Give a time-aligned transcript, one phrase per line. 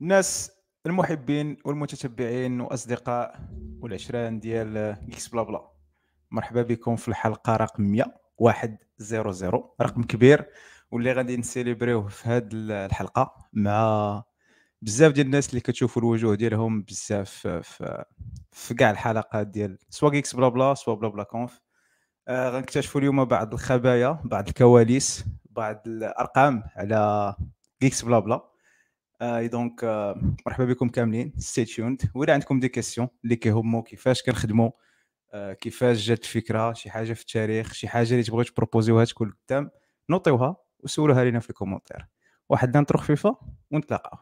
[0.00, 0.50] الناس
[0.86, 3.40] المحبين والمتتبعين وأصدقاء
[3.80, 5.70] والعشران ديال GeeksBlabla
[6.30, 8.04] مرحبا بكم في الحلقة رقم 100
[9.80, 10.46] رقم كبير
[10.90, 14.22] واللي غادي ن célébrer يوه في هذه الحلقة مع
[14.82, 18.04] بزاف ديال الناس اللي كتشوفوا الوجوه ديالهم بزاف في,
[18.52, 21.60] في كاع الحلقات ديال soit GeeksBlabla soit Blabla Conf
[22.28, 27.34] آه غنكتشفوا اليوم بعض الخبايا بعض الكواليس بعض الأرقام على
[27.82, 29.84] GeeksBlabla et donc
[30.46, 31.32] مرحبا بكم كاملين.
[31.38, 34.70] stay tuned واذا عندكم des questions اللي كيهمو كيفاش كنخدموا
[35.34, 39.04] آه، كيفاش جات الفكرة شي حاجة في التاريخ شي حاجة اللي تبغيو ت proposer يوها
[39.04, 39.70] تكون قدام.
[40.10, 42.06] noter يوها وسولوها لينا في ال commentaire
[42.48, 43.36] واحد ال intro خفيفه
[43.70, 44.18] ونتلاقاو.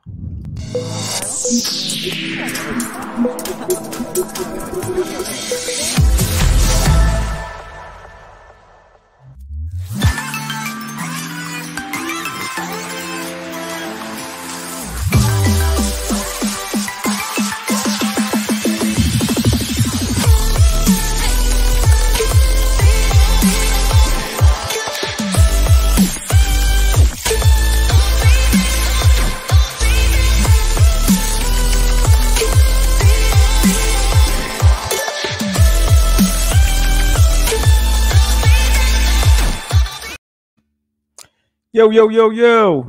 [41.74, 42.86] يو يو يو يو.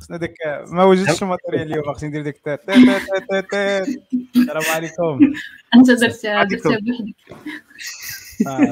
[0.00, 0.34] خصنا داك
[0.66, 2.78] ما وجدتش ال matériel اليوم خصني ندير ديك تات تات
[3.28, 3.88] تات تات
[4.36, 5.32] السلام عليكم.
[5.74, 7.16] أنت درتها درتها بوحدك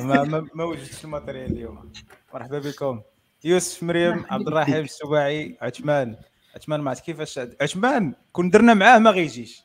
[0.04, 1.92] ما ما, ما وجدتش ال matériel اليوم.
[2.34, 3.00] مرحبا بكم.
[3.44, 6.16] يوسف مريم عبد الرحيم السباعي عثمان.
[6.56, 7.40] عثمان ما عرفت كيفاش.
[7.60, 9.62] عثمان كون درنا معاه ما غيجيش.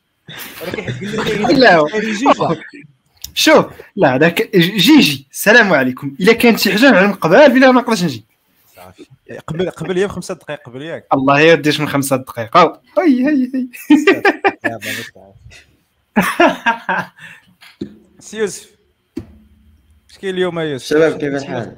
[0.62, 1.84] ولكن حيت قلنا لا.
[3.34, 5.28] شوف لا هذاك جيجي.
[5.32, 6.16] السلام عليكم.
[6.20, 8.24] إلا كانت شي حاجة نعلم قبل بلا ما نقدرش نجي.
[8.98, 12.80] صافي قبل قبل هي بخمسة دقائق قبل ياك الله يرديش من خمسة دقائق يلا
[14.76, 15.34] باش تعرف.
[18.18, 18.74] سي يوسف
[20.10, 21.76] اش كاين اليوم يا يوسف شباب، كيف الحال؟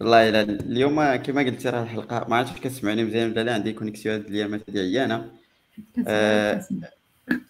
[0.00, 4.14] والله إلا اليوم كما قلت راه الحلقة ما عرفتش كتسمعني مزيان ولا لا عندي connexion
[4.14, 5.30] هاد الايامات ديالي عيانه
[6.08, 6.64] آه.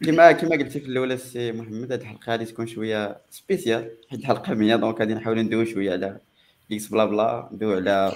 [0.04, 4.54] كما كما قلتي في الاولى السي محمد هاد الحلقة غادي تكون شوية spéciale حيت الحلقة
[4.54, 6.18] 100 donc غادي نحاولوا ندويو شوية على
[6.72, 8.12] Geeks Blabla ندويو على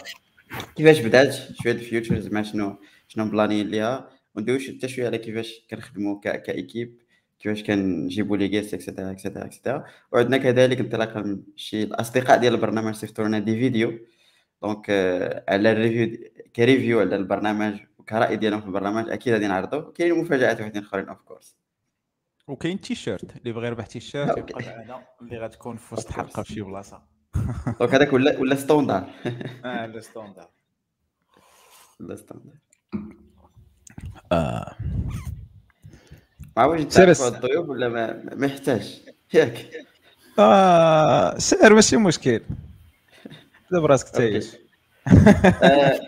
[0.77, 2.77] كيفاش بدات شوية ال future زعما شنو
[3.09, 6.99] شنو مبلانيين ليها وندويو شو- حتى شوية على كيفاش كنخدموا ك équipe
[7.41, 11.83] كيفاش كنجيبوا les guests et cetera et cetera et cetera وعندنا كذلك انطلاقا من شي
[11.83, 13.99] الاصدقاء ديال البرنامج صيفطوا لنا des vidéos
[14.63, 19.47] donc آه، على ال review ك review على البرنامج وكرأي ديالهم في البرنامج أكيد غادي
[19.47, 21.57] نعرضوا كاين مفاجات وحدين اخرين of course
[22.49, 24.53] وكاين تي شيرت اللي بغى يربح t-shirt OK.
[24.53, 27.03] يبقى معنا اللي غتكون في وسط الحلقة في شي بلاصه
[27.81, 29.11] donc هذاك ولا ولا standard
[29.65, 30.49] آه le standard
[32.01, 32.55] ولا standard
[34.33, 34.77] آه.
[36.57, 39.01] ما واش سير تعرفوا الس- الضيوف ولا ما ما يحتاج.
[39.35, 39.71] ياك
[40.39, 42.41] آه سير ماشي مشكل؟
[43.73, 44.57] دابا راسك تعيش
[45.63, 46.01] آه،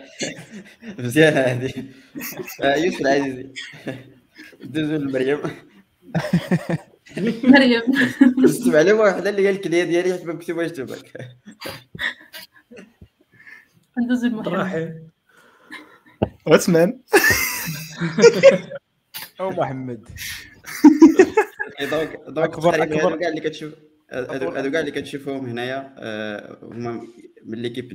[0.99, 1.73] مزيان هذه
[2.61, 3.49] آه، يوسف العزيزي.
[4.63, 5.39] دوزو لمريم
[7.43, 7.81] مريم.
[8.43, 11.11] بس معلومه واحدة اللي هي الكليه ديالي حيت ما مكتوباش تباك
[13.99, 15.03] ندوزو لمحمد
[16.47, 16.99] عثمان.
[19.39, 20.09] أو محمد.
[21.91, 23.07] donc donc تقريبا أكبر.
[23.07, 23.73] هادو كاع اللي كتشوف
[24.11, 27.07] هادو كاع اللي كتشوفهم هنايا آه، هما
[27.45, 27.87] من l'équipe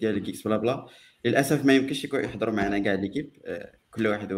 [0.00, 0.86] ديال Geeks Blabla.
[1.24, 4.32] للأسف ما يمكنش يكون يحضروا معنا كاع l'équipe آه، كل واحد.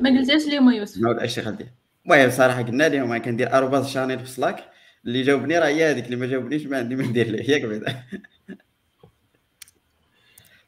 [0.00, 1.02] ما قلتيش اليوم يوسف.
[1.02, 4.64] ديالو المهم صراحة قلنا لهم أنا كندير arobase channel في Slack
[5.06, 8.02] اللي جاوبني راه هي هذيك اللي ما جاوبنيش ما عندي ما ندير له ياك بعدا.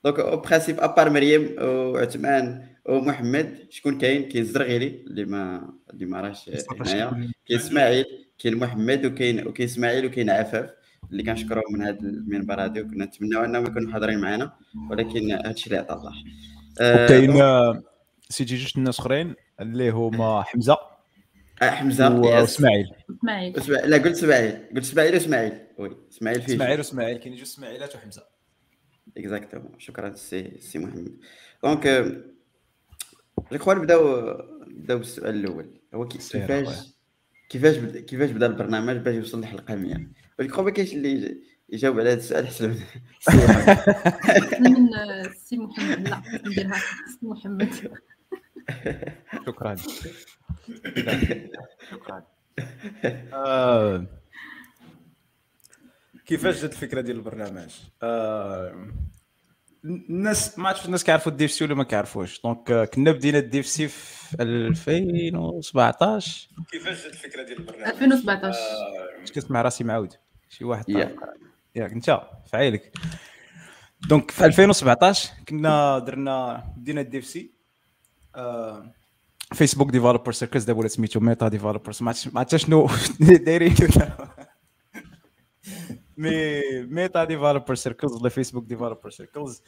[0.04, 6.06] donc en principe à part مريم وعثمان ومحمد شكون كاين؟ كاين الزرغيلي اللي ما اللي
[6.06, 7.10] ما راهش هنايا.
[7.48, 8.04] كاين إسماعيل
[8.38, 10.70] كاين محمد وكاين وكاين إسماعيل وكاين عفاف
[11.10, 14.52] اللي كنشكرهم من هذا المنبر هذا وكنا نتمناو إنهم يكونوا حاضرين معنا
[14.90, 16.12] ولكن هادشي اللي عطا الله.
[16.80, 17.82] وكاين آه،
[18.28, 20.95] سيدي جوج الناس أخرين اللي هما حمزة
[21.62, 22.42] حمزة و- ياس.
[22.42, 22.86] واسماعيل
[23.24, 23.90] إسماعيل.
[23.90, 24.52] لا قلت إسماعيل.
[24.74, 25.52] قلت إسماعيل وإسماعيل.
[25.78, 27.16] oui إسماعيل فيه إسماعيل وإسماعيل.
[27.18, 28.22] كاين جوج إسماعيلات وحمزة.
[29.16, 31.16] exactement شكرا سي سي محمد.
[31.64, 31.86] donc
[33.52, 34.28] je crois نبداو
[34.68, 35.80] نبداو بالسؤال الأول.
[35.94, 36.68] هو كيفاش.
[37.48, 39.94] كيفاش بدا كيفاش بدا البرنامج باش يوصل للحلقة 100
[40.40, 41.36] je crois ما كاينش اللي يج-
[41.68, 42.76] يجاوب على هذا السؤال أحسن من
[43.20, 44.60] سي محمد.
[44.60, 46.08] من آه، سي محمد.
[46.08, 46.74] لا نديرها.
[47.20, 47.74] سي محمد.
[49.46, 49.76] شكرا.
[51.90, 52.22] شكرا
[53.32, 54.06] آه،
[56.26, 58.88] كيفاش جات الفكرة ديال البرنامج؟ آه،
[59.84, 62.40] الناس ما عرفتش الناس كيعرفوا ال DevC ولا ما كيعرفوش.
[62.42, 69.20] donc آه، كنا بدينا ال DevC في 2017 كيفاش جات الفكرة ديال البرنامج؟ 2017 آه،
[69.20, 70.14] باش كنسمع راسي معاود
[70.48, 70.88] شي واحد.
[70.88, 72.20] ياك انت
[72.52, 72.92] فعيلك.
[74.08, 77.50] donc في 2017 كنا درنا بدينا ال DevC.
[78.34, 78.92] آه،
[79.52, 82.88] Facebook Developer Circles دابا ولا سميتو Meta Developers ما عرفتش شنو
[83.20, 83.74] دايرين
[86.16, 89.62] mais Meta Developer Circles ولا Facebook Developer Circles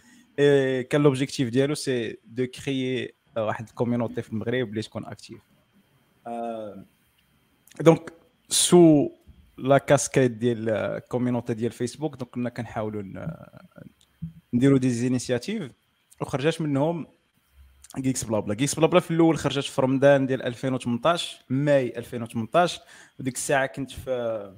[0.90, 5.38] كان l'objectif ديالو c'est de créer واحد ال community في المغرب اللي تكون active
[7.80, 8.12] donc
[8.48, 9.10] sous
[9.58, 13.02] la casquette ديال ال community ديال Facebook donc كنا كنحاولوا
[14.54, 15.72] نديروا des initiatives
[16.20, 17.06] وخرجات منهم
[17.96, 22.80] Geeks Blabla Geeks Blabla في الأول خرجت في رمضان ديال 2018 ماي 2018
[23.20, 24.54] وديك الساعة كنت في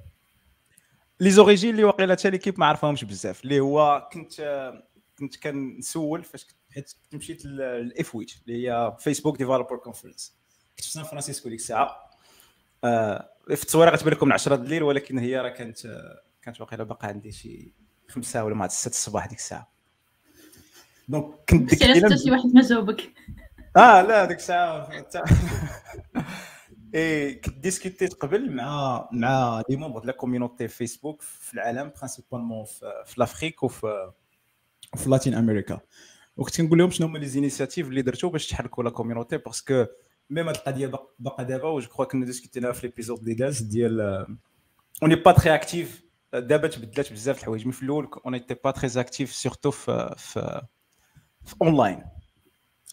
[1.20, 3.44] les origines اللي واقيلا حتى l'équipe ما عرفهمش بزاف.
[3.44, 4.72] اللي هو كنت
[5.18, 10.36] كنت كنسول فاش حيت مشيت لل F8 اللي هي Facebook developer conference
[10.76, 12.10] كنت في سان فرانسيسكو ديك الساعة.
[12.84, 15.78] آه، في التصويرة غتبان لكم 10 الليل ولكن هي راه كانت
[16.42, 17.72] كانت واقيلا باقا عندي شي
[18.08, 19.72] خمسة ولا ما عرفت 6 الصباح ديك الساعة.
[21.10, 23.12] donc كنت قلت علاش حتى شي واحد ما جاوبك.
[23.76, 25.24] آه لا ديك الساعة تاع
[26.94, 32.64] إي كنت ديسكوتيت قبل مع مع les membres ديال la community Facebook في العالم principalement
[32.64, 34.12] في, في l'Afrique وفي
[34.96, 35.80] في Latin America
[36.36, 39.86] وكنت كنقول لهم شنو هما les initiatives اللي درتو باش تحركوا la community parce que
[40.30, 43.60] même هاد القضية باق- باقا دابا و je crois كنا ديسكوتينا في l'épisode اللي داز
[43.62, 44.26] ديال
[45.02, 46.02] on est pas très actifs
[46.32, 50.40] دابا تبدلات بزاف الحوايج mais في الأول on était pas très actifs surtout في في
[50.40, 50.79] في
[51.62, 52.02] online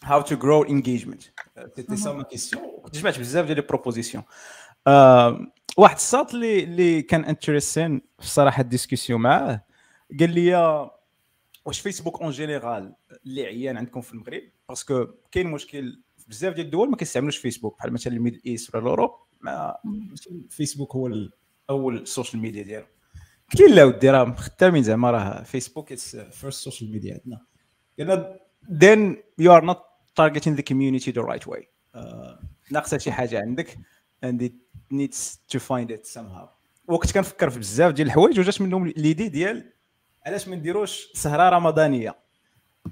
[0.04, 1.30] how to grow engagement.
[1.76, 2.62] c'était ça ma question
[2.94, 4.22] جمعت بزاف ديال les propositions
[5.78, 9.64] واحد الساط اللي اللي كان intéressant في الصراحه ال discussion معاه
[10.20, 10.54] قال لي
[11.64, 12.94] واش فيسبوك en général
[13.26, 17.36] اللي عيان عندكم في المغرب؟ parce que كاين مشكل في بزاف ديال الدول ما كيستعملوش
[17.36, 19.10] فيسبوك بحال مثلا ال Middle East ولا ال Europe
[19.40, 19.76] ما
[20.50, 21.10] فيسبوك هو
[21.70, 22.88] اول ال social media ديالهم.
[23.52, 27.46] قلت لا ودي راه خدامين زعما راه فيسبوك it's first social media عندنا.
[27.98, 29.78] قلنا then you are not
[30.20, 31.62] targeting the community the right way.
[31.96, 33.78] uh, ناقصة شي حاجة عندك
[34.24, 34.52] and it
[34.94, 36.48] needs to find it somehow.
[36.88, 39.72] وكنت كنفكر في بزاف ديال الحوايج وجات منهم l'idée ديال
[40.26, 42.16] علاش ما نديروش سهرة رمضانية.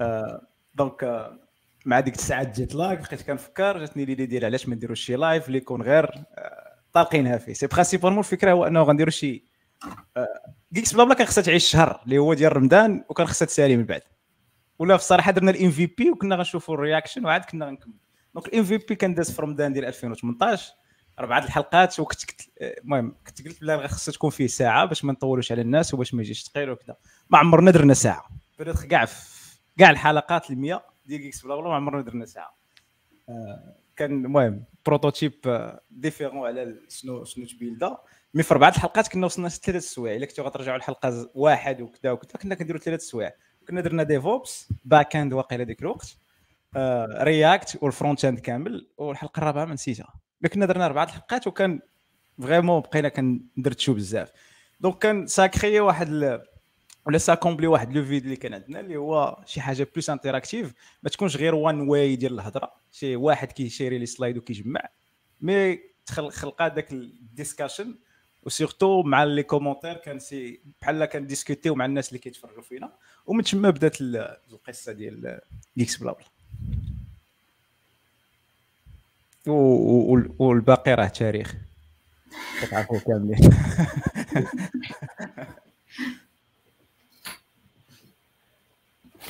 [0.01, 1.39] آه donc آه
[1.87, 5.47] مع ديك الساعات جيت لاك بقيت كنفكر جاتني l'idée ديال علاش ما نديروش شي live
[5.47, 6.05] اللي يكون غير
[6.35, 7.53] آه طالقينها فيه.
[7.53, 9.45] c'est principalement الفكرة هو أنه غنديروا شي
[10.73, 14.03] Geeks Blabla كان خصها تعيش شهر اللي هو ديال رمضان وكان خصها تسالي من بعد.
[14.79, 17.95] ولا في الصراحه درنا ال MVP وكنا غنشوفوا ال reaction وعاد كنا غنكمل.
[18.35, 20.73] donc ال MVP كان داز في رمضان ديال 2018
[21.19, 25.53] اربعه الحلقات وكنت كنت المهم كنت قلت بلا خصها تكون فيه ساعة باش ما نطولوش
[25.53, 26.97] على الناس وباش ما يجيش ثقيل وكذا
[27.31, 28.29] ما عمرنا درنا ساعة.
[28.59, 29.07] بدات كاع
[29.79, 32.57] كاع الحلقات ال 100 ديال Geeks Blabla ما عمرنا درنا ساعة.
[33.29, 37.97] آه، كان المهم prototype آه، différent على ال- شنو شنو تبيلدا.
[38.35, 40.17] mais في اربعه الحلقات كنا وصلنا ثلاث سوايع.
[40.17, 43.33] إلا كنتو غترجعوا الحلقة واحد وكذا وكذا كنا كنديروا ثلاث سوايع.
[43.69, 46.17] كنا درنا DevOps backend واقيلا ديك الوقت.
[47.23, 50.15] React و ال frontend كامل والحلقة الرابعة ما نسيتها.
[50.53, 51.81] كنا درنا أربعة الحلقات وكان
[52.43, 54.33] vraiment بقينا كندردشو بزاف.
[54.81, 56.41] donc كان ça crée واحد.
[57.07, 60.73] ولا ça comblait واحد le vide اللي كان عندنا اللي هو شي حاجة plus interactive
[61.03, 62.73] ما تكونش غير one way ديال الهضرة.
[62.93, 64.81] شي واحد كيشيري les slides وكيجمع.
[65.41, 67.99] mais تخلق خلقا داك ال discussion
[68.47, 72.93] و surtout مع les commentaires كان c'est بحال كنديسكوتيو مع الناس اللي كيتفرجوا فينا.
[73.27, 75.41] ومن تما بدات ال- القصة ديال
[75.79, 76.25] Geeks Blabla
[80.39, 81.55] والباقي راه تاريخ.
[82.63, 83.39] كتعرفوا كاملين.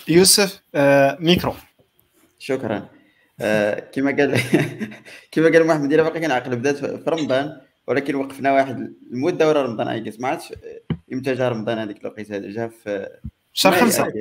[0.09, 1.55] يوسف آه ميكرو.
[2.39, 2.89] شكرا.
[3.41, 4.41] آه كما قال
[5.33, 7.61] كما قال محمد إلا باقي كنعقل بدات في رمضان.
[7.87, 10.55] ولكن وقفنا واحد المدة ورا رمضان عيقس ما عرفتش
[11.13, 13.09] إمتى جا رمضان هذيك الوقيتة هذا جا في
[13.53, 14.13] شهر ماي خمسة.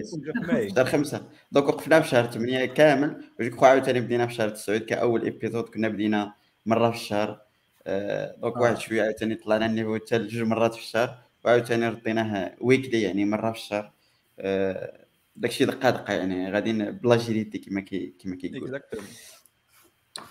[0.76, 1.28] شهر خمسة.
[1.52, 5.64] donc وقفنا في شهر 8 كامل وجيك خو عاوتاني بدينا في شهر 9 كأول épisode
[5.64, 6.34] كنا بدينا
[6.66, 7.42] مرة في الشهر.
[7.88, 8.62] آه، donc آه.
[8.62, 13.26] واحد شوية عاوتاني طلعنا ال niveau حتى لجوج مرات في الشهر وعاوتاني رديناه weekly يعني
[13.26, 13.92] مرة في الشهر.
[14.40, 15.06] آه،
[15.36, 18.82] داكشي دقة دقة يعني غاديين ب l'agilité كما كي كما كيقول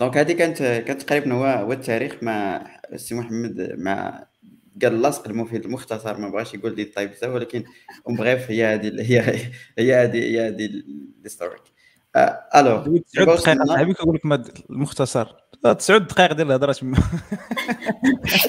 [0.01, 4.27] donc هذه كانت كانت تقريبا هو هو التاريخ مع السي محمد مع
[4.83, 7.65] قال لاصق المفيد المختصر ما بغاش يقول دي طيب بزاف ولكن
[8.09, 9.21] اون بغيف هي هذه هي
[9.79, 11.63] هي هذه هي هذه الهيستوريك
[12.55, 14.25] الوغ تسعود دقائق صاحبي كيقول لك
[14.71, 15.35] المختصر.
[15.65, 16.97] آه، تسعود دقائق ديال الهضره تما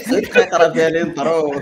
[0.07, 1.61] دقيقة راه فيها الانترو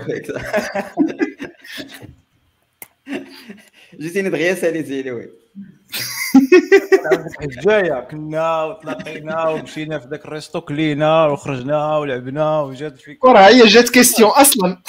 [4.00, 5.30] جيتيني دغيا ساليتي لي وي
[7.12, 13.88] الحجايه كنا وتلاقينا ومشينا في ذاك الريستو كلينا وخرجنا ولعبنا وجات فيك وراه هي جات
[13.88, 14.70] كيستيون أصلا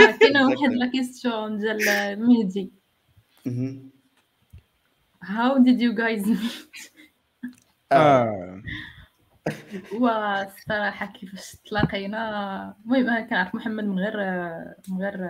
[0.00, 1.78] آه كاينة واحد la question ديال
[2.20, 2.72] مهدي
[3.46, 3.90] مهم.
[5.24, 6.92] how did you guys meet
[7.92, 7.96] آه.
[7.96, 8.62] آه.
[9.92, 14.16] والصراحه كيفاش تلاقينا المهم أنا كنعرف محمد من غير
[14.88, 15.28] من غير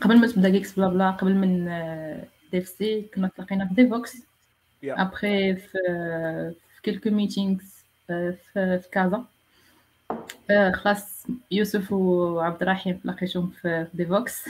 [0.00, 1.68] قبل ما تبدأ Geeks Blabla قبل من
[2.58, 4.16] سي كنا تلاقينا في Devoxx.
[4.84, 5.68] ابخي في
[6.76, 7.84] في quelques meetings
[8.52, 9.24] في كازا
[10.50, 14.44] آه، خلاص يوسف وعبد الرحيم لقيتهم في Devoxx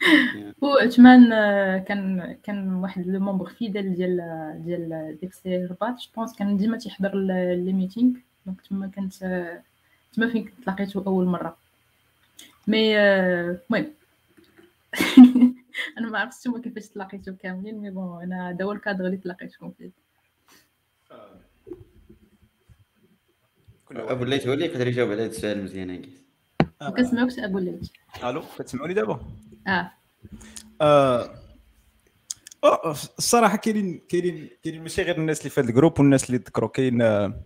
[0.62, 4.16] وعثمان آه، كان كان واحد le membre fidèle ديال
[4.64, 7.14] ديال ديك سي رباط je pense كان ديما تيحضر
[7.54, 8.12] les meetings
[8.46, 9.62] donc تما كنت آه،
[10.12, 11.56] تما فين كنت لقيتو أول مرة.
[12.66, 13.92] mais آه، المهم.
[15.98, 19.70] أنا ما عرفتش نتوما كيفاش تلاقيتو كاملين mais bon أنا هذا هو الكادر اللي تلاقيتكم
[19.70, 19.90] فيه
[23.90, 24.10] واحد.
[24.10, 26.22] أبو الليث هو اللي يقدر يجاوب على هذا السؤال مزيان انكيس
[26.82, 26.90] آه.
[26.90, 27.90] وكنسمعوكش أبو الليل
[28.24, 29.20] ألو كتسمعوني دابا؟
[29.66, 29.92] آه.
[30.80, 31.34] آه،
[32.64, 36.36] آه، الصراحة كاينين كاينين كاينين ماشي غير الناس اللي في هذا ال groupe والناس اللي
[36.38, 37.44] ذكروا كاين آه،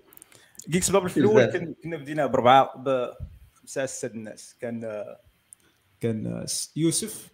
[0.68, 4.56] Geeks Blabla في الأول كنا بدينا بربعه بخمسه ستة الناس.
[4.60, 5.20] كان آه،
[6.00, 6.46] كان آه،
[6.76, 7.28] يوسف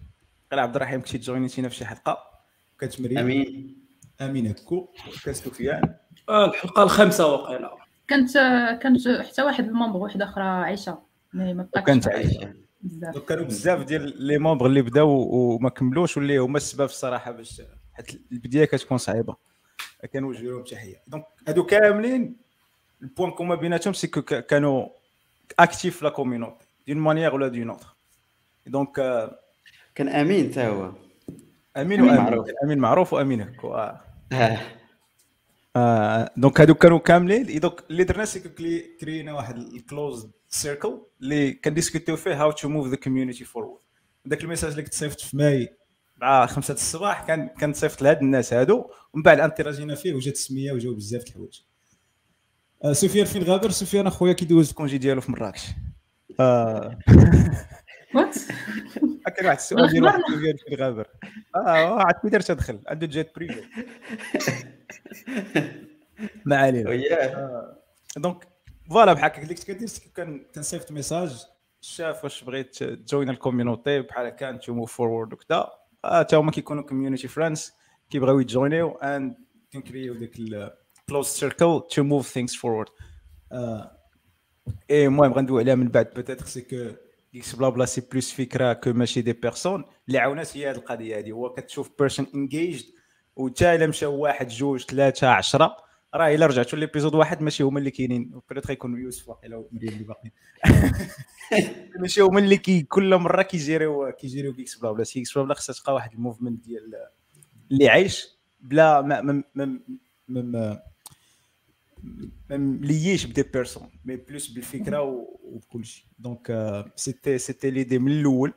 [0.51, 2.19] قال عبد الرحيم كنتي تجوينيتينا في شي حلقة.
[2.81, 3.77] كانت مريم آمين.
[4.21, 4.89] امين هكو
[5.25, 5.95] كان سفيان
[6.29, 7.71] آه، الحلقة الخامسة وقيلة.
[8.09, 8.33] كانت
[8.83, 10.99] كانت حتى واحد ال membre واحدة أخرى عايشه
[11.33, 13.19] ما معايا عايشه بزاف.
[13.19, 17.63] كانوا بزاف ديال les membres اللي بداو وما كملوش واللي هما السبب الصراحة باش
[17.93, 19.37] حيت البداية كتكون صعيبة.
[20.13, 21.03] كنوجه لهم تحية.
[21.07, 22.37] donc هادو كاملين
[23.03, 24.89] ال point commun بيناتهم c'est كانوا
[25.59, 26.55] actifs la community
[26.89, 27.97] d'une manière ولا d'une autre
[28.67, 29.39] donc آه،
[29.99, 30.93] كان أمين حتى هو.
[31.77, 32.17] أمين وأمين.
[32.17, 32.47] معروف.
[32.65, 34.01] أمين معروف وامين هكو آه.
[35.77, 36.31] آه.
[36.37, 37.61] donc هادو كانوا كاملين.
[37.61, 38.41] donc اللي درنا c'est
[39.01, 43.79] كرينا واحد ال close circle اللي كنديسكوتيو فيه how to move the community forward
[44.25, 45.77] داك ال message اللي كنت صيفط في ماي
[46.17, 48.91] مع خمسة الصباح كان كان صيفط لهاد الناس هادو.
[49.15, 51.61] ومن بعد انتراجينا فيه وجات السمية وجاو بزاف د الحوايج.
[52.85, 55.67] آه، سفيان فين غابر سفيان أخويا كيدوز ال congé ديالو في مراكش.
[56.41, 56.99] آه،
[58.15, 58.35] وات
[59.37, 60.37] كان واحد السؤال ديال واحد أخبرنا.
[60.39, 61.09] سفيان فين غابر
[61.57, 62.81] آه عاد كي دار تدخل.
[62.87, 63.63] عنده jet privé
[66.45, 67.77] ما علينا
[68.17, 68.49] donc
[68.91, 71.47] voilà بحال هكا اللي كنت كدير كان كنصيفط message
[71.81, 75.71] شاف واش بغيت تجوين ال community بحال هكا to move forward وكذا
[76.05, 77.73] آه، حتى هما كيكونوا community friends
[78.11, 79.35] كيبغيو يجوينيو and
[79.73, 82.89] كنكريو ديك ال close circle to move things forward
[84.91, 86.77] et المهم غندوي عليها من بعد peut-être c'est que
[87.35, 89.85] Geeks Blabla c'est plus فكرة que ماشي des personnes.
[90.09, 92.85] اللي عاونات هي هذه القضية هذه هو كتشوف personnes engaged
[93.37, 95.77] وتا إلا مشاو واحد جوج ثلاثة عشرة.
[96.15, 98.41] راه إلا رجعتوا l'épisode واحد ماشي هما اللي كاينين.
[98.51, 100.33] بريت غيكون يوسف واقيلا ومريم اللي باقيين
[102.01, 105.05] ماشي هما اللي كي كل مرة كيجيريو كيجيريو Geeks Blabla.
[105.05, 106.93] c'est Geeks Blabla خصها تلقى واحد ال movement ديال
[107.71, 108.29] اللي عايش
[108.61, 109.81] بلا ما ما
[110.29, 110.81] ما
[112.03, 117.71] ما ما ما مليش بدي بيرسون مي بلوس بالفكرة و- وبكل شيء donc c'était c'était
[117.71, 118.53] l'idée من الأول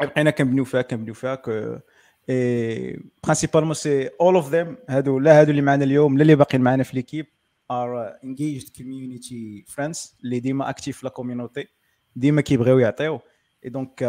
[0.00, 1.78] بقينا كنبنيو فيها كنبنيو فيها que
[2.30, 6.62] et principalement c'est all of them هادو لا هادو اللي معنا اليوم لا اللي باقيين
[6.64, 7.26] معنا في l'équipe
[7.70, 11.66] are engaged community friends اللي ديما active في la community
[12.16, 13.20] ديما كيبغيو يعطيو
[13.64, 14.02] et donc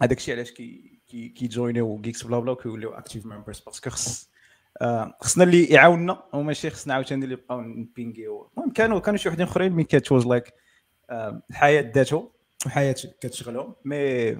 [0.00, 4.28] هذاك الشيء علاش كي كي كي join يو GeeksBlaBla وكيوليو active members parce que خص
[4.28, 4.31] آه،
[5.20, 8.50] خصنا اللي يعاوننا وماشي خصنا عاوتاني اللي يبقاو ن ping يو.
[8.56, 10.54] المهم كانوا كانوا شي وحدين أخرين mais كانت was like
[11.50, 12.30] الحياة ذاته
[12.66, 13.74] الحياة كتشغلهم.
[13.84, 14.34] mais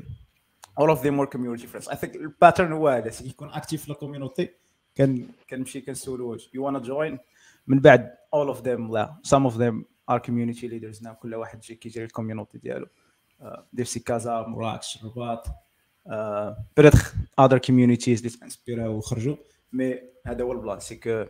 [0.81, 1.89] all of them were community friends.
[1.89, 3.11] I think ال pattern هو هذا.
[3.11, 4.51] c'est كيكون active في la community
[4.95, 7.19] كان كنمشي كنسولو واش you wanna join
[7.67, 9.17] من بعد all of them لا.
[9.29, 11.11] Some of them are community leaders now.
[11.11, 12.87] كل واحد جي كي gérer ال community ديالو.
[13.41, 15.47] آه، دير سي كازا مراكش الرباط
[16.77, 16.99] peut-être
[17.41, 19.37] other communities اللي ت inspir او وخرجوا.
[19.73, 21.27] mais هذا هو ال plan c'est que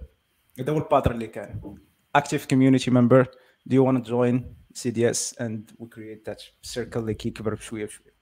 [0.60, 1.78] هذا هو ال pattern اللي كان.
[2.18, 3.24] Active community member.
[3.68, 4.34] Do you want to join
[4.74, 8.12] CDS and we create that circle اللي كيكبر بشوية بشوية؟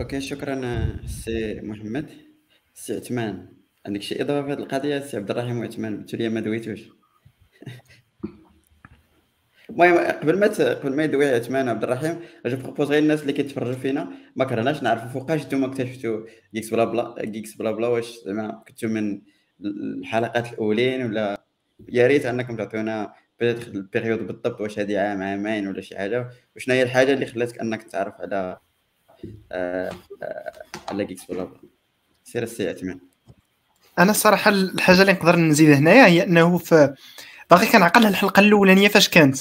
[0.00, 0.56] okay شكرا
[1.06, 2.10] سي محمد.
[2.74, 3.48] سي عثمان
[3.86, 6.80] عندك شي إضافة في هذه القضية؟ سي عبد الرحيم وعثمان قلتو لي ما دويتوش.
[9.78, 13.72] المهم قبل ما قبل ما يدوي عثمان وعبد الرحيم je propose غير الناس اللي كيتفرجوا
[13.72, 18.62] فينا ما كرهناش نعرفوا فوقاش نتوما اكتشفتوا جيكس بلا بلا جيكس بلا بلا واش زعما
[18.68, 19.20] كنتو من
[19.60, 21.40] الحلقات الأولين ولا
[21.88, 26.30] يا ريت أنكم تعطيونا peut-être ال période بالضبط واش هذه عام عامين ولا شي حاجة.
[26.56, 28.58] وشنو هي الحاجة اللي خلاتك أنك تعرف على
[29.52, 29.90] آه،
[30.22, 30.52] آه،
[30.88, 31.60] على GeeksBlaBla؟
[32.24, 33.00] سير السي عثمان.
[33.98, 36.94] أنا الصراحه الحاجة اللي نقدر نزيد هنايا هي أنه في
[37.50, 39.38] باقي كنعقل الحلقة الأولانية فاش كانت.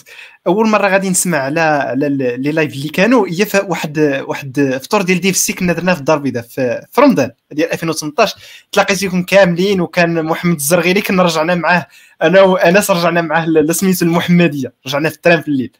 [0.47, 5.21] أول مرة غادي نسمع على على les lives اللي كانوا هي واحد واحد فطور ديال
[5.21, 8.35] DevC كنا درناه في الدار البيضاء في, في رمضان ديال 2018
[8.71, 11.87] تلاقيتكم كاملين وكان محمد الزرغيري كنا رجعنا معاه.
[12.21, 14.73] أنا وأنس رجعنا معاه لسميتو المحمدية.
[14.87, 15.71] رجعنا في الترام في الليل.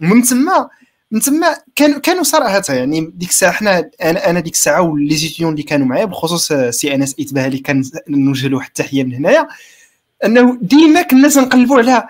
[0.00, 0.68] من تما
[1.10, 5.52] من تما كانوا كانوا صراحة يعني ديك الساعة حنا أنا أنا ديك الساعة les étudiants
[5.52, 9.48] اللي كانوا معايا بخصوص سي انس ايتباه اللي كان نوجه له حتى تحيه من هنايا.
[10.24, 12.08] انه ديما كنا تنقلبوا على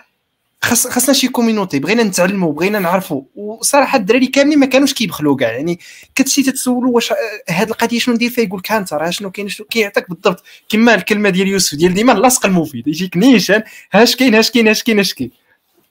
[0.62, 3.23] خاص خاصنا شي community بغينا نتعلموا بغينا نعرفوا.
[3.37, 5.52] وصراحة الدراري كاملين ما كانوش كيبخلوا كاع.
[5.52, 5.78] يعني
[6.14, 7.12] كتمشي تتسولوا واش
[7.49, 10.45] هاد القضية شنو ندير فيها؟ يقول لك انت راه شنو كاين؟ شنو كيعطيك بالضبط.
[10.69, 12.88] كما الكلمة ديال يوسف ديال ديما اللاصق المفيد.
[12.88, 15.31] يجيك نيشان هاش كاين هاش كاين هاش كاين هاش كاين.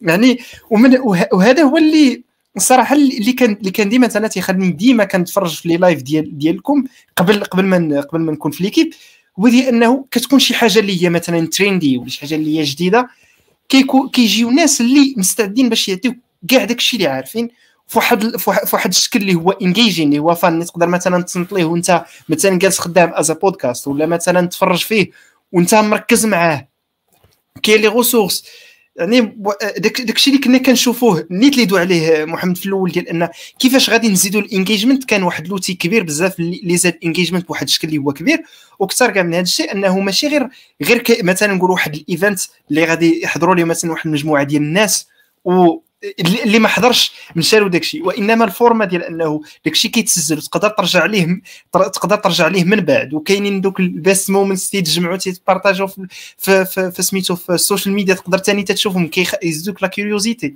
[0.01, 0.98] يعني ومن
[1.34, 2.24] وهذا هو اللي
[2.58, 6.84] الصراحه اللي كان اللي كان ديما أنا تيخليني ديما كنتفرج في les lives ديال ديالكم
[7.18, 8.94] قبل قبل ما قبل ما نكون في l'équipe
[9.38, 13.10] ديال أنه كتكون شي حاجة اللي هي مثلا trendy ولا شي حاجة اللي هي جديدة
[14.14, 16.16] كيجيو ناس اللي مستعدين باش يعطيو
[16.48, 17.50] كاع داكشي اللي عارفين
[17.88, 22.60] فواحد فواحد الشكل اللي هو engaging اللي هو fun تقدر مثلا تصنت ليه وأنت مثلا
[22.60, 25.12] جالس خدام as podcast ولا مثلا تفرج فيه
[25.52, 26.68] وأنت مركز معاه.
[27.64, 28.46] كاين les ressources
[29.01, 29.38] يعني
[29.77, 33.29] داك داكشي اللي كنا كنشوفوه نيت اللي دو عليه محمد في الأول ديال إن
[33.60, 37.67] كيفاش غادي نزيدوا ال engagement كان واحد l'outil كبير بزاف اللي زاد ال engagement بواحد
[37.67, 38.43] الشكل اللي هو كبير
[38.79, 40.50] وكثر كاع من هذا الشيء إنه ماشي غير
[40.81, 45.08] غير مثلا نقولوا واحد ال event اللي غادي يحضروا ليه مثلا واحد المجموعة ديال الناس
[45.46, 45.77] و
[46.20, 50.70] اللي ما حضرش مشى داك الشيء وإنما ال format ديال أنه داك الشيء كيتسجل وتقدر
[50.70, 51.41] ترجع ليه
[51.74, 53.13] تقدر ترجع ليه من بعد.
[53.13, 57.53] وكاينين دوك ال best moments تيتجمعوا تي partage وا في في, في, في سميتو في
[57.54, 60.56] ال social media تقدر ثاني تشوفهم كيزيدوك la curiosité.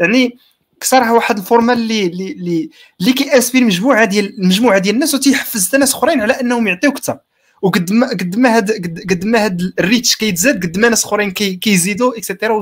[0.00, 0.38] يعني
[0.82, 2.70] صراحة واحد ال format اللي اللي
[3.00, 7.18] اللي كي inspire مجموعه ديال مجموعه ديال الناس وتيحفز ناس أخرين على أنهم يعطيوك أكثر
[7.62, 8.70] وقد ما قد ما هاد
[9.10, 12.60] قد ما هاد ال reach كيتزاد قد ما ناس أخرين كيزيدوا et cetera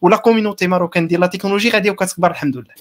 [0.00, 2.74] و la community marocaine ديال la technologie غادي وكتكبر الحمد لله.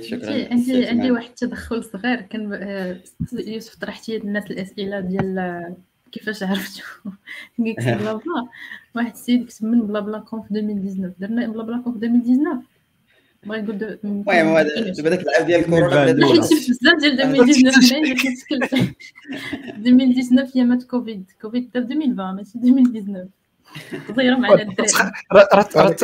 [0.00, 0.48] شكرا.
[0.50, 2.20] عندي عندي واحد التدخل صغير.
[2.20, 3.00] كان آه،
[3.32, 5.76] يوسف طرحتي الناس الأسئلة ديال آه،
[6.12, 6.82] كيفاش عرفتو؟
[7.58, 8.48] بلا بلا.
[8.94, 12.73] واحد السيد كتب من بلا بلا كونف 2019 درنا بلا بلا كونف 2019
[13.46, 14.58] بغا يقول المهم
[14.96, 16.16] دابا داك العام ديال كورونا حيت
[16.70, 18.94] بزاف ديال 2019 هنايا كتكلم
[19.86, 21.30] 2019 هي مات كوفيد.
[21.42, 23.28] كوفيد دا 2020 ماشي 2019
[24.08, 25.94] صغيره مع الدراري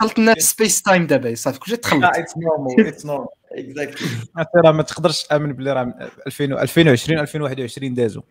[0.00, 1.58] دخلت لنا space time دابا صافي.
[1.60, 4.08] كلشي تخلط it's normal it's normal exactly
[4.56, 8.22] راه ما تقدرش تأمن بلي راه 2020 2021 دازو.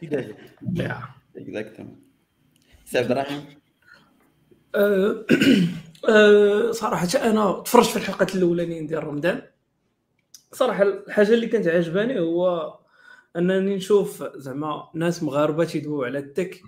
[0.00, 0.32] كي دازو
[1.36, 1.96] exactement
[2.84, 3.63] سي عبد الرحيم.
[6.08, 9.42] أه صراحة أنا تفرجت في الحلقات الاولانيين ديال رمضان.
[10.52, 12.74] صراحة الحاجة اللي كانت عجباني هو
[13.36, 16.62] أنني نشوف زعما ناس مغاربة تيدويو على ال tech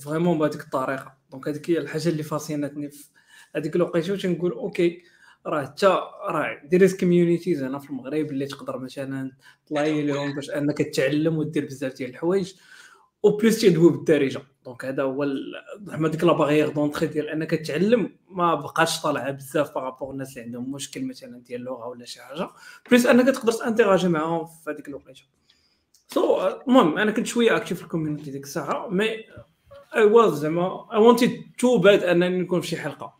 [0.00, 1.16] vraiment بهذيك الطريقة.
[1.30, 3.08] donc هذيك هي الحاجة اللي fascin اتني في
[3.56, 5.02] هذيك الوقيتة تنقول okay
[5.46, 5.86] راه حتى
[6.28, 9.32] راه des communities هنا في المغرب اللي تقدر مثلا
[9.66, 12.54] تلاي لهم باش أنك تتعلم ودير بزاف ديال الحوايج.
[13.24, 15.26] en plus تيدوي بالدارجه donc هذا هو
[15.82, 20.30] زعما ديك la barrière d'entrée ديال انك تتعلم ما بقاش طالعه بزاف par rapport الناس
[20.36, 22.48] اللي عندهم مشكل مثلا ديال اللغة ولا شي حاجة
[22.90, 25.22] plus انك تقدر ت interagir معاهم في هذيك الوقيته
[26.08, 29.08] so المهم أنا كنت شوية active في ال community ديك الساعة mais
[29.96, 33.16] I was زعما I wanted too bad انني نكون في شي حلقه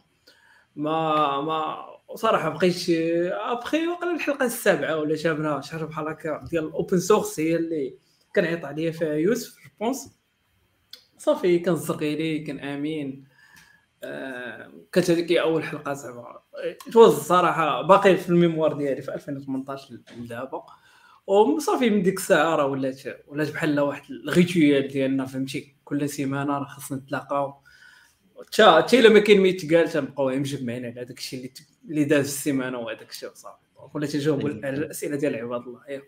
[0.76, 1.76] ما ما
[2.14, 2.90] صراحة بقيت
[3.32, 7.94] ابخي وقال الحلقة السابعة ولا شابنا شهر بحال هكا ديال ال open source هي اللي
[8.34, 9.59] كان عيط عليا فيها يوسف.
[9.80, 10.18] je pense.
[11.18, 13.24] صافي كان الزرقيلي كان آمين.
[14.04, 16.40] آه كانت هذيك أول حلقة زعما.
[16.92, 20.66] توز صراحة باقي في ال mémoire ديالي في 2018 لدابا
[21.26, 26.64] وصافي من ديك الساعة راه ولات ولات بحال واحد الغيتويال ديالنا فهمتي؟ كل سيمانة راه
[26.64, 27.54] خصنا نتلاقاو.
[28.46, 31.52] حتى حتى إلا ما كاين ما يتقال تنبقاو مجمعين على داك الشيء اللي
[31.88, 33.56] اللي داز السيمانة وهذاك الشيء صافي.
[33.94, 35.80] ولا تجاوبوا على الأسئلة ديال عباد الله.
[35.88, 36.02] يا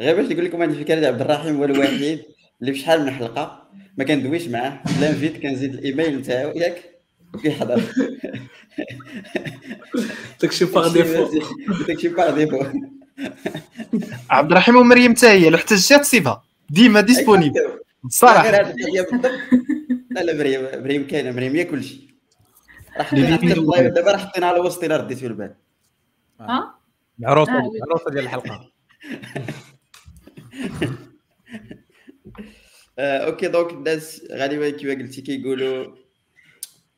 [0.00, 2.22] غير باش نقول لكم هذه الفكرة ديال عبد الرحيم هو الوحيد
[2.60, 4.80] اللي في شحال من حلقة ما كندويش معاه.
[5.00, 6.94] لا نفيت كنزيد الإيميل نتاعو ياك؟
[7.42, 7.82] كيحضر
[10.40, 11.40] داكشي par défaut
[11.88, 12.64] داكشي par défaut
[14.30, 18.42] عبد الرحيم ومريم حتى هي لو احتجتي تصيبها ديما disponible صراحة.
[18.42, 19.32] غير هذه القضية بالضبط.
[20.10, 22.14] لا لا مريم مريم كاينة مريم هي كلشي.
[22.96, 25.54] راح دابا راه حطينا على وسط الا رديت في البال.
[26.40, 26.74] ها
[27.20, 28.73] العروسة العروسة ديال الحلقة.
[32.98, 35.96] OK donc الناس غالبا كيما قلتي كيقولوا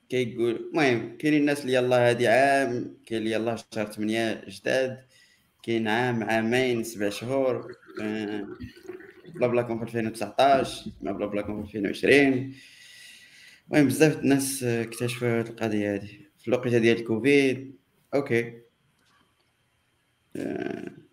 [0.08, 4.98] كيقول المهم كاينين الناس اللي يلاه هادي عام كاين اللي يلاه شهر 8 جداد
[5.62, 7.72] كاين عام عامين سبع شهور
[9.34, 12.54] BlaBlaConf 2019 مع BlaBlaConf 2020
[13.70, 17.76] المهم بزاف الناس اكتشفوا القضية هذه في الوقيته ديال الكوفيد
[18.14, 18.62] OK
[20.36, 21.05] آه،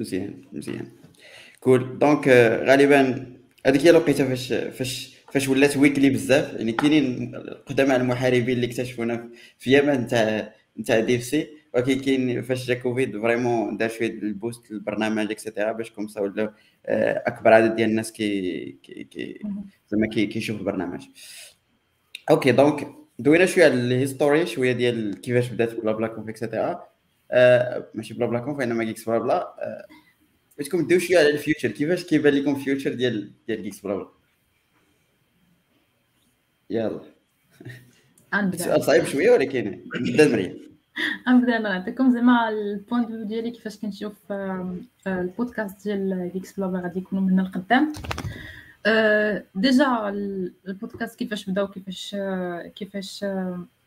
[0.00, 0.86] مزيان مزيان.
[1.60, 1.98] cool.
[1.98, 2.28] donc
[2.68, 3.26] غالبا
[3.66, 6.54] هذيك هي الوقيتة فاش فاش فاش ولات weekly بزاف.
[6.54, 7.36] يعني كاينين
[7.66, 13.76] قدماء المحاربين اللي اكتشفونا في زمن نتاع نتاع DevC ولكن كاين فاش جا كوفيد vraiment
[13.76, 16.50] دار شوية ال boost للبرنامج et cetera باش comme ça ولاو
[16.86, 19.40] آه، أكبر عدد ديال الناس كي كي كي
[19.88, 21.06] زعما كيشوف البرنامج.
[22.30, 26.89] OK donc دوينا شوية على ال history شوية ديال كيفاش بدات BlaBlaConf et cetera آه
[27.94, 29.34] ماشي BlaBlaConf إنما Geeksblabla.
[29.34, 29.86] آه
[30.58, 31.70] بغيتكم ديو شوية على ال future.
[31.70, 34.08] كيفاش كيبان لكم ال future ديال ديال Geeksblabla؟
[36.70, 37.00] يلا.
[38.56, 40.70] سؤال صعيب شوية ولكن نبدا مريم
[41.28, 44.32] نبدا أنا نعطيكم زعما ال point of view ديالي كيفاش كنشوف
[45.06, 47.92] البودكاست ديال Geeksblabla غادي يكونوا من القدام.
[49.54, 50.08] déjà
[50.66, 52.16] البودكاست كيفاش بدأ وكيفاش
[52.74, 53.24] كيفاش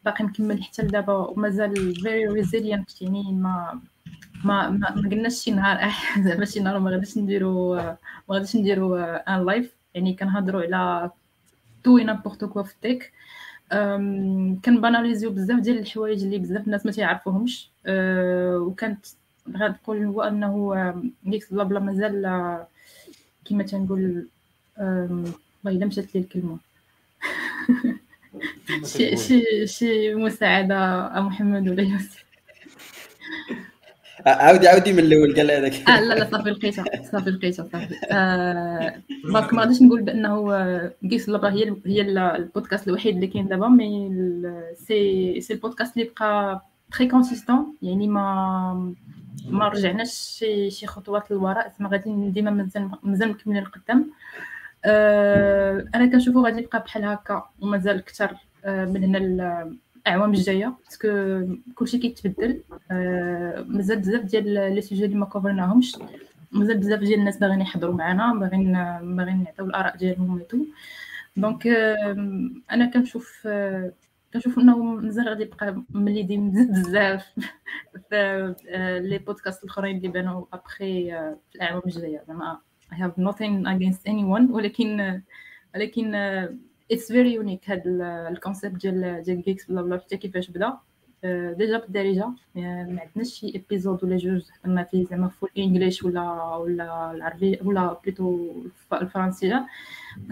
[0.06, 3.80] باقي مكمل حتى لدابا ومازال very resilient يعني ما
[4.44, 5.92] ما ما, ما قلناش شي نهار.
[6.26, 7.98] زعما شي نهار ما غاديش نديرو ما
[8.30, 11.12] غاديش نديرو un live يعني كنهضروا على
[11.84, 13.14] tout n'importe quoi في ال tech
[14.66, 17.70] كن banalise يو بزاف ديال الحوايج اللي بزاف الناس ما تيعرفوهمش.
[17.88, 19.06] وكانت
[19.58, 22.22] غنقول هو أنه Geeksblabla مازال
[23.46, 24.28] كما تنقول
[24.78, 26.58] والله إلا مشات لي الكلمة.
[28.86, 32.24] شي شي شي مساعدة محمد ولا يوسف.
[34.26, 35.90] عاودي عاودي من الأول قال هذاك.
[35.90, 37.96] آه لا لا صافي لقيتها صافي لقيتها صافي.
[38.12, 44.12] آه ما غاديش نقول بأنه Geeksblabla هي هي البودكاست الوحيد اللي كاين دابا mais
[44.76, 48.94] c'est c'est البودكاست اللي بقى très consistant يعني ما
[49.50, 54.53] ما رجعناش شي شي خطوات للوراء ما غادي ديما مازال مازال مكملين القدام آه
[55.96, 59.18] أنا كنشوفو غادي يبقى بحال هكا ومازال أكثر آه من هنا
[60.08, 61.08] الأعوام الجاية parce que
[61.76, 62.62] كلشي كيتبدل.
[62.92, 65.98] آه مازال بزاف ديال les sujets اللي ما cover ناهمش
[66.52, 68.74] مازال بزاف ديال الناس باغيين يحضروا معنا باغيين
[69.18, 70.58] باغيين يعطيو الأراء ديالهم et
[71.38, 72.12] tout donc آه
[72.72, 73.94] أنا كنشوف آه
[74.34, 77.26] كنشوف إنه مازال غادي يبقى leading بزاف
[78.10, 78.56] في
[79.04, 81.06] les podcasts الأخرين اللي بانوا ابخي
[81.50, 82.60] في الأعوام الجاية زعما.
[82.94, 84.52] I have nothing against anyone.
[84.52, 85.22] ولكن
[85.76, 86.16] ولكن
[86.92, 87.84] it's very unique هاد
[88.32, 90.78] ال concept ديال ديال Geeksblabla حتى كيفاش بدا.
[91.58, 97.12] déjà بالدارجه ما عندناش شي épisode ولا جوج هضرنا فيه زعما full English ولا ولا
[97.12, 98.54] العربي ولا plutôt
[98.94, 99.68] الفرنسية.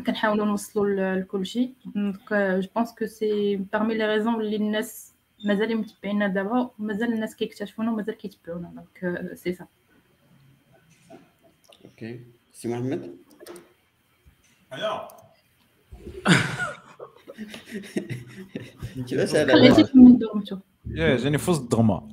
[0.08, 5.13] كنحاولوا نوصلوا لكلشي donc je pense que c'est parmi les raisons اللي الناس
[5.45, 8.74] مازال متبعينا دابا ومازال الناس كيكتشفونا ومازال كيتبعونا.
[8.75, 9.65] donc c'est ça
[11.86, 12.19] أوكي
[12.62, 13.17] سي محمد؟
[14.74, 15.08] ايوا
[19.08, 22.08] كيفاش هذا؟ خليتيك من دومتو يا جاني فوز الضغمه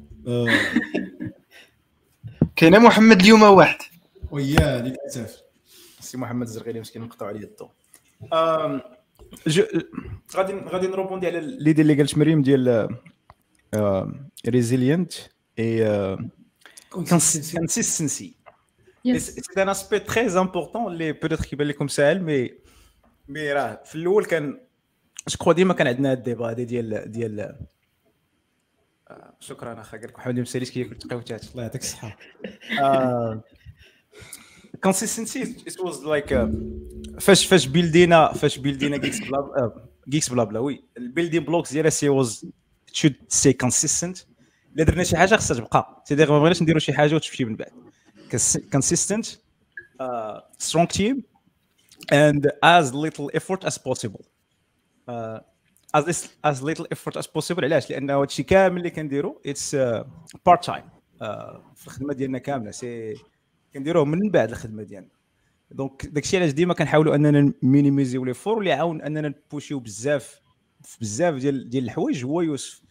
[2.57, 3.79] كاين محمد اليوم واحد.
[4.31, 5.43] ويا كتاف
[6.01, 7.69] سي محمد الزرقالي مسكين نقطعوا عليه الضو.
[10.37, 12.89] غادي غادي نروبوندي على ليدي اللي قالت مريم ديال
[14.49, 15.13] ريزيلينت
[15.59, 16.19] إي
[16.91, 18.38] كونسيستنسي
[19.05, 22.51] سي ان اسبي تري امبورطون اللي بوتيتر كيبان لكم ساهل مي
[23.29, 24.61] مي راه في الأول كان
[25.43, 27.57] جو ديما كان عندنا هاد الديبا هذا ديال ديال
[29.41, 32.19] شكرا اخا قال لك محمد مساليش كياكل تقاوتات الله يعطيك الصحة.
[34.83, 36.49] كونسيستنسي ات واز لايك
[37.21, 39.73] فاش فاش بيلدينا فاش بيلدينا جيكس بلا
[40.09, 42.47] جيكس بلا بلا وي البيلدين بلوكس ديالها سي واز
[42.92, 44.18] should be consistent
[44.77, 46.03] إلا درنا شي حاجة خصها تبقى.
[46.05, 47.71] c'est-à-dire ما بغيناش نديرو شي حاجة وتمشي من بعد.
[48.77, 49.27] Consistent
[50.01, 51.17] uh, strong team
[52.12, 54.25] and as little effort as possible.
[55.09, 55.41] Uh,
[55.95, 57.64] as as little effort as possible.
[57.64, 59.75] علاش؟ لأن هادشي كامل اللي كنديرو it's
[60.47, 60.85] part time
[61.75, 62.71] في الخدمة ديالنا كاملة.
[62.71, 63.14] c'est
[63.75, 65.11] كنديروه من بعد الخدمة ديالنا.
[65.71, 69.81] donc داكشي علاش ديما كنحاولوا أننا minimise يو l'effort اللي يعاون أننا ن push يو
[69.81, 70.41] بزاف
[71.01, 72.25] بزاف ديال ديال الحوايج.
[72.25, 72.83] هو يوسف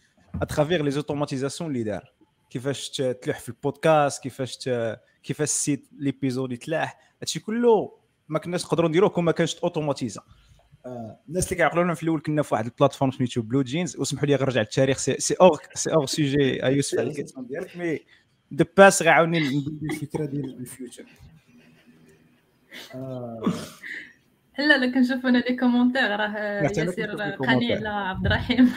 [0.42, 2.12] à travers les automatisations اللي دار.
[2.50, 4.68] كيفاش تلوح في البودكاست كيفاش
[5.22, 6.98] كيفاش ال site l'épisode يتلاح.
[7.20, 10.20] هادشي كله ما كناش نقدروا نديروه كون ما كانش automatisa-
[10.86, 14.34] آه الناس اللي كيعقلونا في الأول كنا في واحد ال plateforme سميتو BlueJeans وسمحوا لي
[14.34, 18.00] نرجع للتاريخ c'est c'est hors c'est hors sujet يوسف على ال question ديالك mais
[18.50, 21.04] de base غيعاوني الفكرة ديال ال future
[24.58, 28.72] لا لا كنشوف أنا les commentaires راه ياسر قاني على عبد الرحيم.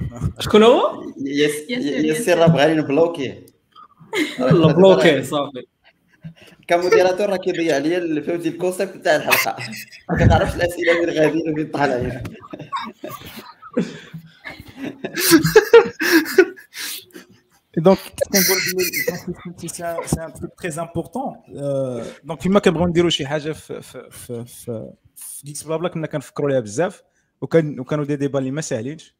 [0.44, 3.46] شكون هو؟ يس- ياسر، ياسر راه بغاني نبلوكيه
[4.38, 5.62] لا بلوكي صافي.
[6.68, 9.56] ك modérateur راه كيضيع عليا فهمتي ال concept تاع الحلقة.
[10.10, 12.22] ما كتعرفش الأسئلة وين غاديين وفين طالعين
[17.76, 17.98] Et donc,
[18.32, 18.58] كنقول
[19.66, 21.28] c'est un- truc très important.
[21.54, 24.44] Euh, donc فيما كنبغيو نديروا شي حاجة في في في
[25.16, 27.02] في Blabla كنا كنفكروا ليها بزاف
[27.40, 29.14] وكان وكانوا دي ديبا اللي ما ساهلينش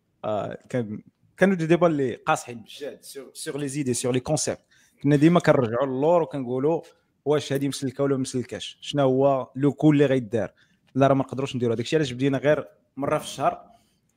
[0.68, 1.02] كان
[1.36, 2.64] كانوا دي ديبا اللي قاصحين.
[2.64, 2.98] بجد
[3.32, 4.60] sur les idées sur les concepts
[5.02, 6.82] كنا ديما كنرجعوا للور وكنقولوا
[7.24, 10.52] واش هذه مسلكه ولا مسلكاش شنو هو le goal اللي غيدار؟
[10.94, 13.64] لا راه ما نقدروش نديروا هذاك الشيء علاش بدينا غير مرة في الشهر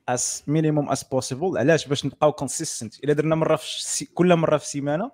[0.10, 4.06] as minimum as possible علاش؟ باش نبقاو consistent إلا درنا مرة في.
[4.06, 5.12] كل مرة في السيمانة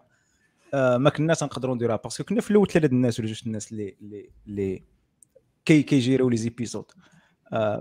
[0.74, 1.98] آه ما كناش نقدروا نديروها.
[1.98, 4.84] parce que كنا في الأول ثلاثة الناس ولا جوج الناس اللي اللي اللي
[5.66, 6.86] كي كيجيريو les épisodes.
[6.86, 7.13] آه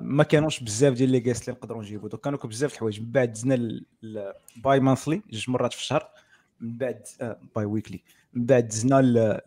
[0.01, 3.01] ما كانوش بزاف ديال les guests اللي نقدروا نجيبوا donc كانوا بزاف الحوايج.
[3.01, 3.81] من بعد دزنا
[4.57, 6.09] bimonthly جوج مرات في الشهر.
[6.61, 7.03] من بعد
[7.57, 9.41] biweekly من بعد دزنا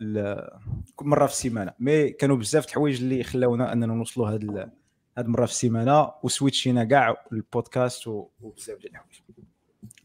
[1.02, 1.72] مرة في السيمانة.
[1.78, 4.70] mais كانوا بزاف الحوايج اللي خلاونا أننا نوصلوا هاد
[5.18, 6.10] هاد مره في السيمانة.
[6.22, 9.20] وسويتشينا كاع البودكاست وبزاف ديال الحوايج.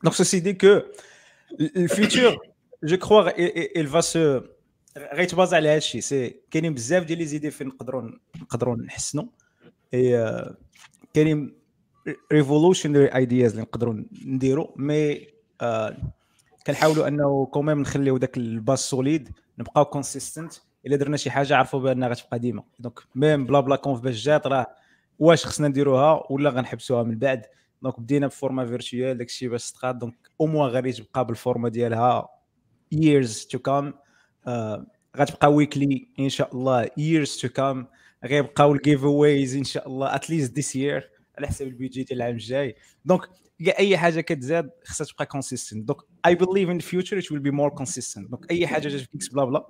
[0.04, 0.82] donc ceci dit que
[1.60, 2.38] ال futur
[2.84, 3.30] je crois
[3.82, 4.44] il va se
[5.14, 9.26] غيتبازا على هذا الشيء سي كاينين بزاف ديال les idées فين نقدروا نقدروا نحسنوا
[11.14, 11.62] كاينين
[12.34, 15.28] revolutionary ideas اللي نقدروا نديروا mais
[15.62, 15.98] آه،
[16.68, 20.54] كنحاولوا أنه quand même نخليو داك ال base solide نبقاو consistent
[20.86, 22.64] إلا درنا شي حاجة عرفوا بأنها غتبقى ديما.
[22.80, 24.68] donc même Blabla Conf باش جات راه
[25.20, 27.46] واش خصنا نديروها ولا غنحبسوها من بعد؟
[27.82, 31.70] donc بدينا ب format virtuel داكشي باش تقاد donc au moins غادي تبقى بال format
[31.70, 32.30] ديالها
[32.96, 33.94] to come
[34.48, 34.86] آه،
[35.18, 37.86] غتبقى weekly إن شاء الله years to come.
[38.26, 42.34] غيبقاو ال giveaways إن شاء الله at least this year على حسب البيجي ديال العام
[42.34, 42.76] الجاي.
[43.06, 43.22] دونك
[43.80, 47.70] أي حاجة كتزاد خصها تبقى consistent donc I believe in future it will be more
[47.70, 49.68] consistent donc أي حاجة جات في Blabla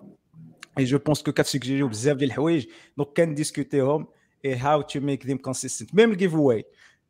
[0.77, 2.67] et je pense que كتسجلوا بزاف ديال الحوايج.
[2.97, 4.07] donc كنديسكوتيهم
[4.45, 6.65] et how to make them consistent même ال giveaway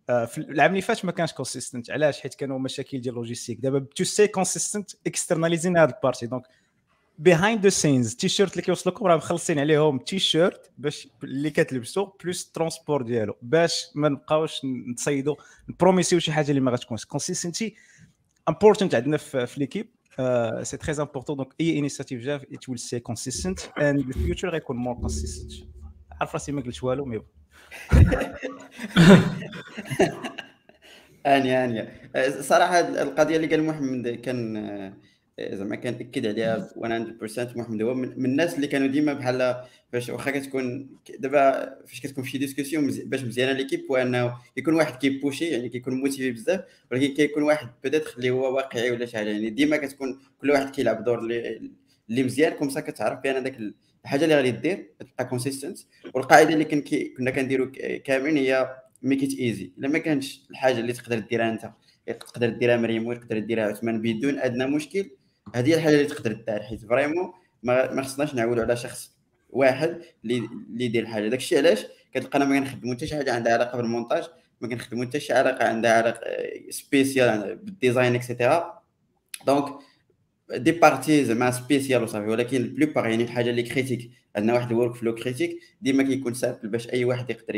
[0.08, 4.04] في العام اللي فات ما كانش consistent علاش؟ حيت كانوا مشاكل ديال logistique دابا tout
[4.04, 6.28] c'est consistent اكسترناليزين هذا ال partie.
[6.28, 6.44] donc
[7.18, 12.48] behind the scenes t-shirt اللي كيوصلكم راه مخلصين عليهم تي شيرت باش اللي كتلبسوا plus
[12.48, 15.36] ال transport ديالو باش ما نبقاوش نتصيدوا
[15.69, 17.76] نبروميسيو شي حاجة اللي ما غاتكونش consistency
[18.50, 19.90] important عندنا في, l'équipe
[20.64, 24.78] c'est très important donc any initiative جا it will c'est consistent and ال future غيكون
[24.78, 25.52] more consistent
[26.21, 27.21] عارف راسي ما قلتش والو مي
[31.26, 34.93] انيا انيا آه، صراحة القضية اللي قال محمد كان آه،
[35.39, 39.63] زعما كنأكد عليها 100% محمد هو من الناس اللي كانوا ديما بحال
[39.94, 40.89] فاش واخا كتكون
[41.20, 45.70] دابا فاش كتكون في شي discussion باش مزيانة l'équipe هو أنه يكون واحد كيبوشي يعني
[45.70, 49.30] كيكون motivé بزاف ولكن كيكون واحد peut-être اللي هو واقعي ولا شي حاجة.
[49.30, 51.62] يعني ديما كتكون كل واحد كيلعب دور اللي
[52.10, 53.58] اللي مزيان comme ça كتعرف بأن داك
[54.06, 55.78] الحاجة اللي غادي دير تبقى consistent
[56.13, 56.84] والقاعدة اللي كن
[57.17, 61.50] كنا كنديروا ك- كاملين هي make it easy إلا ما كانش الحاجة اللي تقدر ديرها
[61.52, 61.72] أنت
[62.20, 65.10] تقدر ديرها مريم وتقدر ديرها عثمان بدون ادنى مشكل
[65.56, 67.34] هذه هي الحاجة اللي تقدر دار حيت vraiment
[67.64, 69.12] ما خصناش نعولوا على شخص
[69.50, 71.28] واحد اللي يدير الحاجة.
[71.28, 74.24] داكشي علاش؟ كتلقانا ما كنخدموا حتى شي حاجة عندها علاقة بالمونتاج
[74.62, 76.22] ما كنخدموا حتى شي علاقة عندها علاقة
[76.70, 78.82] spécial بال design et cetera
[79.46, 79.76] donc
[80.56, 84.96] des parties زعما spécial وصافي ولكن ال plupart يعني الحاجة اللي critique عندنا واحد ال
[84.96, 87.56] workflow critique ديما كيكون simple باش أي واحد يقدر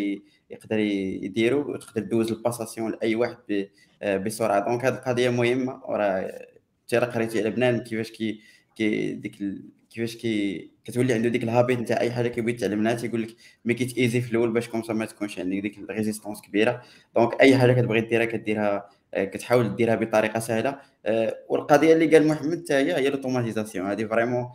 [0.49, 3.67] يقدر يديرو وتقدر دوز ال passation لأي واحد
[4.01, 4.60] آه، بسرعة.
[4.69, 6.45] donc هذه القضية مهمة وراه
[6.84, 8.41] انت راه قريتي على بنادم كيفاش كي
[8.76, 9.69] كي ديك ال...
[9.89, 13.82] كيفاش كي كتولي عنده ديك ال habit نتاع أي حاجة كيبغي يتعلمها تيقول لك make
[13.82, 16.82] it easy في الأول باش comme ça ما تكونش عندك ديك ال résistance كبيرة.
[17.15, 20.80] donc أي حاجة كتبغي ديرها كديرها آه، كتحاول ديرها بطريقة سهلة.
[21.06, 24.45] آه، والقضية اللي قال محمد حتى هي هي l'automatisation هذه vraiment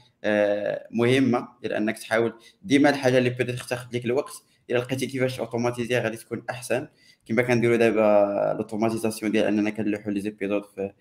[0.91, 4.33] مهمة ديال انك تحاول ديما الحاجة اللي peut-être تاخذ لك الوقت
[4.71, 6.89] إلا لقيتي كيفاش اوتوماتيزيها غادي تكون أحسن.
[7.27, 10.95] كما كنديروا دابا l'automatisation ديال أننا كنلوحوا les épisodes في آه،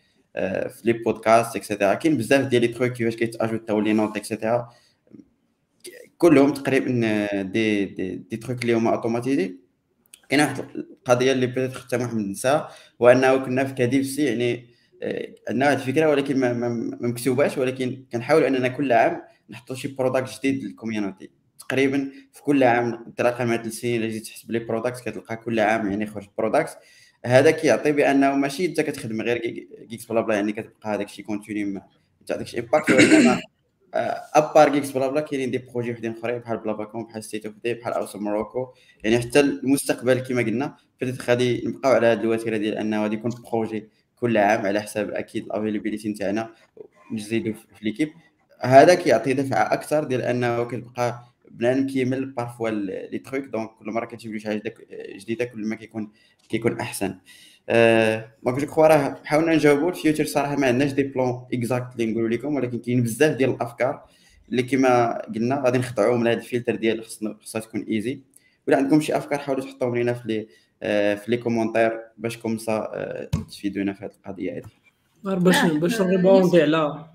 [0.70, 4.31] في les podcasts et cetera كاين بزاف ديال les trucs كيفاش كيتاجوتاو les notes et
[4.31, 4.70] cetera
[6.18, 9.56] كلهم تقريبا دي دي, دي تروك اللي هما automatisés
[10.30, 12.70] كاين واحد القضية اللي بدات حتى محمد نساها
[13.02, 14.68] هو انه كنا في كاديف سي يعني
[15.50, 16.70] عندنا واحد الفكرة ولكن ما,
[17.02, 22.64] مكتوباش ولكن كنحاول اننا كل عام نحطوا شي product جديد لل community تقريبا في كل
[22.64, 26.28] عام تلاقى مع ثلاث سنين الا جيت تحسب les products كتلقى كل عام يعني يخرج
[26.38, 26.78] product
[27.26, 31.82] هذا كيعطي بأنه ماشي أنت كتخدم غير Geeksblabla يعني كتبقى هذاك الشيء continue ما
[32.28, 33.42] تعطيك شي impact وإنما
[34.36, 37.94] à part Geeksblabla كاينين des projets وحدين أخرين بحال Blablaconf بحال State of Dev بحال
[37.94, 43.04] OSS Morocco يعني حتى المستقبل كما قلنا بدات غادي نبقاو على هذه الوتيرة ديال أنه
[43.04, 46.50] غادي يكون projet كل عام على حساب أكيد ال availability نتاعنا
[47.14, 48.10] نزيدو في l'équipe
[48.62, 54.06] هذا كيعطي دفعة أكثر ديال أنه كتبقى بنادم كيمل parfois les trucs donc كل مره
[54.06, 54.74] كتجيب شي حاجة
[55.16, 56.12] جديده كل ما كيكون
[56.50, 57.18] كيكون أحسن.
[58.44, 62.12] donc je crois راه حاولنا نجاوبوا ال future صراحة ما عندناش des plans exacts اللي
[62.12, 64.04] نقولوا لكم ولكن كاين بزاف ديال الأفكار
[64.50, 67.04] اللي كما قلنا غادي نخضعوا من هذا الفلتر ديال
[67.42, 68.20] خصها تكون easy
[68.68, 70.48] ولا عندكم شي أفكار حاولوا تحطوهم لينا في les
[70.84, 76.02] آه، في les commentaires باش comme ça آه، تفيدونا في هذه القضية هذه باش باش
[76.02, 77.06] نريبوندي على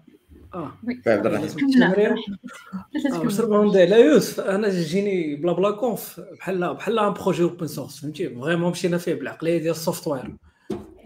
[0.54, 0.72] آه.
[1.06, 1.48] عبد الرحيم
[3.24, 8.70] باش نريبوندي على يوسف أنا جيني Blablaconf بحال بحال un projet open source فهمتي؟ vraiment
[8.70, 10.36] مشينا فيه بالعقلية ديال ال software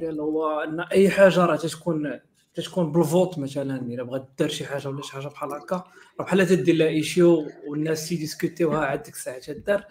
[0.00, 2.20] ديال هو إن أي حاجة راه تكون
[2.54, 5.76] تكون بال vote مثلا إلا بغات دير شي حاجة ولا شي حاجة بحال هكا.
[6.20, 9.84] راه بحال تدير لها issue والناس تيديسكوتيوها عاد ديك الساعة تدار.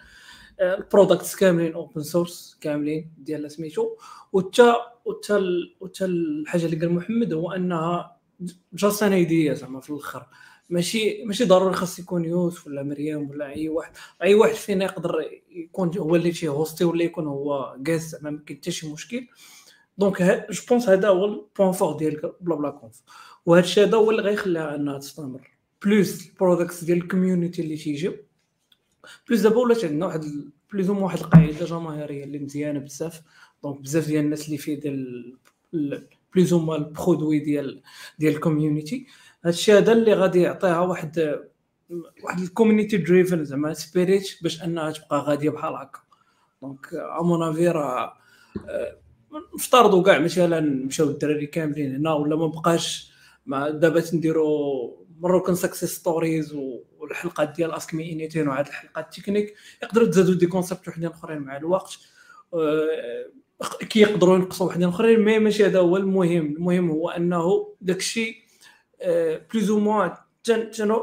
[0.61, 3.95] ال products كاملين open source كاملين ديال سميتو.
[4.33, 5.43] وتا وتا
[5.79, 8.14] وتا الحاجة اللي قال محمد هو أنها
[8.73, 10.25] just an idea زعما في الآخر.
[10.69, 13.91] ماشي ماشي ضروري خاص يكون يوسف ولا مريم ولا أي واحد
[14.23, 18.39] أي واحد فينا يقدر يكون هو اللي تي هوستي ولا يكون هو just زعما ما
[18.45, 19.27] كاين حتى شي مشكل.
[19.97, 23.01] donc je pense هذا هو ال point fort ديال Blablaconf
[23.45, 25.51] وهذا الشيء هذا هو اللي غيخليها أنها تستمر.
[25.85, 28.13] plus ال products ديال ال community اللي تيجيو.
[29.27, 33.21] plus دابا ولات عندنا واحد plus واحد القاعدة جماهيرية اللي مزيانة بزاف.
[33.63, 35.37] donc بزاف ديال الناس اللي فيه ديال
[36.35, 37.81] plus هما ال produits ديال
[38.19, 39.07] ديال ال community.
[39.45, 41.39] هادشي هذا اللي غادي يعطيها واحد
[42.23, 45.99] واحد ال community driven زعما spirit باش أنها تبقى غادية بحال هكا.
[46.61, 48.13] donc à mon avis راه
[49.55, 53.11] نفترضوا كاع مثلا مشاو الدراري كاملين هنا ولا ما بقاش
[53.45, 56.53] مع دابا تنديروا Moroccan success stories
[56.97, 61.57] والحلقات ديال Ask me anything وعاد الحلقات techniques يقدروا تزادوا des concepts وحدين أخرين مع
[61.57, 61.99] الوقت.
[63.61, 66.45] آه، كي يقدروا ينقصوا وحدين اخرين mais ماشي هذا هو المهم.
[66.45, 68.45] المهم هو أنه داكشي
[69.53, 70.11] plus au moins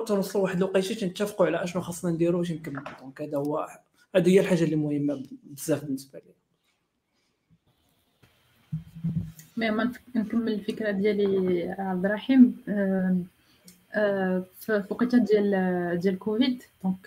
[0.07, 3.69] تنوصلوا واحد الوقيته تنتفقوا على أشنو خاصنا نديروا باش نكملوا donc هذا هو
[4.15, 6.33] هذه هي الحاجة اللي مهمة بزاف بالنسبة لي.
[9.57, 12.57] ما نكمل الفكرة ديالي عبد الرحيم.
[14.61, 17.07] في وقيته ديال ديال كوفيد donc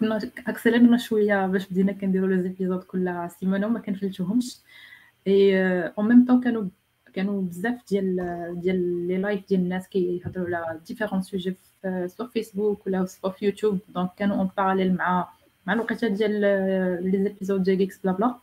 [0.00, 4.58] كنا اكسلرنا شوية باش بدينا كنديروا les épisodes كل سيمانة وما كنفلتوهمش.
[5.26, 6.64] et en même temps كانوا
[7.14, 8.16] كانوا بزاف ديال
[8.60, 11.56] ديال les lives ديال الناس كيهضروا على différents sujets
[12.06, 15.28] soit فيسبوك ولا في يوتيوب donc كانوا en parallèle مع
[15.66, 16.40] مع الوقيته ديال
[17.10, 18.34] les épisodes ديال Geeksblabla.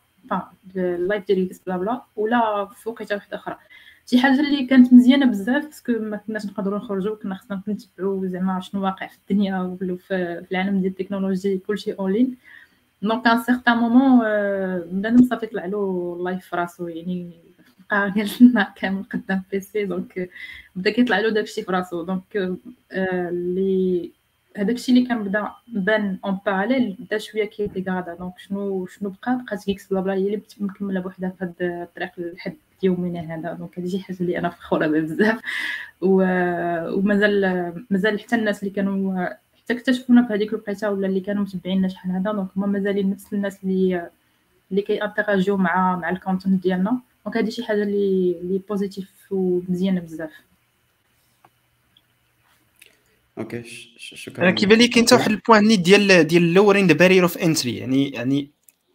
[0.76, 2.02] ال live ديال Geeksblabla.
[2.16, 3.58] ولا في وقيته واحدة أخرى.
[4.06, 8.26] شي حاجة اللي كانت مزيانة بزاف parce que ما كناش نقدروا نخرجوا كنا خصنا نتبعوا
[8.26, 12.36] زعما شنو واقع في الدنيا ولا في العالم ديال التكنولوجي كلشي online.
[13.02, 14.18] donc un certain moment
[14.92, 17.30] بنادم صافي طلع له live في راسو يعني
[17.90, 20.30] بقى النهار كامل قدام PC donc
[20.76, 22.02] بدا كيطلع له داكشي في راسو.
[22.02, 22.58] donc
[22.92, 24.10] اللي
[24.56, 29.38] هذاك الشيء اللي كان بدا بان en parallèle بدا شوية كيديغادا donc شنو شنو بقى؟
[29.44, 33.98] بقات Geeksblabla هي اللي مكملة بوحدها في هاد الطريق لحد يومنا هذا donc هذه شي
[33.98, 35.40] حاجة اللي أنا فخورة بها بزاف.
[36.00, 39.26] ومازال مازال حتى الناس اللي كانوا
[39.62, 43.32] حتى اكتشفونا في هذيك الوقيتة ولا اللي كانوا متبعينا شحال هذا donc هما مازالين نفس
[43.32, 44.10] الناس اللي
[44.70, 47.00] اللي كيأنتراجيو مع مع ال content ديالنا.
[47.24, 50.30] donc هذه شي حاجة اللي اللي positive ومزيانة بزاف.
[53.38, 53.62] OK
[53.96, 54.44] شكرا.
[54.44, 57.76] أنا كيبان لي كاين حتى واحد ال point ديال ديال lowering the barrier of entry
[57.76, 58.50] يعني يعني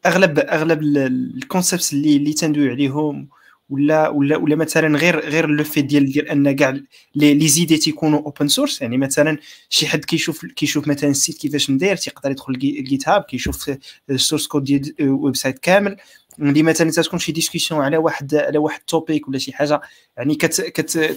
[0.06, 3.28] أغلب أغلب ال concepts اللي اللي تندوي عليهم
[3.70, 6.80] ولا ولا ولا مثلا غير غير le fait ديال ديال أن كاع
[7.16, 9.38] les idées تيكونوا open source يعني مثلا
[9.70, 13.72] شي حد كيشوف كيشوف مثلا ال site كيفاش مداير تيقدر يدخل ال GitHub كيشوف
[14.10, 15.98] ال source code ديال website كامل.
[16.40, 19.82] اللي مثلا تكون شي discussion على واحد على واحد topic ولا شي حاجة
[20.18, 21.16] يعني كت كت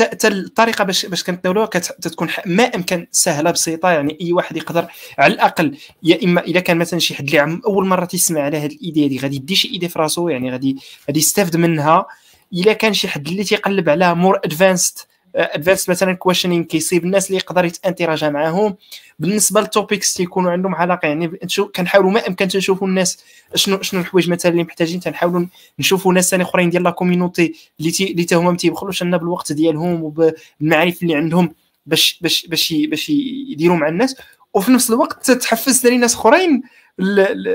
[0.00, 3.90] حتى الطريقة باش باش كنتناولوها كتكون ما أمكن سهلة بسيطة.
[3.90, 4.86] يعني أي واحد يقدر
[5.18, 8.72] على الأقل يا إما إذا كان مثلا شي حد اللي أول مرة تيسمع على هذه
[8.72, 10.76] ال idea هذه غادي يدي شي idée في راسو يعني غادي
[11.08, 12.06] غادي يستافد منها.
[12.52, 14.98] الا كان شي حد اللي تيقلب على more advanced
[15.36, 18.76] advanced مثلا questioning كيصيب الناس اللي يقدر يتانتراجا معاهم.
[19.18, 21.38] بالنسبة لل topics تيكونوا عندهم علاقة يعني
[21.76, 23.18] كنحاولوا ما امكن تنشوفوا الناس
[23.54, 25.00] شنو شنو الحوايج مثلا اللي محتاجين.
[25.00, 25.46] تنحاولوا
[25.78, 30.02] نشوفوا ناس ثاني أخرين ديال la community اللي اللي هما ما تيبخلوش لنا بالوقت ديالهم
[30.02, 31.54] وبالمعارف اللي عندهم
[31.86, 33.10] باش باش باش باش
[33.48, 34.16] يديروا مع الناس.
[34.54, 36.62] وفي نفس الوقت تتحفز ثاني ناس أخرين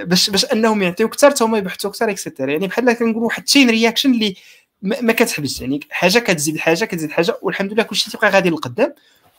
[0.04, 3.44] باش باش أنهم يعطيو أكثر حتى هما يبحثوا أكثر et cetera يعني بحال كنقولوا واحد
[3.44, 4.36] chain reaction اللي
[4.82, 8.94] ما كتحبسش يعني حاجة كتزيد حاجة كتزيد حاجة والحمد لله كلشي تيبقى غادي للقدام.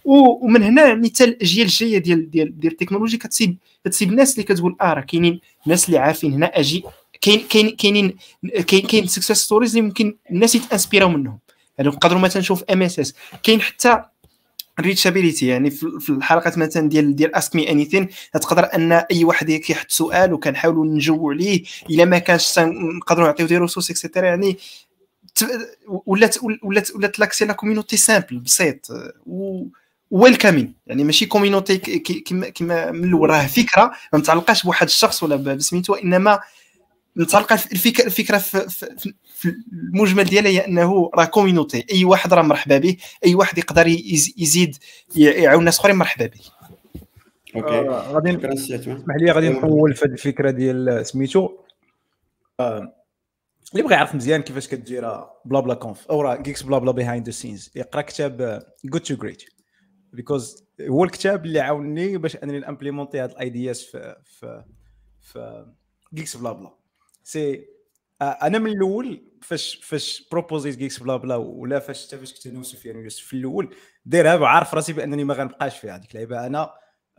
[0.05, 4.76] ومن هنا يعني حتى الاجيال الجايه ديال ديال ديال التكنولوجي كتصيب كتصيب الناس اللي كتقول
[4.80, 6.84] آه راه كاينين ناس اللي عارفين هنا أجي
[7.20, 8.16] كاين كاين كاينين
[8.66, 11.39] كاين كاين success stories اللي ممكن الناس يتأنسبيراو منهم.
[11.78, 14.03] يعني نقدروا مثلا نشوف ام اس اس كاين حتى
[14.81, 19.91] reachability يعني في الحلقات مثلا ديال ديال Ask me anything تقدر أن أي واحد كيحط
[19.91, 24.59] سؤال وكنحاولوا نجاوبوا عليه إلا ما كانش نقدروا نعطيو des ressources et cetera يعني
[26.07, 28.89] ولات ولات ولات l'accès la community simple بسيط.
[30.11, 35.36] welcoming يعني ماشي community كيما كيما من الأول راه فكرة ما متعلقاش بواحد الشخص ولا
[35.36, 36.41] بسميتو إنما
[37.16, 42.43] متعلقة الفكرة الفكرة في, في, في المجمل ديالها هي أنه راه community أي واحد راه
[42.43, 43.86] مرحبا به أي واحد يقدر
[44.36, 44.76] يزيد
[45.16, 46.41] يعاون الناس أخرين مرحبا به.
[47.57, 47.74] okay.
[47.74, 51.49] آه، غادي اسمح لي غادي نطول في هذه الفكرة ديال سميتو.
[52.61, 52.97] آه،
[53.73, 58.62] اللي بغى يعرف مزيان كيفاش كدير BlaBlaConf أو راه GeeksBlaBla behind the scenes يقرأ كتاب
[58.85, 59.45] Good to Great
[60.12, 64.64] because هو الكتاب اللي عاوني باش أنني ن implémenter هاد ال ideas في في
[65.21, 65.66] في
[66.14, 66.74] GeeksBlaBla.
[67.24, 67.66] c'est
[68.23, 72.97] أنا من الأول فاش فاش proposé ت GeeksBlaBla ولا فاش حتى فاش كنت أنا وسفيان
[72.97, 76.47] ويوسف في الأول دايرها وعارف راسي بأنني ما غنبقاش فيها هذيك اللعيبة.
[76.47, 76.71] أنا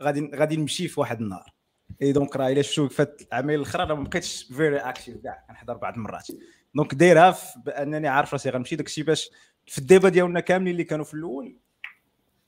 [0.02, 1.54] غادي غادي نمشي في واحد النهار.
[2.02, 5.76] et donc راه الا شفتو فات العامين الاخرى راه ما بقيتش very active كاع كنحضر
[5.76, 6.26] بعض المرات.
[6.74, 7.36] donc دايرها
[7.66, 9.30] بأنني عارف راسي غنمشي داكشي باش
[9.66, 11.56] في ال débat ديالنا كاملين اللي كانوا في الأول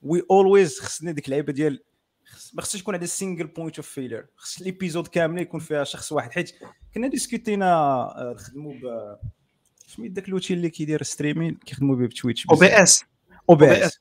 [0.02, 1.82] we always خصني ديك اللعيبة ديال
[2.54, 6.32] ما خصش يكون عندنا single point of failure خص l'épisode كامل يكون فيها شخص واحد
[6.32, 6.52] حيت
[6.94, 9.16] كنا discuté نا آه، نخدموا ب
[9.86, 13.04] سميت داك l'outil اللي كيدير streaming كيخدموا به ب Twitch OBS
[13.50, 14.00] OBS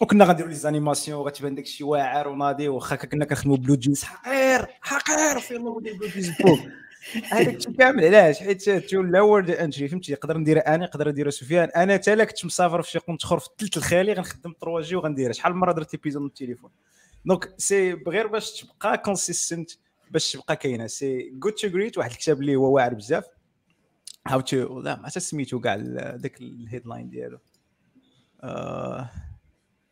[0.00, 4.04] وكنا غنديروا les animations وغتبان داك الشيء واعر وناضي واخا كنا كنخدموا BlueJeans.
[4.58, 6.58] حقير حقير في الله جينز فوق
[7.24, 11.68] هذاك الشيء كامل علاش؟ حيت to lower entry فهمتي؟ يقدر ندير أنا يقدر ندير سفيان.
[11.68, 15.32] أنا حتى لا كنت مسافر في شي قنت اخر في الثلث الخالي غنخدم 3G وغنديرها
[15.32, 16.70] شحال من مرة درت épisode من التليفون؟
[17.24, 19.70] donc c'est غير باش تبقى consistent
[20.10, 20.86] باش تبقى كاينة.
[20.86, 23.24] c'est Good to Great واحد الكتاب اللي هو واعر بزاف.
[24.26, 25.74] How to لا ما سميتو كاع
[26.16, 27.38] ذاك ال headline ديالو.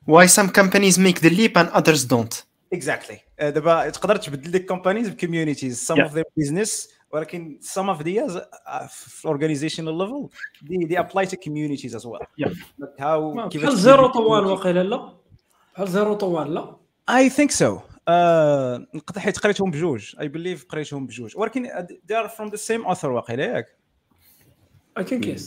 [0.07, 2.35] Why some companies make the leap and others don't
[2.73, 8.03] exactly دابا تقدر تبدل ديك companies ب communities some of them business ولكن some of
[8.03, 8.41] these
[8.89, 10.31] في organizational level
[10.65, 12.27] they, they apply to communities as well.
[12.37, 12.53] Yeah.
[12.99, 15.13] how بحال Zero to One واقيلا لا؟
[15.75, 16.77] بحال Zero to One لا؟
[17.11, 17.81] I think so.
[18.95, 20.17] نقدر حيت قريتهم بجوج.
[20.17, 21.37] I believe قريتهم بجوج.
[21.37, 21.69] ولكن
[22.07, 23.79] they are from the same author واقيلا ياك؟
[24.99, 25.43] I think yes.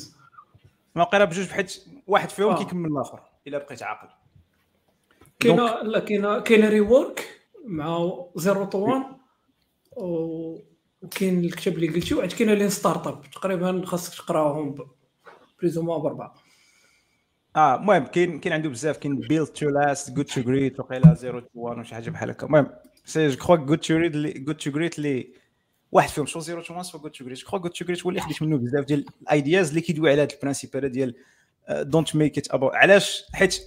[0.96, 4.10] ما قرا بجوج حيت واحد فيهم كيكمل الآخر إلا بقيت عاقل.
[5.42, 9.04] كاينة لا كاينة كاينة Rework مع Zero to One
[9.98, 10.58] و
[11.02, 14.76] وكاين الكتاب اللي قلتي وعاد كاين Lean Startup تقريبا خاصك تقراهم
[15.60, 16.36] précisément ب اربعه
[17.56, 21.40] آه المهم كاين كاين عنده بزاف كاين Built to Last Good to Great وقيلا Zero
[21.40, 22.46] to One وشي حاجة بحال هكا.
[22.46, 22.70] المهم
[23.06, 25.34] c'est je crois Good to Great Good to Great اللي
[25.92, 28.04] واحد فيهم شو Zero to One soit Good to Great je crois Good to Great
[28.04, 30.88] هو اللي خديت منه بزاف ديال ال ideas اللي كيدوي على هذا ال principe هذا
[30.88, 31.16] ديال
[31.70, 33.60] don't make it about علاش؟ حيت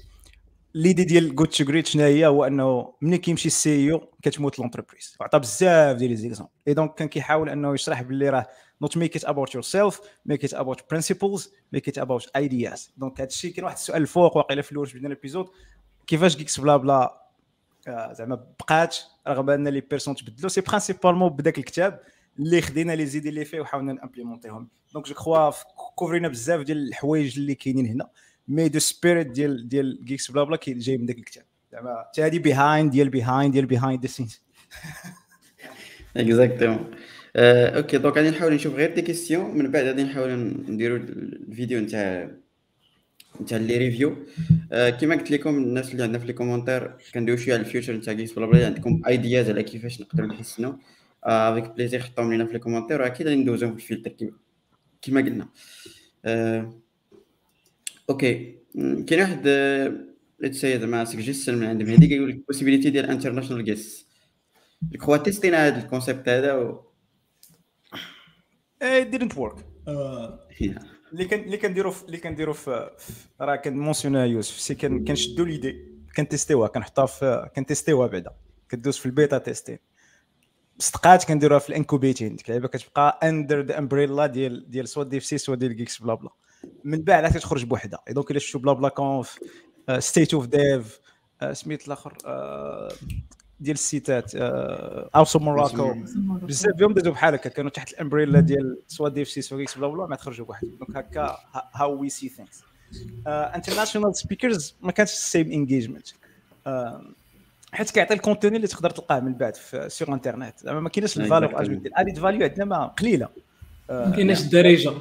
[0.75, 5.17] l'idée ديال Good to Great شنو هي؟ هو أنه ملي كيمشي ال CEO كتموت l'entreprise.
[5.21, 8.47] عطى بزاف ديال les et donc كان كيحاول أنه يشرح باللي راه
[8.85, 9.95] not make it about yourself
[10.29, 12.91] make it about principles make it about ideas.
[12.97, 15.47] donc هذا الشيء كاين واحد السؤال الفوق واقيلا في الأول بدينا ال épisode.
[16.07, 17.21] كيفاش GeeksBlaBla
[17.89, 18.97] آه زعما بقات
[19.29, 22.01] رغم أن les personnes تبدلوا c'est principalement بداك الكتاب
[22.39, 25.51] اللي خدينا les idées اللي فيه وحاولنا ن implémenter هم donc je crois
[25.95, 28.09] cover ينا بزاف ديال الحوايج اللي كاينين هنا.
[28.49, 31.45] mais the spirit ديال ديال GeeksBlaBla جاي من ذاك الكتاب.
[31.73, 34.43] زعما حتى هذه behind ديال behind ديال behind the scenes
[36.17, 36.91] exactement
[37.37, 40.33] okay donc غادي نحاول نشوف غير des questions من بعد غادي نحاول
[40.69, 42.31] نديرو الفيديو نتاع
[43.41, 44.17] نتاع les reviews
[44.73, 48.13] كيما قلت لكم الناس اللي عندنا في les commentaires كندويو شوية على ال future نتاع
[48.13, 50.73] GeeksBlaBla عندكم ideas على كيفاش نقدروا نحسنوا
[51.25, 54.31] avec plaisir حطوهم لينا في les commentaires واكيد غادي ندوزوهم في الفلتر
[55.03, 55.49] كيما قلنا
[58.11, 58.59] okay
[59.07, 59.49] كاين واحد
[60.41, 64.09] let's see زعما سجيستن من عند مهدي كيقول لك possibility ديال international guests
[65.01, 66.91] هو test ينا هذا ال concept هذا و
[68.83, 69.59] اي didn't work.
[71.13, 72.91] اللي كان اللي كنديرو اللي كنديرو في
[73.41, 77.68] راه كان mentionn ا يوسف c'est كان كنشدو l'idée كن test يوها كنحطها في كن
[77.68, 78.31] test يوها بعدا.
[78.69, 79.79] كدوز في ال beta testing
[80.79, 82.37] صدقات كنديروها في ال incubating.
[82.37, 86.31] ديك اللعيبة كتبقى under the umbrella ديال ديال soit DevC soit ديال GeeksBlaBla.
[86.85, 88.01] من بعد عاد تخرج بوحدها.
[88.09, 89.39] donc الا شفتوا BlaBlaConf
[89.99, 91.01] State of Dev
[91.53, 92.19] سميت الآخر؟
[93.61, 98.41] ديال ال site ات Awesome Morocco بزاف فيهم دازو بحال هكا كانوا تحت ال umbrella
[98.41, 101.39] ديال soit DevC soit BlaBla ما تخرجوا بوحدهم donc هكا
[101.75, 102.63] how we see things
[103.27, 106.09] international speakers ما كانش ال same engagement
[107.73, 111.17] حيت كيعطي ال contenu اللي تقدر تلقاه من بعد في sur internet زعما ما كاينش
[111.17, 111.63] ال valeur
[111.95, 113.29] added value عندنا ما قليله
[113.89, 114.93] ما كايناش الدارجه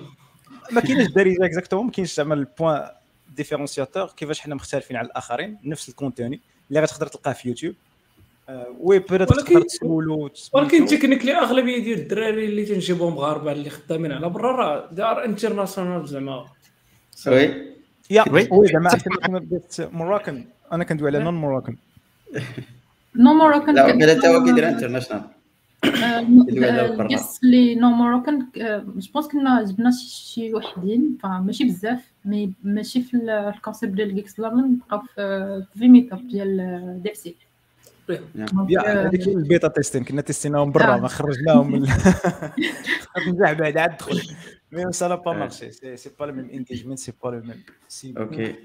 [0.72, 2.89] ما كاينش الدارجه exactement ما كاينش زعما ال point
[3.36, 6.39] différenciateur كيفاش حنا مختلفين على الاخرين نفس ال contenu.
[6.70, 7.76] اللي غتقدر تلقاه في يوتيوب.
[8.49, 14.11] آه، oui بيريت تقدر تسولو ولكن technically أغلبية ديال الدراري اللي تنجيبهم مغاربه اللي خدامين
[14.11, 16.45] على برا راه دار international زعما.
[17.28, 17.74] Oui.
[18.10, 18.68] Yeah oui.
[18.68, 18.99] زعما
[19.80, 21.76] Moroccan أنا كندوي على non Moroccan
[23.16, 25.24] non Moroccan لا حتى هو كيدير international
[25.86, 33.02] ال guests اللي non Moroccan je pense كنا جبنا شي وحدين ماشي بزاف mais ماشي
[33.02, 33.18] في
[33.56, 35.02] الكونسيبت ديال جيكس لارن بقاو
[35.76, 37.36] في ميت اب ديال ديبسي
[38.70, 41.80] يا هذيك البيتا تيستين كنا تيستيناهم برا ما خرجناهم من
[43.28, 44.22] نرجع بعد عاد دخل.
[44.72, 47.64] مي سا لا با مارشي سي با لو ميم انجيجمنت سي با لو ميم
[48.18, 48.56] أوكي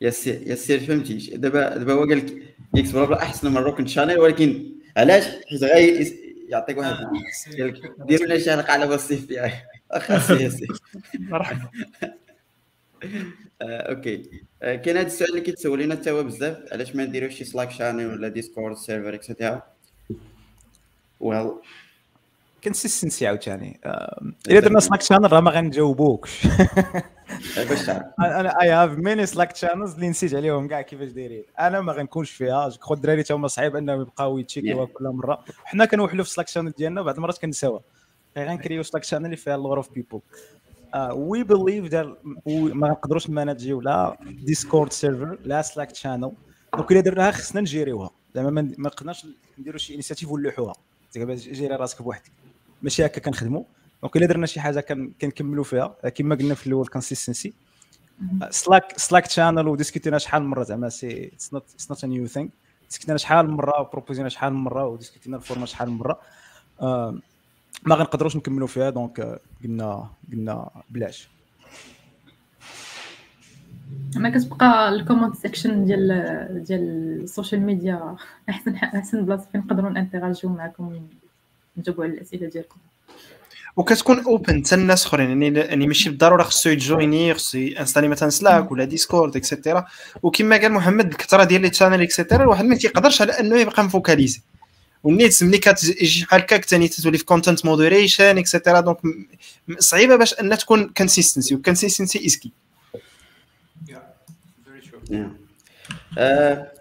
[0.00, 0.10] يا
[0.54, 1.36] سير فهمتي.
[1.36, 2.42] دابا دابا هو قال لك
[2.76, 6.16] إكس بلا أحسن من روكن شانيل ولكن علاش حيت غير
[6.48, 6.96] يعطيك واحد
[7.98, 9.50] دير لنا شي حلقة على بسيف بي
[9.90, 10.18] اخا
[10.48, 10.66] سي
[11.18, 11.68] مرحبا.
[13.62, 14.30] OK.
[14.60, 16.72] كاين هذا السؤال اللي كيتسول لنا حتى هو بزاف.
[16.72, 19.62] علاش ما نديروش شي Slack channel ولا Discord server et cetera
[21.20, 21.50] well
[22.64, 23.80] consistency عاوتاني.
[24.48, 26.46] إلا درنا Slack channel راه ما غنجاوبوكش.
[28.20, 32.30] أنا I have many Slack channels اللي نسيت عليهم كاع كيفاش دايرين؟ أنا ما غنكونش
[32.30, 32.68] فيها.
[32.68, 35.44] جو الدراري تا هما صعيب إنهم يبقاو يتشيكيوها كل مرة.
[35.64, 37.80] حنا كنوحلوا في Slack channel ديالنا بعض المرات كنساوها.
[38.38, 40.20] غنكريو Slack channel اللي فيها lot of people
[41.12, 41.94] we believe
[42.46, 46.32] ما نقدروش نمانجيو لا Discord server لا Slack channel
[46.74, 48.10] donc إلا درناها خصنا نجيريوها.
[48.34, 49.26] زعما ما نقدرناش
[49.58, 50.72] نديروا شي initiative ونلوحوها.
[51.14, 52.32] جيري راسك بوحدك.
[52.82, 53.62] ماشي هكا كنخدموا
[54.02, 54.80] donc الا درنا شي حاجة
[55.20, 57.52] كنكملوا فيها كما قلنا في الأول consistency
[58.50, 62.48] Slack Slack channel وديسكوتينا شحال من مرة زعما so it's not it's not new thing
[62.88, 66.20] ديسكوتينا شحال من مرة وبروبوزينا شحال من مرة وديسكوتينا ال format شحال من مرة.
[66.80, 67.18] آه
[67.86, 71.28] ما غنقدروش نكملوا فيها donc قلنا قلنا بلاش.
[74.16, 76.80] ما كتبقى ال comment section ديال ديال
[77.22, 78.16] ال social media
[78.48, 81.08] احسن أحسن بلاصة فين نقدروا نانتيراجيو معكم
[81.76, 82.76] نجاوبوا على الأسئلة ديالكم.
[83.78, 85.42] وكتكون open حتى الناس اخرين.
[85.42, 89.86] يعني يعني ماشي بالضرورة خصو يجويني خصو انستالي مثلا Slack ولا Discord et cetera
[90.22, 93.84] وكما قال محمد الكثرة ديال les channel et cetera الواحد ما تيقدرش على أنه يبقى
[93.84, 94.40] مفوكاليزي.
[95.02, 98.98] والنيت ملي كتجي بحال هكاك ثاني تولي في content moderation et cetera donc
[99.78, 102.52] صعيبة باش ان تكون consistency و consistency is key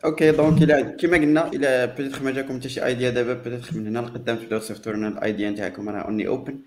[0.06, 3.88] OK donc إلى كما قلنا إلى peut-être ما جاكم حتى شي idea دابا peut-être من
[3.88, 6.60] هنا لقدام تبداو تصيفطوا لنا ال idea نتاعكم راه on est open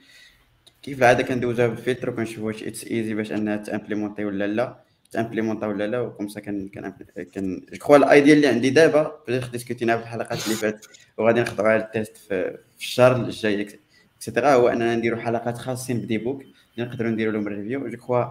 [0.83, 4.91] كيف العاده كندوزوها بالفلتر وكنشوفوا واش it's easy باش أنها تأمبليمونتي ولا لا.
[5.11, 6.95] تامبليمونتا ولا لا و comme ça كان كان
[7.33, 11.70] كان جو ال idea اللي عندي دابا بديت ديسكوتينا في الحلقات اللي فاتت وغادي نخدموا
[11.70, 13.68] على ال test في, الشهر الجاي
[14.16, 17.88] et cetera هو أننا نديروا حلقات خاصين ب des book اللي نقدروا نديروا لهم review
[17.88, 18.24] je crois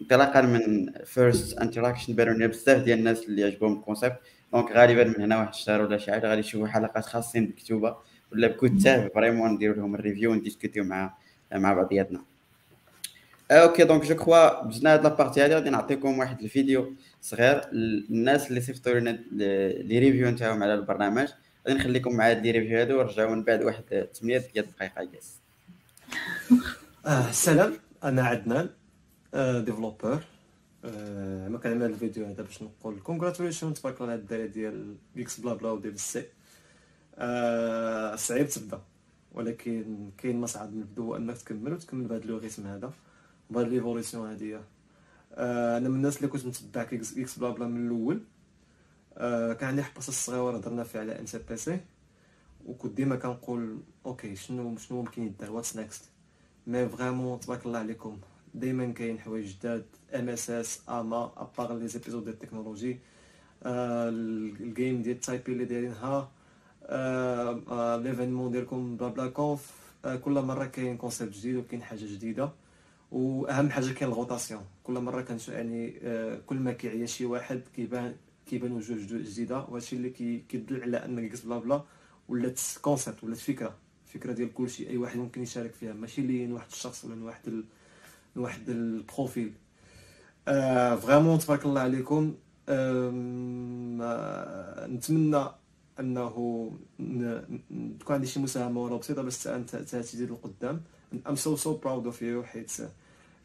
[0.00, 4.16] انطلاقا من first interaction بيننا بزاف ديال الناس اللي عجبهم ال concept
[4.52, 7.96] donc غالبا من هنا واحد الشهر ولا شي حاجة غادي يشوفوا حلقات خاصين بكتوبة
[8.32, 9.10] ولا بكتاب.
[9.14, 11.14] vraiment نديروا لهم ال review ونديسكوتيو مع
[11.58, 12.22] مع بعضياتنا.
[13.50, 16.92] OK donc je crois بزنا هاد la partie هادي غادي نعطيكم واحد الفيديو
[17.22, 19.10] صغير الناس اللي صيفطوا لنا
[19.82, 21.28] les review نتاعهم على البرنامج.
[21.68, 25.32] غادي نخليكم مع هاد les review هادو ونرجعوا من بعد واحد 8 دقائق yes
[27.06, 27.72] آه السلام
[28.04, 28.70] أنا عدنان
[29.34, 30.20] آه developer
[30.84, 35.94] آه ما كنعمل الفيديو هذا باش نقول congratulation تبارك الله على الدراري ديال GeeksBlaBla وديال
[35.94, 36.24] السي
[37.18, 38.80] آه صعيب تبدأ.
[39.34, 42.92] ولكن كاين ما صعب نبدو انك تكمل وتكمل بهذا اللوغيتم هذا
[43.50, 44.56] بهاد ليفوليسيون هادي.
[45.34, 48.20] آه أنا من الناس اللي كنت متبع إكس, إكس بلا بلا من الأول.
[49.16, 51.80] آه كان عندي حبس الصغيور هضرنا فيه على ان سي بي سي
[52.66, 56.04] وكنت ديما كنقول أوكي شنو شنو ممكن يدار؟ واتس نيكست
[56.66, 58.18] مي فريمون تبارك الله عليكم
[58.54, 62.98] دائما كاين حوايج جداد ام اس اس اما ابار لي زيبيزود ديال التكنولوجي
[63.66, 66.30] الجيم ديال تايبي اللي دايرينها
[68.02, 69.70] l'événement ديالكم BlaBla Conf
[70.04, 72.52] آه كل مرة كاين concept جديد وكاين حاجة جديدة.
[73.12, 77.60] وأهم حاجة كاين ال rotation كل مرة كنش يعني آه كل ما كيعيا شي واحد
[77.76, 78.14] كيبان
[78.46, 79.58] كيبان وجوه جديدة.
[79.58, 80.10] وهادشي اللي
[80.48, 81.82] كيدل على ان GeeksBlaBla
[82.28, 83.74] ولات concept ولات فكرة.
[84.06, 84.88] فكرة ديال كلشي.
[84.88, 85.92] أي واحد ممكن يشارك فيها.
[85.92, 87.64] ماشي لين واحد الشخص ولا واحد ال...
[88.36, 89.52] واحد ال profil.
[90.48, 92.34] آه vraiment تبارك الله عليكم.
[92.68, 93.10] آه
[94.86, 95.44] نتمنى
[96.00, 96.28] أنه
[98.00, 100.80] تكون عندي شي مساهمة ولو بسيطة باش تزيد القدام.
[101.28, 102.72] I'm so so proud of you حيت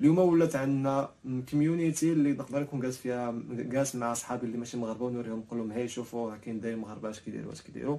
[0.02, 1.10] اليوم ولات عندنا
[1.51, 5.72] community اللي نقدر نكون جالس فيها جالس مع صحابي اللي ماشي مغاربه ونوريهم نقول لهم
[5.72, 7.98] هاي شوفوا كاين داير مغاربه اش كيديروا اش كيديروا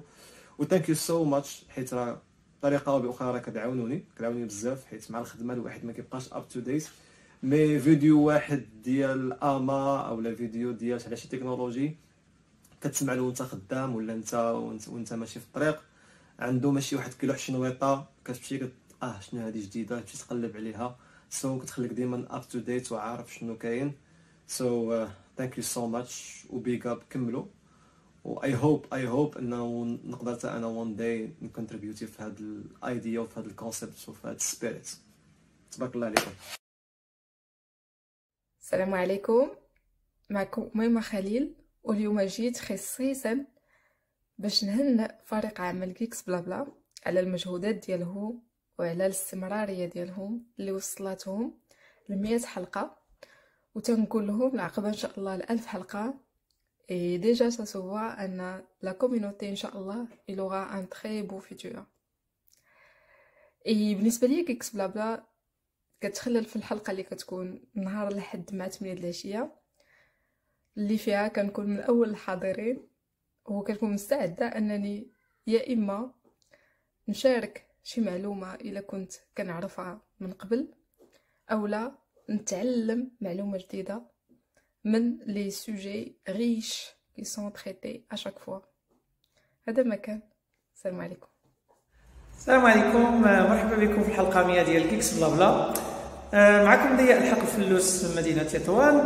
[0.59, 2.21] و thank you so much حيت راه
[2.59, 6.59] بطريقه أو باخرى راه كتعاونوني كتعاونوني بزاف حيت مع الخدمة الواحد ما كيبقاش up to
[6.59, 6.87] date
[7.43, 11.95] mais فيديو واحد ديال اما اولا فيديو ديال على شي تكنولوجي
[12.81, 14.33] كتسمع له وانت خدام ولا انت
[14.87, 15.83] وانت, ماشي في الطريق
[16.39, 18.73] عنده ماشي واحد كيلو شنويطه كتمشي كت...
[19.03, 20.99] آه شنو هذه جديدة تمشي تقلب عليها.
[21.29, 23.93] so so, كتخليك ديما up to date وعارف شنو كاين.
[24.47, 25.07] so
[25.37, 27.45] thank you so much و keep up كملوا.
[28.23, 32.55] و I hope I hope إنه نقدر حتى أنا one day نكونتريبيوتي في هذا ال
[32.55, 34.89] idea وفي هذا ال concept وفي هذا ال spirit
[35.71, 36.31] تبارك الله عليكم.
[38.61, 39.49] السلام عليكم.
[40.29, 41.55] معكم ميمة خليل.
[41.89, 43.45] واليوم جيت خصيصا
[44.37, 46.67] باش نهنئ فريق عمل كيكس بلا بلا
[47.05, 48.43] على المجهودات ديالهم
[48.79, 51.59] وعلى الاستمرارية ديالهم اللي وصلتهم
[52.09, 52.97] ل حلقة.
[53.75, 56.13] وتنقول لهم العقبه إن شاء الله لألف حلقة.
[56.89, 61.41] Et déjà, ça se voit, أن la communauté, Inch'Allah, il aura un très beau.
[63.65, 65.23] Et بالنسبة لي GeeksBlaBla
[66.01, 69.58] كتخلل في الحلقة اللي كتكون نهار الحد مع 8 العشية.
[70.77, 72.87] اللي فيها كنكون من أول الحاضرين
[73.45, 75.11] وكنكون مستعدة أنني
[75.47, 76.13] يا إما
[77.07, 80.67] نشارك شي معلومة إلا كنت كنعرفها من قبل
[81.51, 81.91] أو لا
[82.29, 84.01] نتعلم معلومة جديدة
[84.83, 88.61] من les sujets riches qui sont traités à chaque fois.
[89.67, 90.21] هذا ما كان
[90.75, 91.27] السلام عليكم.
[92.37, 93.21] السلام عليكم.
[93.21, 95.73] مرحبا بكم في الحلقة 100 ديال GeeksBlabla
[96.33, 99.01] معكم ضياء الحق الفلوس من مدينه تطوان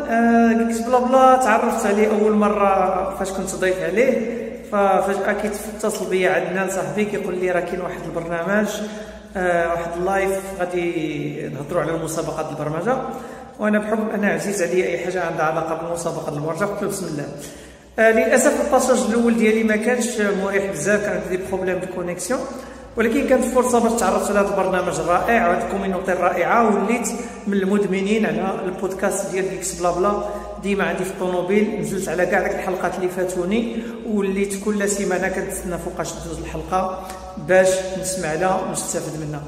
[0.67, 4.43] GeeksBlabla تعرفت عليه أول مرة فاش كنت ضيف عليه.
[4.71, 8.67] ففجاه كيتصل بيا عدنان صاحبي كيقول لي راه كاين واحد البرنامج
[9.35, 12.97] واحد ال live غادي نهضروا على المسابقات البرمجة.
[13.59, 16.65] وأنا بحكم أنا عزيز عليا أي حاجة عندها علاقة بالمسابقه البرمجة.
[16.65, 17.25] قلت له بسم الله.
[17.99, 22.39] آه للأسف ال passage الأول ديالي ما كانش مريح بزاف كان عندي problème de connexion
[22.97, 27.07] ولكن كانت فرصة باش تعرفت على هذا البرنامج الرائع وهذه ال community الرائعة وليت
[27.47, 30.23] من المدمنين على البودكاست ديال GeeksBlabla.
[30.63, 33.77] ديما عندي في الطوموبيل نزلت على كاع داك الحلقات اللي فاتوني
[34.09, 37.03] وليت كل سيمانة كنتسنى فوقاش تدوز الحلقة
[37.47, 37.67] باش
[38.01, 39.41] نسمع لها ونستافد منها.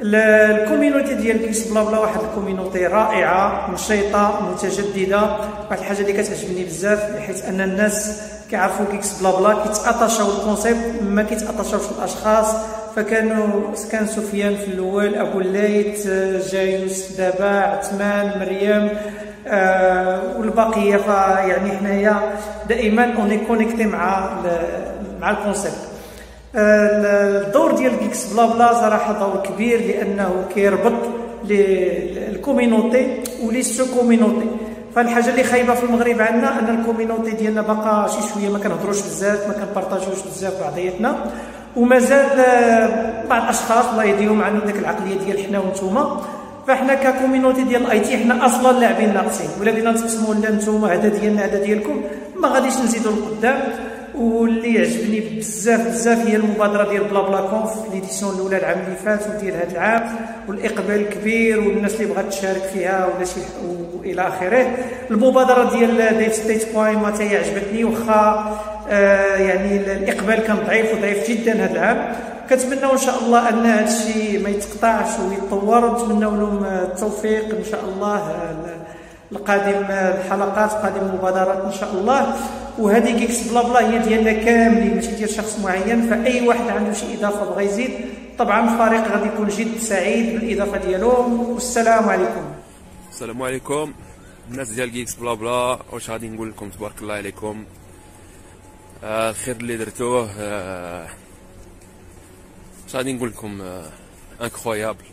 [0.00, 5.22] ال community ديال GeeksBlabla واحد ال community رائعة نشيطه متجددة
[5.70, 8.20] واحد الحاجة اللي كتعجبني بزاف حيت أن الناس
[8.50, 12.46] كيعرفوا GeeksBlabla كيتاتاشاو ال concept ما كيتاتاشاوش الأشخاص
[12.96, 13.46] فكانوا
[13.92, 16.06] كان سفيان في الأول أبو الليث
[16.52, 18.88] جايوس دابا عثمان مريم
[19.46, 20.96] آه والبقية.
[20.96, 22.16] فيعني حنايا
[22.68, 24.30] دائما on est connecté مع
[25.20, 25.76] مع ال concept
[26.54, 30.92] الدور ديال GeeksBlabla صراحة دور كبير لأنه كيربط
[31.50, 34.46] ال communauté و les sous-communautés.
[34.94, 39.00] فالحاجة اللي خايبة في المغرب عندنا أن ال communauté ديالنا باقا شي شوية ما كنهضروش
[39.00, 41.16] بزاف ما كنبارطاجوش بزاف بعضياتنا.
[41.76, 42.28] ومازال
[43.30, 46.20] بعض الأشخاص الله يهديهم عندهم ديك العقلية ديال حنا وانتوما
[46.66, 49.48] فاحنا ك communauté ديال ال IT حنا أصلا لاعبين ناقصين.
[49.60, 52.00] ولا بدينا نتقسموا لا نتوما هذا ديالنا هذا ديالكم
[52.36, 53.60] ما غاديش نزيدوا لقدام.
[54.14, 59.72] واللي عجبني بزاف بزاف هي المبادرة ديال BlablaConf l'édition الأولى العام اللي فات وديال هذا
[59.72, 60.16] العام
[60.48, 63.40] والإقبال الكبير والناس اللي بغات تشارك فيها ولا شي
[64.00, 64.76] وإلى آخره.
[65.10, 68.58] المبادرة ديال Dev State point ma هي عجبتني واخا
[68.88, 72.16] يعني الإقبال كان ضعيف وضعيف جدا هذا العام.
[72.50, 75.84] كنتمنوا إن شاء الله أن هذا الشيء ما يتقطعش ويتطور.
[75.84, 78.20] ونتمنوا لهم التوفيق إن شاء الله
[79.32, 82.36] القادم الحلقات قادم المبادرات إن شاء الله.
[82.78, 84.94] وهذه GeeksBlabla هي ديالنا كاملين.
[84.94, 87.90] ماشي ديال شخص معين فأي واحد عنده شي إضافة بغى يزيد
[88.38, 92.44] طبعا الفريق غادي يكون جد سعيد بالإضافة ديالهم والسلام عليكم.
[93.10, 93.92] السلام عليكم.
[94.50, 97.64] الناس ديال GeeksBlabla واش غادي نقول لكم؟ تبارك الله عليكم.
[97.64, 97.81] آه
[99.04, 101.08] الخير اللي درتوه آه
[102.94, 103.90] غادي نقول لكم آه
[104.42, 105.04] incroyable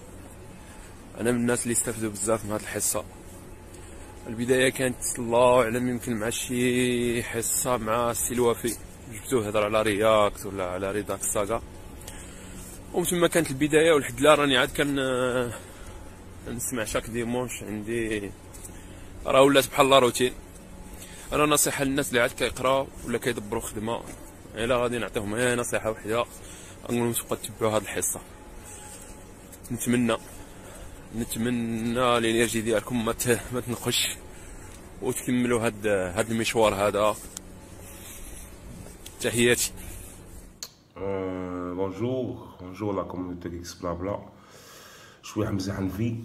[1.20, 3.04] أنا من الناس اللي استفدوا بزاف من هذه الحصة.
[4.28, 8.36] البداية كانت الله أعلم يمكن مع شي حصة مع السي
[9.14, 11.62] جبتو هضر على React ولا على Redux Saga
[12.94, 14.96] ومن ثم كانت البداية ولحد لا راني عاد كان
[16.48, 18.32] نسمع chaque dimanche عندي.
[19.26, 20.34] راه ولات بحال la routine
[21.34, 24.02] أنا نصيحة للناس اللي عاد كيقراو ولا كيدبروا خدمة.
[24.56, 26.26] الا غادي نعطيهم غير نصيحة وحدة.
[26.84, 28.20] نقول لهم تبقاو تتبعوا هذه الحصة.
[29.72, 30.18] نتمنى
[31.16, 33.16] نتمنى ال énergie ديالكم ما
[33.54, 34.18] ما تنقش
[35.02, 37.16] وتكملوا هاد هاد المشوار هذا.
[39.22, 39.72] تحياتي.
[41.76, 44.20] بونجور بونجور لا كوميونيتي إكس بلا بلا
[45.24, 46.16] شوية حمزه حنفي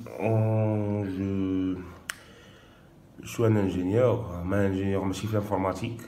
[3.25, 6.03] Je suis un ingénieur, un ingénieur en chiffre informatique,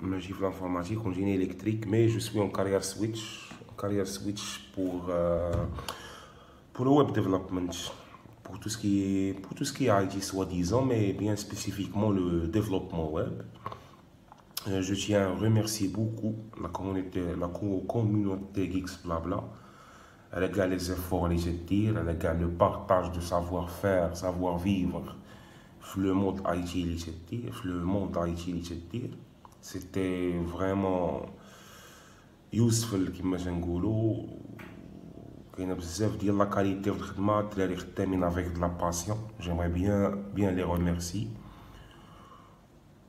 [0.00, 5.06] en chiffre informatique, en génie électrique, mais je suis en carrière switch, carrière switch pour,
[5.08, 5.50] euh,
[6.72, 7.72] pour le web development,
[8.44, 12.10] pour tout ce qui est, pour tout ce qui est IT soi-disant, mais bien spécifiquement
[12.10, 13.42] le développement web.
[14.68, 19.42] Euh, je tiens à remercier beaucoup la communauté, la communauté Geeks Blabla.
[20.32, 25.16] Elle les efforts légitimes, elle le partage de savoir-faire, savoir-vivre,
[25.96, 26.74] le monde IT,
[27.64, 28.44] le monde IT,
[29.60, 31.26] c'était vraiment
[32.52, 34.26] useful كما تنقولوا
[35.56, 40.22] كاينة بزاف ديال la qualité في الخدمه الدراري خدامين avec de la passion j'aimerais bien
[40.34, 41.28] bien les remercier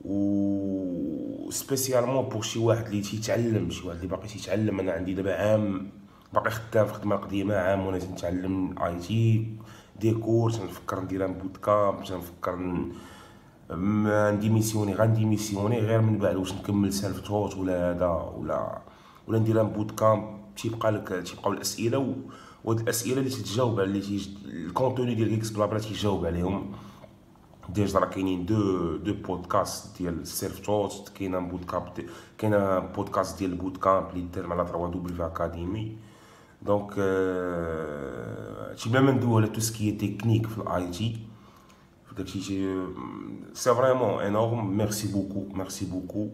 [0.05, 5.35] et spécialement pour شي واحد اللي تيتعلم شي واحد اللي باقي تيتعلم أنا عندي دابا
[5.35, 5.91] عام
[6.33, 9.47] باقي خدام في خدمه قديمه عام وأنا تنتعلم IT
[9.99, 12.55] des cours تنفكر ندير un bootcamp تنفكر
[13.71, 18.81] نديميسيوني غنديميسيوني غير من بعد واش نكمل self-taught ولا هذا ولا
[19.27, 20.23] ولا ندير un bootcamp
[20.57, 22.13] تيبقى لك تيبقاو الأسئلة و...
[22.63, 24.21] وهاد الأسئلة اللي تتجاوب على اللي.
[24.45, 26.71] ال contenu ديال GeeksBlabla تيجاوب عليهم
[27.69, 31.89] déjà راه كاينين deux deux podcasts ديال ال self-taught كاين camp
[32.37, 35.97] كاين بودكاست ديال ال bootcamp اللي دار على 3W Academy
[36.65, 36.99] donc
[38.69, 41.17] هادشي بلا ما ندوي على tout ce qui technique في ال IT
[42.17, 42.41] داكشي
[43.53, 46.29] c'est vraiment énorme merci beaucoup merci beaucoup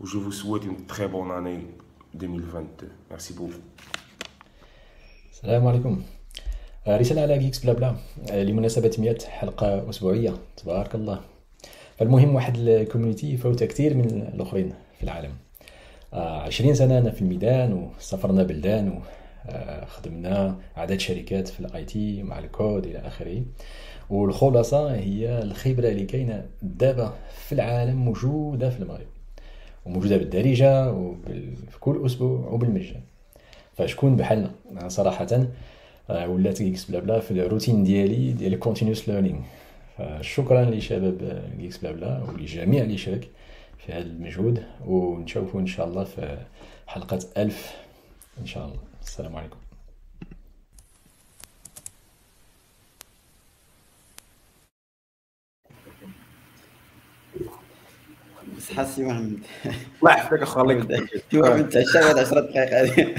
[0.00, 1.66] et je vous souhaite une très bonne année
[2.14, 2.68] 2022
[3.10, 3.52] merci beaucoup
[5.32, 6.02] السلام عليكم
[6.88, 7.96] رسالة على GeeksBlabla
[8.44, 10.34] لمناسبة 100 حلقة أسبوعية.
[10.56, 11.20] تبارك الله.
[11.98, 14.04] فالمهم واحد ال community فوتها كثير من
[14.34, 15.32] الآخرين في العالم.
[16.12, 19.02] عشرين سنة أنا في الميدان وسافرنا بلدان
[19.48, 23.42] وخدمنا عدد شركات في ال IT مع الكود إلى آخره.
[24.10, 27.14] والخلاصة هي الخبرة اللي كاينة دابا
[27.46, 29.06] في العالم موجودة في المغرب
[29.86, 33.00] وموجودة بالدارجة وفي كل أسبوع وبالمجان.
[33.76, 34.50] فشكون بحالنا؟
[34.88, 35.26] صراحة
[36.10, 39.38] آه، ولات GeeksBlabla في الروتين ديالي ديال ال continuous learning
[39.98, 43.28] فشكرا لشباب GeeksBlabla ولجميع اللي شارك
[43.78, 46.38] في هذا المجهود ونشوفوا إن شاء الله في
[46.86, 47.76] حلقة ألف
[48.40, 48.78] إن شاء الله.
[49.06, 49.56] السلام عليكم.
[58.56, 59.38] بس حاسي محمد
[60.02, 63.14] الله يحفظك اخو الله يقدرك محمد تعشى بعد 10 دقائق هذه.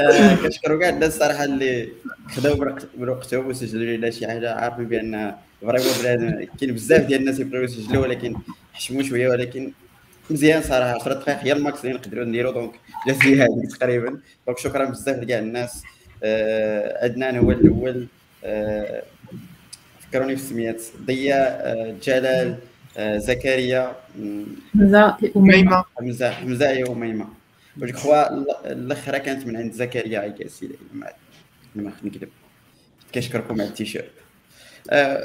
[0.00, 1.88] آه، كنشكروا كاع الناس الصراحه اللي
[2.36, 4.54] خداو بوقتهم وسجلوا لنا شي حاجة.
[4.54, 8.36] عارفين بأن vraiment بنادم كاين بزاف ديال الناس يبغيو يسجلوا ولكن
[8.72, 9.72] حشموا شوية ولكن
[10.30, 12.72] مزيان صراحة 10 دقائق هي ال max اللي نقدروا نديروا donc
[13.06, 14.20] جات لي هذه تقريبا.
[14.46, 15.82] donc شكرا بزاف لكاع الناس.
[16.22, 18.06] آه، عدنان هو الأول.
[18.44, 19.02] آه،
[20.00, 22.56] فكروني في السميات ضياء جلال
[22.98, 23.96] زكريا
[24.74, 25.84] حمزة أميمة.
[25.98, 27.28] حمزة حمزة يا أميمة.
[27.76, 28.28] je crois
[28.72, 31.08] الأخرى كانت من عند زكريا اي كاس ما
[31.74, 32.28] ما نكذب
[33.14, 34.10] كنشكركم على التيشيرت.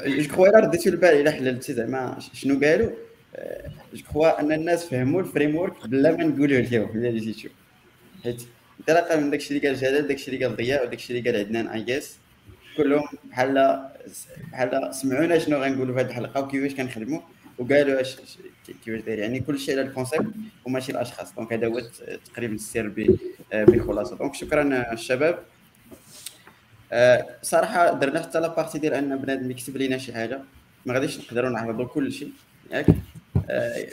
[0.06, 2.90] je crois إلا رديتو البال إلا حللتي زعما شنو قالوا؟
[3.94, 7.48] je crois ان الناس فهموا ال framework بلا ما نقولوا لهم الا جيتو
[8.24, 8.42] حيت
[8.80, 11.84] انطلاقا من داكشي اللي قال جلال داكشي اللي قال ضياء وداكشي اللي قال عدنان اي
[11.84, 12.16] كاس
[12.76, 13.80] كلهم بحال
[14.52, 17.20] بحال سمعونا شنو غنقولوا في هذه الحلقة وكيفاش كنخدموا
[17.58, 18.16] وقالوا اش
[18.84, 20.26] كيفاش داير يعني كل شيء على ال concept
[20.64, 21.80] وماشي الاشخاص donc هذا هو
[22.24, 22.92] تقريبا السر
[23.52, 25.38] بخلاصه donc شكرا الشباب.
[26.92, 30.40] آه، صراحة درنا حتى la partie ديال أن بنادم يكتب لنا شي حاجة.
[30.86, 32.30] ما غاديش نقدروا نعرضوا كل شيء.
[32.70, 32.86] ياك؟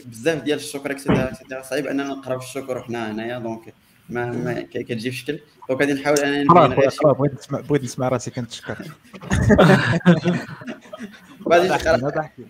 [0.05, 3.73] بزاف ديال الشكر et cetera صعيب أننا نقرأو الشكر حنا هنايا donc
[4.09, 5.39] ما ما كتجي في شكل.
[5.69, 8.77] donc غادي نحاول أنني بغيت نسمع بغيت نسمع راسي كنتشكر
[11.49, 11.73] غادي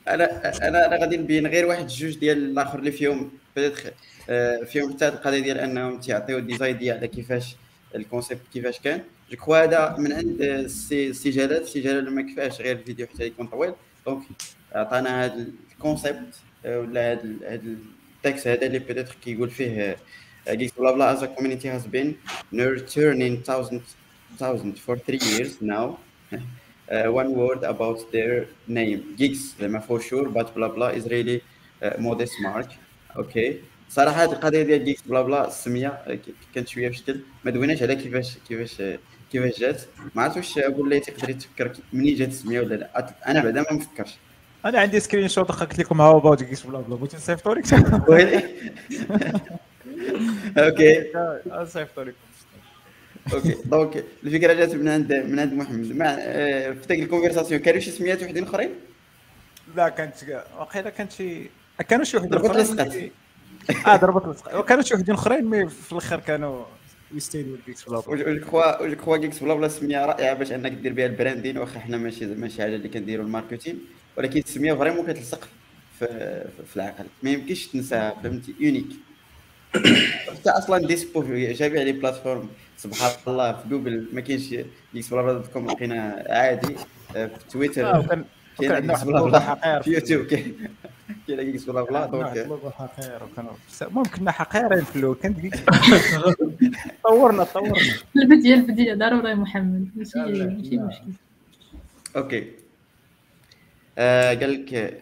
[0.07, 3.31] أنا أنا أنا غادي نبين غير واحد جوج ديال الآخر اللي فيهم
[4.29, 7.55] آه، فيهم حتى القضية ديال أنهم تيعطيو design ديال كيفاش
[7.95, 9.01] ال concept كيفاش كان.
[9.31, 13.23] je crois هذا من عند السي سي جلال سي جلال ما كفاش غير الفيديو حتى
[13.25, 13.73] يكون طويل.
[14.05, 14.23] donc
[14.71, 17.61] عطانا هذا ال concept آه، ولا هذا هذا
[18.17, 19.97] ال texte هذا اللي peut-être كيقول فيه
[20.49, 22.17] GeeksBlabla as a community has been
[22.51, 23.95] nurturing thousands
[24.37, 25.99] thousand for three years now.
[26.31, 29.15] uh, one word about their name.
[29.17, 31.41] Geeks زعما for sure but blabla is really
[31.83, 32.69] uh, modest mark.
[33.15, 33.61] Okay.
[33.89, 36.19] صراحة هذه القضية ديال GeeksBlabla السميه
[36.55, 38.81] كانت شوية في شكل ما دويناش على كيفاش كيفاش
[39.31, 39.81] كيفاش جات
[40.15, 43.73] ما عرفت واش ابو اللي تقدر تفكر منين جات السميه ولا لا أنا بعدا ما
[43.73, 44.13] مفكرش
[44.65, 46.95] أنا عندي screenshot قلت لكم how about GeeksBlabla.
[46.95, 47.65] بغيتي نصيفطو لك؟
[50.57, 51.03] okay.
[51.47, 52.15] نصيفطو لك.
[53.33, 53.55] okay.
[53.65, 55.91] donc الفكرة جات من عند من عند محمد.
[55.91, 58.69] مع في ديك ال conversation كانوا شي سميات وحدين أخرين؟
[59.75, 60.13] لا كانت
[60.59, 61.49] واقيلا كانت شي
[61.89, 63.11] كانوا شي وحدين أخرين
[63.87, 66.65] آه ضربت وكانوا شي وحدين أخرين mais في الآخر كانوا
[67.13, 68.33] يستاهلوا ال GeeksBlabla.
[68.33, 71.57] جو كخوا جو كخوا GeeksBlabla سمية رائعة باش أنك دير بها ال branding.
[71.57, 73.79] واخا حنا ماشي ماشي حاجة اللي كنديروا ال marketing.
[74.17, 75.47] ولكن السمية vraiment كتلصق
[75.99, 76.07] في,
[76.67, 77.05] في العقل.
[77.23, 78.87] ما يمكنش تنساها فهمتي؟ unique
[80.31, 84.55] حتى أصلا dispo في جميع les plateformes سبحان الله في جوجل ما كاينش
[84.93, 86.75] GeeksBlabla dot com لقينا عادي.
[87.13, 88.23] في تويتر آه،
[88.59, 90.55] كاين واحد بلا في يوتيوب كاين.
[91.27, 93.19] كاين GeeksBlabla donc حقير
[94.15, 95.59] كنا حقيرين في الأول Geeks
[97.03, 97.73] طورنا طورنا.
[98.15, 98.93] البدية البدية.
[98.93, 99.89] ضروري محمد.
[99.95, 101.11] ماشي ماشي مشكل
[102.15, 102.66] okay.
[103.97, 105.01] آه، قال لك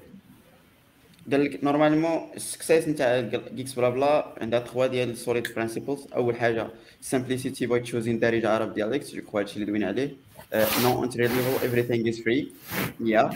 [1.32, 3.20] قال لك normalement ال success نتاع
[3.56, 6.68] GeeksBlabla عندها trois ديال solid principles أول حاجة
[7.02, 10.16] simplicity by choosing Darija Arab dialect je crois هادشي اللي دوينا عليه.
[10.84, 12.46] no entry level everything is free.
[13.00, 13.30] يا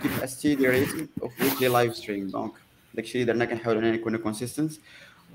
[0.00, 2.32] keep a steady rate of weekly live stream.
[2.32, 2.52] دونك
[2.94, 4.72] داكشي اللي درنا كنحاولوا إننا نكونوا consistent.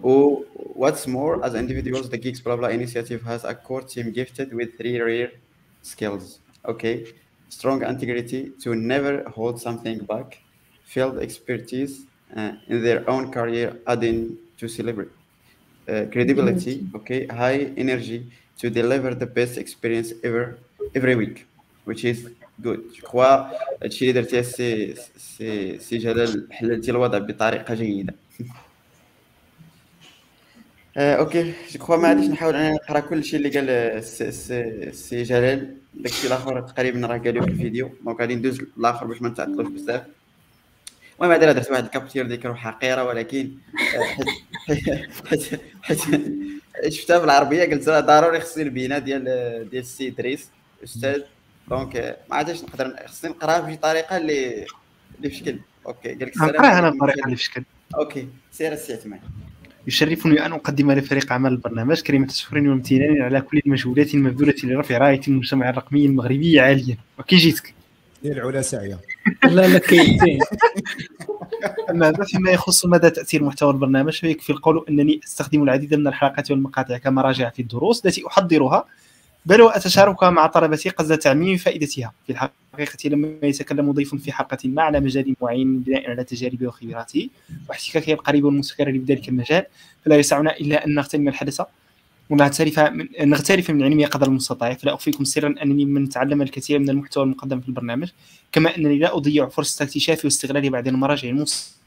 [0.04, 4.54] و what's more as individuals the Geeks Blah Blah initiative has a core team gifted
[4.54, 5.32] with three rare
[5.82, 6.40] skills.
[6.66, 7.23] Okay.
[7.53, 10.41] strong integrity to never hold something back
[10.85, 12.07] field expertise
[12.37, 15.11] uh, in their own career adding to celebrity
[15.89, 20.59] uh, credibility okay high energy to deliver the best experience ever
[20.95, 21.47] every week
[21.85, 22.29] which is
[22.61, 23.53] good je crois
[23.83, 28.15] هادشي اللي درتيه سي سي سي جلال حللتي الوضع بطريقه جيده
[30.97, 34.93] آه، اوكي جو كخوا ما غاديش نحاول انا نقرا كل شيء اللي قال السي سي
[34.93, 39.30] سي جلال داكشي الآخر تقريبا راه قالوه في الفيديو donc غادي ندوز للاخر باش ما
[39.30, 40.04] نتعطلوش بزاف.
[41.22, 43.52] المهم هذا درت واحد ال capture ذكر حقيرة ولكن
[45.82, 46.02] حيت
[46.88, 49.24] شفتها بالعربية قلت راه ضروري خصني البينه ديال
[49.70, 50.50] ديال السي ادريس
[50.84, 51.22] أستاذ.
[51.70, 54.66] donc ما عادش نقدر خصني نقراها بشي طريقة اللي
[55.18, 56.10] اللي في شكل okay.
[56.10, 57.64] قال لك السلام نقراها أنا بطريقة اللي في شكل
[57.96, 58.28] okay.
[58.52, 59.20] سير السي عثمان
[59.88, 65.22] يشرفني أن أقدم لفريق عمل البرنامج كلمة شكر وامتنان على كل المجهودات المبذولة لرفع راية
[65.28, 66.98] المجتمع الرقمي المغربي عاليا.
[67.20, 67.74] وكي جيتك.
[68.24, 69.00] ديال العلا ساعيه
[69.44, 70.20] لا لا كاين
[71.90, 76.52] أما هذا فيما يخص مدى تأثير محتوى البرنامج فيكفي القول أنني أستخدم العديد من الحلقات
[76.52, 78.86] والمقاطع كمراجع في الدروس التي أحضرها.
[79.46, 82.14] بل واتشاركها مع طلبتي قصد تعميم فائدتها.
[82.28, 87.30] في الحقيقة لما يتكلم ضيف في حلقة ما على مجال معين بناء على تجاربه وخبراته
[87.70, 89.66] واحتكاكه القريب والمستكرر بذلك المجال.
[90.06, 91.62] فلا يسعنا إلا أن نغتنم الحدث
[92.30, 94.74] ونغترف من نغترف من علمه قدر المستطاع.
[94.74, 98.10] فلا أخفيكم سرا أنني من تعلم الكثير من المحتوى المقدم في البرنامج.
[98.52, 101.83] كما أنني لا أضيع فرصة اكتشافه واستغلال بعض المراجع المص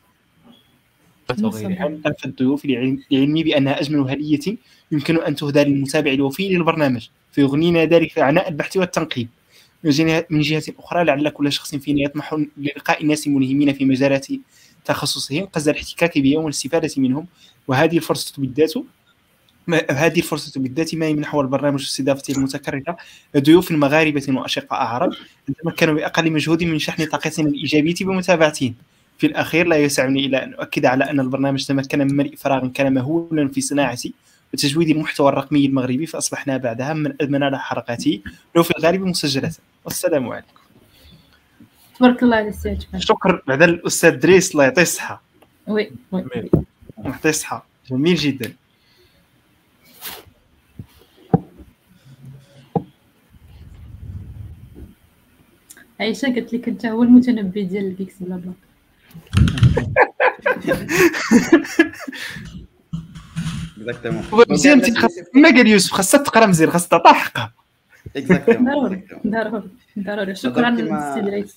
[1.46, 4.56] وغيرها من خلف الضيوف لعلم- لعلمي بانها اجمل هديه
[4.92, 9.28] يمكن أن تهدى للمتابع الوفي للبرنامج فيغنينا ذلك عناء البحث والتنقيب.
[10.30, 14.26] من جهة, أخرى لعل كل شخص فينا يطمح للقاء ناس ملهمين في مجالات
[14.84, 17.26] تخصصهم قصد الاحتكاك بهم والاستفادة منهم.
[17.68, 18.72] وهذه الفرصة بالذات
[19.66, 22.96] ما هذه الفرصة بالذات ما يمنحها البرنامج استضافته المتكررة
[23.36, 25.12] ضيوف مغاربة وأشقاء عرب
[25.50, 28.74] نتمكن بأقل مجهود من شحن طاقتنا الإيجابية بمتابعتهم.
[29.18, 32.94] في الأخير لا يسعني إلا أن أؤكد على أن البرنامج تمكن من ملء فراغ كان
[32.94, 33.98] مهولا في صناعة
[34.54, 38.20] وتجويد المحتوى الرقمي المغربي فأصبحنا بعدها من أدمن على حلقاته
[38.56, 39.52] لو في الغالب مسجلة.
[39.84, 40.48] والسلام عليكم.
[41.98, 45.22] تبارك الله على السي عثمان شكر بعد الأستاذ دريس الله يعطيه الصحة.
[45.66, 46.50] oui oui.
[46.98, 47.66] يعطيه الصحة.
[47.90, 48.52] جميل جدا.
[56.00, 58.52] عايشه قالت لك أنت هو المتنبي ديال ال GeeksBlabla
[63.78, 64.98] exactement مزيان انت
[65.34, 67.52] ما قال يوسف خاصها تقرا مزيان خاصها تعطى حقها
[68.50, 69.62] ضروري ضروري
[69.98, 71.56] ضروري شكرا للسي دريس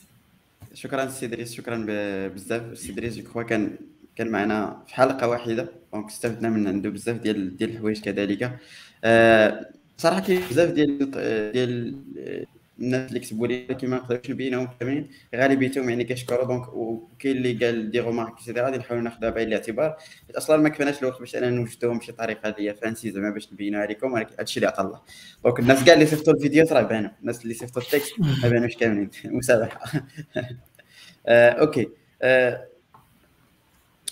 [0.74, 3.72] شكرا سي دريس شكرا ب- بزاف سي دريس je crois كان
[4.16, 8.60] كان معنا في حلقه واحدة donc استفدنا من عنده بزاف ديال ديال الحوايج كذلك
[9.98, 11.12] صراحة كاين بزاف ديال
[11.52, 11.96] ديال
[12.82, 17.66] الناس اللي كتبوا لي كيما ما نقدرش نبينهم كاملين غالبيتهم يعني كيشكروا donc وكاين اللي
[17.66, 19.98] قال des remarques et cetera غادي نحاولوا ناخذها بعين الاعتبار
[20.36, 23.86] أصلا ما كفاناش الوقت باش أنا نوجدهم بشي طريقه اللي هي fancy زعما باش نبينوها
[23.86, 25.02] لكم ولكن هادشي اللي عطا الله
[25.44, 28.76] donc الناس كاع اللي صيفطوا الفيديوهات راه بانوا الناس اللي صيفطوا ال texte ما بانوش
[28.76, 29.80] كاملين مسامحه
[31.28, 31.90] okay
[32.22, 32.69] آه،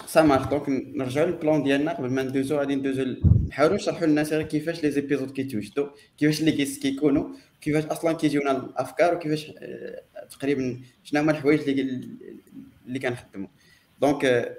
[0.05, 2.57] سامح donc نرجعوا لل plan ديالنا قبل ما ندوزو.
[2.57, 3.05] غادي ندوزو
[3.47, 5.87] نحاولوا نشرحوا للناس غير كيفاش les épisodes كيتوجدوا
[6.17, 7.29] كيفاش les guests كيكونوا
[7.61, 12.09] كيفاش أصلا كيجيونا الأفكار وكيفاش آه، تقريبا شنو هما الحوايج اللي
[12.87, 13.47] اللي كنخدموا
[14.01, 14.57] donc آه،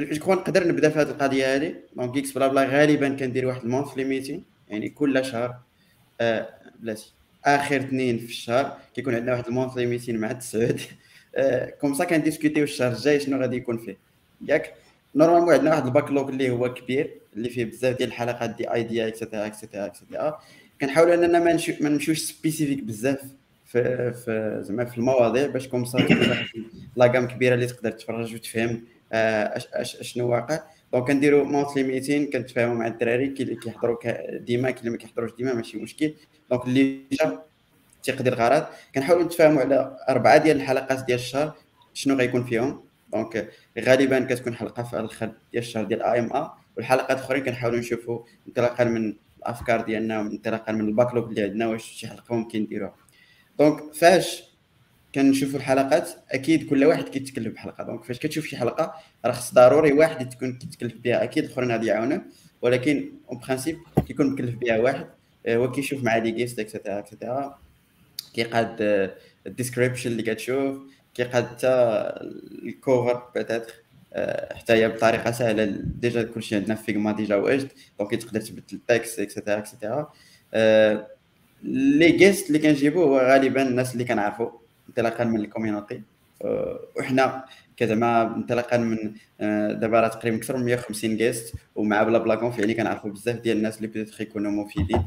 [0.00, 4.04] je crois نقدر نبدا في هذه القضية هذه donc GeeksBlabla غالبا كندير واحد ال monthly
[4.04, 5.56] meeting يعني كل شهر
[6.20, 6.48] آه،
[6.80, 7.12] بلاتي
[7.44, 10.80] آخر اثنين في الشهر كيكون عندنا واحد ال monthly meeting مع التسعود.
[11.80, 14.05] comme ça كنديسكوتيو الشهر الجاي شنو غادي يكون فيه.
[14.48, 14.74] ياك.
[15.14, 19.08] normalement عندنا واحد ال backlog اللي هو كبير اللي فيه بزاف ديال الحلقات des idées
[19.08, 20.38] et cetera et cetera et cetera
[20.80, 23.20] كنحاولوا أننا ما ما نمشيوش spécifique بزاف
[23.66, 25.98] في في زعما في المواضيع باش comme ça
[26.96, 28.82] la gamme كبيرة اللي تقدر تفرج وتفهم
[29.12, 30.60] آه، أشنو واقع.
[30.92, 33.96] donc كنديروا monthly meeting كنتفاهموا مع الدراري كي اللي كيحضروا
[34.38, 36.14] ديما كي اللي ما كيحضروش ديما ماشي مشكل.
[36.50, 37.42] donc اللي جا
[38.02, 41.54] تيقضي الغرض كنحاولوا نتفاهموا على أربعة ديال الحلقات ديال الشهر
[41.94, 42.85] شنو غيكون فيهم.
[43.12, 48.84] donc غالبا كتكون حلقة في الآخر ديال الشهر ديال AMA والحلقات الأخرين كنحاولوا نشوفوا انطلاقا
[48.84, 52.94] من الأفكار ديالنا انطلاقا من ال backlog اللي عندنا واش شي حلقة ممكن نديروها.
[53.58, 54.44] donc فاش
[55.14, 57.84] كنشوفوا الحلقات أكيد كل واحد كيتكلف بحلقة.
[57.84, 58.94] donc فاش كتشوف شي حلقة
[59.24, 61.24] راه خص ضروري واحد تكون كيتكلف بها.
[61.24, 62.22] أكيد الأخرين غادي يعاونوه
[62.62, 65.06] ولكن en principe كيكون مكلف بها واحد
[65.46, 67.58] آه، هو كيشوف مع les guests et cetera et cetera
[68.34, 68.76] كيقاد
[69.46, 70.78] ال description اللي كتشوف
[71.16, 71.68] كيقاد حتى
[72.62, 73.74] ال cover peut-être
[74.12, 75.64] آه، حتى هي بطريقة سهلة.
[76.00, 77.68] déjà كلشي عندنا في Figma déjà واجد.
[77.98, 80.12] donc تقدر تبدل ال text et cetera et cetera
[81.62, 84.50] les guests اللي كنجيبو هو غالبا الناس اللي كنعرفو
[84.88, 86.02] انطلاقا من ال community
[86.44, 87.44] آه، وحنا
[87.76, 92.74] كزعما انطلاقا من آه، دابا راه تقريبا أكثر من 150 guest ومع BlaBla Conf يعني
[92.74, 95.02] كنعرفوا بزاف ديال الناس اللي peut-être يكونوا مفيدين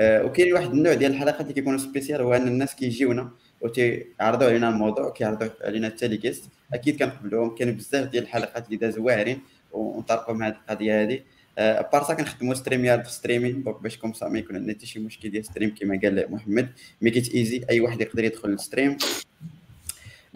[0.00, 3.30] وكاين واحد النوع ديال الحلقات اللي كيكونوا spécial هو أن الناس كيجيونا.
[3.62, 6.44] وتيعرضوا علينا الموضوع كيعرضوا علينا حتى les guests
[6.74, 9.40] أكيد كنقبلوهم كاين بزاف ديال الحلقات اللي دازوا واعرين
[9.72, 11.20] ونطرقوا مع هذه القضية هذه
[11.58, 14.86] à part ça كنخدموا StreamYard في streaming donc باش comme ça ما يكون عندنا حتى
[14.86, 16.68] شي مشكل ديال stream كما قال محمد.
[17.00, 18.96] make it easy أي واحد يقدر يدخل لل stream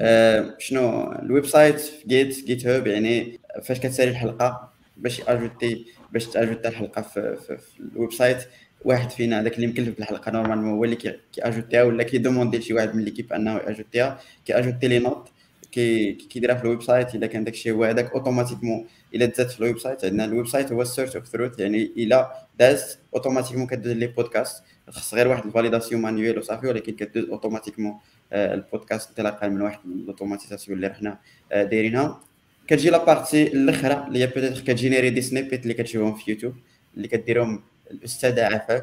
[0.00, 6.32] أه شنو؟ ال website في Git GitHub يعني فاش كتسالي الحلقة باش ajouter باش ت
[6.32, 8.38] ajouter الحلقة في, في, في ال website
[8.86, 12.58] واحد فينا هذاك اللي مكلف بالحلقة normalement هو اللي كي ajouter ها ولا كي demander
[12.58, 15.28] لشي واحد من l'équipe أنه ي ajouter ها كي ajouter les notes
[15.72, 19.78] كي كيديرها في ال website إلا كان داكشي هو هذاك automatiquement إلا دازت في ال
[19.78, 24.06] website عندنا ال website هو ال source of truth يعني إلا داز automatiquement كدوز les
[24.06, 27.94] podcasts خص غير واحد ال validation manuelle وصافي ولكن كدوز automatiquement
[28.32, 31.18] آه، البودكاست انطلاقا من واحد ال automatisation اللي رحنا
[31.52, 32.20] آه، دايرينها.
[32.66, 36.54] كتجي la partie الأخرى اللي هي peut-être كت générer des snippets اللي كتشوفهم في يوتيوب
[36.96, 38.82] اللي كديرهم الأستاذة عفاف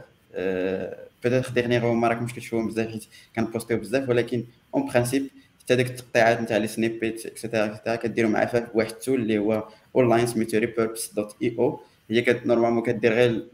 [1.24, 3.04] peut-être dernièrement ما راكمش كتشوفهم بزاف حيت
[3.36, 4.44] كن poster و بزاف ولكن
[4.76, 5.28] en principe
[5.64, 8.98] حتى ديك التقطيعات نتاع les snippets et cetera et cetera كديروا مع عفاف بواحد ال
[8.98, 11.80] tool اللي هو اونلاين سميتو ريبيربس dot io
[12.10, 13.48] هي normalement كدير غير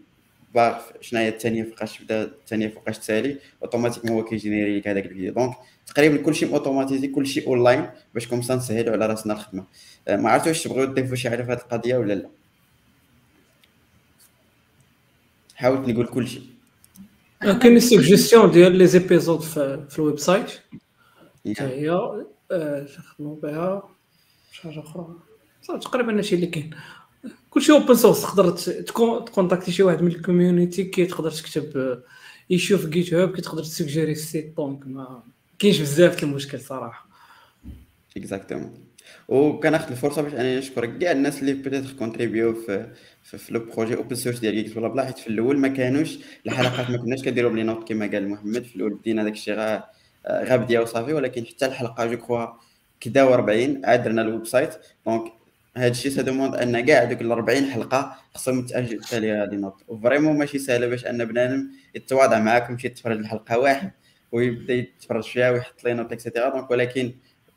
[0.56, 5.06] باغ شنو هي الثانية فوقاش تبدا الثانية فوقاش تسالي automatiquement هو كي générer لك هذاك
[5.06, 5.34] الفيديو.
[5.34, 5.54] donc
[5.88, 9.64] تقريبا كلشي automatisé كلشي اونلاين باش comme ça نسهلوا على راسنا الخدمة.
[10.10, 12.30] ما عرفتش واش تبغيو تضيفوا شي حاجة في هذه القضية ولا لا؟
[15.60, 16.42] حاولت نقول كلشي
[17.42, 22.00] كاين سوجيستيون ديال les épisodes في, في ال website حتى هي
[22.52, 23.90] نخدموا بها
[24.52, 25.08] شي حاجة أخرى.
[25.68, 26.70] تقريبا هادشي اللي كاين.
[27.50, 28.52] كلشي open source تقدر
[29.20, 32.02] ت contacter شي واحد من ال community كي تقدر تكتب
[32.50, 35.24] يشوف GitHub كي تقدر ت suggérer ال site donc ما
[35.60, 37.10] كاينش بزاف المشكل صراحة.
[38.18, 38.89] exactement
[39.28, 42.88] وكناخذ الفرصة باش انني نشكر كاع الناس اللي peut-être contribué في
[43.24, 46.98] في, في le projet open source ديال GeeksBlaBla حيت في الأول ما كانوش الحلقات ما
[46.98, 48.64] كناش كنديروا ب les notes كما قال محمد.
[48.64, 49.84] في الأول بدينا داك الشيء غا
[50.30, 52.48] غابديه وصافي ولكن حتى الحلقة je crois
[53.00, 54.76] كدا و40 عاد درنا ال website.
[55.06, 55.32] donc
[55.78, 59.58] هذا الشيء ça demande أن كاع دوك ال 40 حلقة خصهم يت ajouter ليها les
[59.58, 59.84] notes.
[59.88, 63.92] و vraiment ماشي سهله باش أن بنادم يتواضع معاكم يمشي يتفرج الحلقة واحد
[64.32, 67.14] ويبدأ يتفرج فيها ويحط les notes et cetera donc ولكن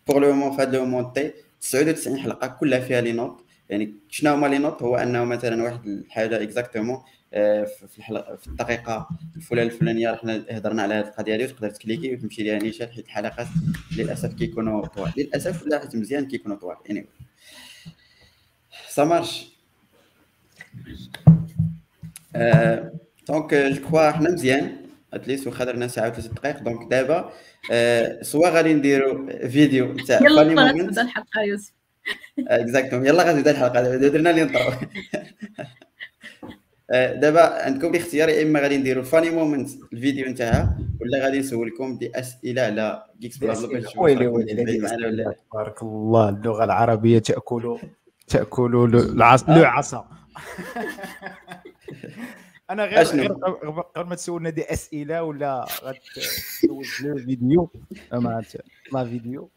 [0.09, 4.35] pour le moment في هذا le moment 99 حلقة كلها فيها les notes يعني شنو
[4.35, 7.03] هما les notes هو أنه مثلا واحد الحاجة exactement
[7.35, 11.76] آه، في الحلقة في الدقيقة الفلانيه الفلانية رحنا هضرنا على هذه القضية هذه وتقدر ت
[11.76, 13.47] cliquer وتمشي ليها نيشان حيت الحلقات
[13.97, 15.13] للأسف كيكونوا طوال.
[15.17, 16.77] للأسف لا حيت مزيان كيكونوا طوال.
[16.77, 17.25] Anyway.
[18.89, 19.53] ça marche
[23.29, 24.77] donc je crois حنا مزيان.
[25.13, 27.33] at least واخا درنا ساعة و دقائق donc دابا
[28.23, 31.73] soit غادي نديرو فيديو تاع يلا تبدأ الحلقة يوسف.
[32.49, 33.83] exactement يلا غادي تبدأ الحلقة.
[33.83, 34.73] دابا درنا l'intro
[36.91, 41.99] آه، دابا عندكم الاختيار يا إما غادي نديروا funny moments الفيديو نتاعها ولا غادي نسولكم
[41.99, 43.55] des اسئله على GeeksBla
[43.97, 45.35] ويلي ويلي.
[45.53, 47.79] تبارك الله اللغة العربية تاكل
[48.29, 50.09] تأكل لو عصا
[52.73, 53.33] أنا غير غير
[53.81, 57.73] قبل ما تسولنا des أسئلة ولا غتسول le vidéo.
[58.13, 58.45] ما
[58.93, 59.51] la vidéo.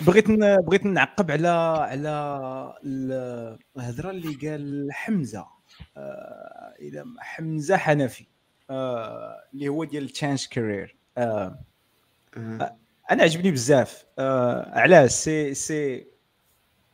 [0.00, 1.48] بغيت بغيت نعقب على
[1.88, 2.74] على
[3.76, 5.46] الهضرة اللي قال حمزة.
[5.96, 8.26] آه إلى حمزة حنفي.
[8.70, 11.58] آه اللي هو ديال change career آه
[13.10, 14.06] أنا عجبني بزاف.
[14.18, 16.06] آه علاش؟ سي سي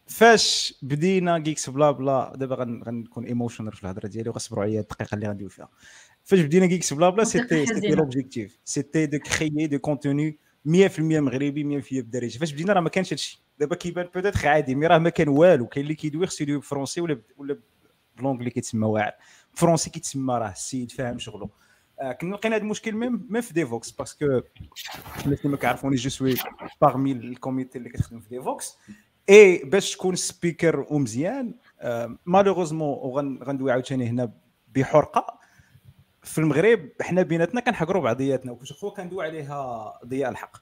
[0.06, 2.54] فاش بدينا GeeksBlaBla دابا
[2.86, 5.68] غنكون emotional في الهضرة ديالي وغصبروا عليا الدقيقة اللي غندوي فيها.
[6.24, 10.38] فاش بدينا GeeksBlaBla c'était c'était l'objectif c'était de créer du contenu
[10.68, 13.42] 100% مغربي 100% بالدارجه فاش بدينا راه ما كانش هادشي.
[13.58, 15.66] دابا كيبان peut-être عادي mais راه ما كان والو.
[15.66, 17.58] كاين اللي كيدوي خصو يدوي بال français ولا ولا
[18.18, 19.12] ب l'anglais كيتسمى واعر.
[19.50, 21.50] بال français كيتسمى راه السيد فاهم شغلو.
[22.00, 24.44] آه كنا لقينا هذا المشكل même même في Devoxx parce que الناس
[25.26, 26.34] اللي ما كيعرفوني je suis
[26.80, 28.78] parmi ال comité اللي كتخدم في Devoxx
[29.30, 34.32] et باش تكون speaker ومزيان آه malheureusement غندوي عاوتاني هنا
[34.74, 35.38] بحرقة.
[36.22, 40.56] في المغرب حنا بيناتنا كنحقروا بعضياتنا وكل خو كندوي عليها ضياء الحق.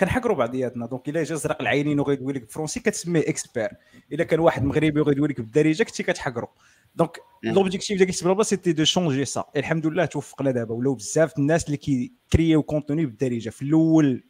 [0.00, 0.86] كنحقروا بعضياتنا.
[0.86, 3.70] donc إلا جا زرق العينين وغيدوي لك بالفرونسي كتسميه expert
[4.12, 6.48] إلا كان واحد مغربي وغيدوي لك بالدارجه كنتي كتحقروا
[6.94, 10.74] donc l'objectif ديال Geeks Blabla c'était de changer ça الحمد لله توفقنا دابا.
[10.74, 14.24] ولاو بزاف الناس اللي كيكرييو contenu بالدارجه في الأول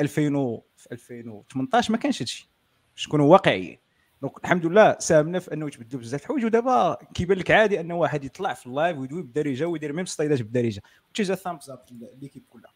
[0.00, 2.55] 2000 في 2018 ما كانش هادشي.
[2.96, 3.78] باش نكونوا واقعيين
[4.22, 8.24] donc الحمد لله ساهمنا في أنه يتبدلوا بزاف الحوايج ودابا كيبان لك عادي ان واحد
[8.24, 10.82] يطلع في ال live ويدوي بالدارجة ويدير même ستايلات بالدارجة.
[11.10, 11.80] وتيجا thumbs up
[12.20, 12.72] l'équipe كلها.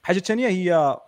[0.00, 0.98] الحاجة الثانية هي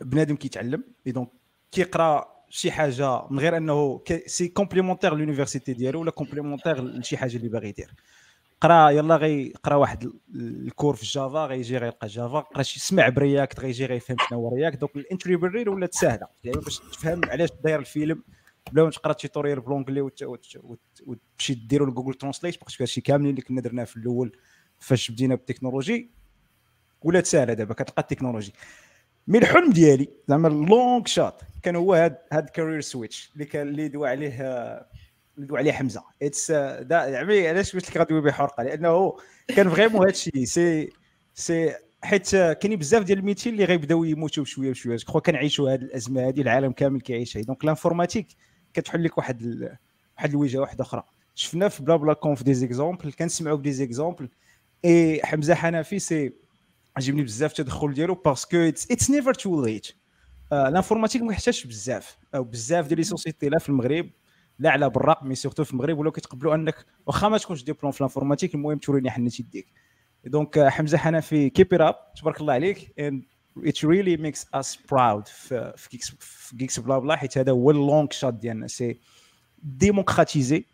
[0.00, 1.28] بنادم كيتعلم et donc
[1.72, 7.48] كيقرأ شي حاجة من غير أنه c'est complémentaire l'université ديالو ولا complémentaire لشي حاجة اللي
[7.48, 7.94] باغي يدير.
[8.66, 13.17] قرا يلا غيقرا واحد ال cours في Java غيجي غيلقى Java قرا شي سمع ب
[13.17, 14.78] React غيجي غيفهم شنو هو React.
[14.78, 18.22] donc ال entry barrier ولات ساهله يعني باش تفهم علاش داير الفيلم
[18.72, 23.30] بلا ما تقرا tutorial ب l'anglais وتمشي ديروا ل Google Translate parce que هادشي كاملين
[23.30, 24.36] اللي كنا درناه في الأول
[24.80, 26.10] فاش بدينا بالتكنولوجي.
[27.02, 28.52] ولات ساهله دابا كتلقى ال technologie.
[29.28, 33.68] mais الحلم ديالي زعما ال long shot كان هو هاد هاد career switch اللي كان
[33.68, 34.30] اللي دوا عليه
[35.36, 36.02] دوا عليه حمزة.
[36.22, 39.16] it's زعما علاش قلت لك غادوي بحرقة؟ لأنه
[39.48, 40.90] كان vraiment هادشي سي
[41.34, 44.96] سي حيت كاينين بزاف ديال ال métiers اللي غيبداو يموتوا بشوية بشوية.
[44.96, 47.42] je كنعيشوا هذه الأزمة هذه العالم كامل كيعيشها.
[47.42, 48.26] donc l'informatique
[48.74, 49.76] كتحل لك واحد ال...
[50.16, 51.02] واحد الوجهة واحدة أخرى.
[51.34, 54.28] شفنا في Blabla Conf des exemples كنسمعوا ب des exemples
[54.84, 56.32] et حمزة حنفي c'est
[56.96, 59.86] عجبني بزاف التدخل ديالو parce que it's never too late
[60.50, 64.10] l'informatique ما بزاف أو بزاف ديال les sociétés لا في المغرب
[64.58, 68.00] لا على برا mais surtout في المغرب ولاو كيتقبلوا انك واخا ما تكونش diplômé في
[68.00, 69.66] ال informatique المهم توريني حنة يديك
[70.24, 75.26] دونك حمزة حنفي keep it up تبارك الله عليك and it really makes us proud
[75.26, 78.66] في Geeks في Geeks Blabla حيت هذا هو ال long shot ديالنا.
[78.66, 79.00] c'est
[79.62, 80.64] démocratiser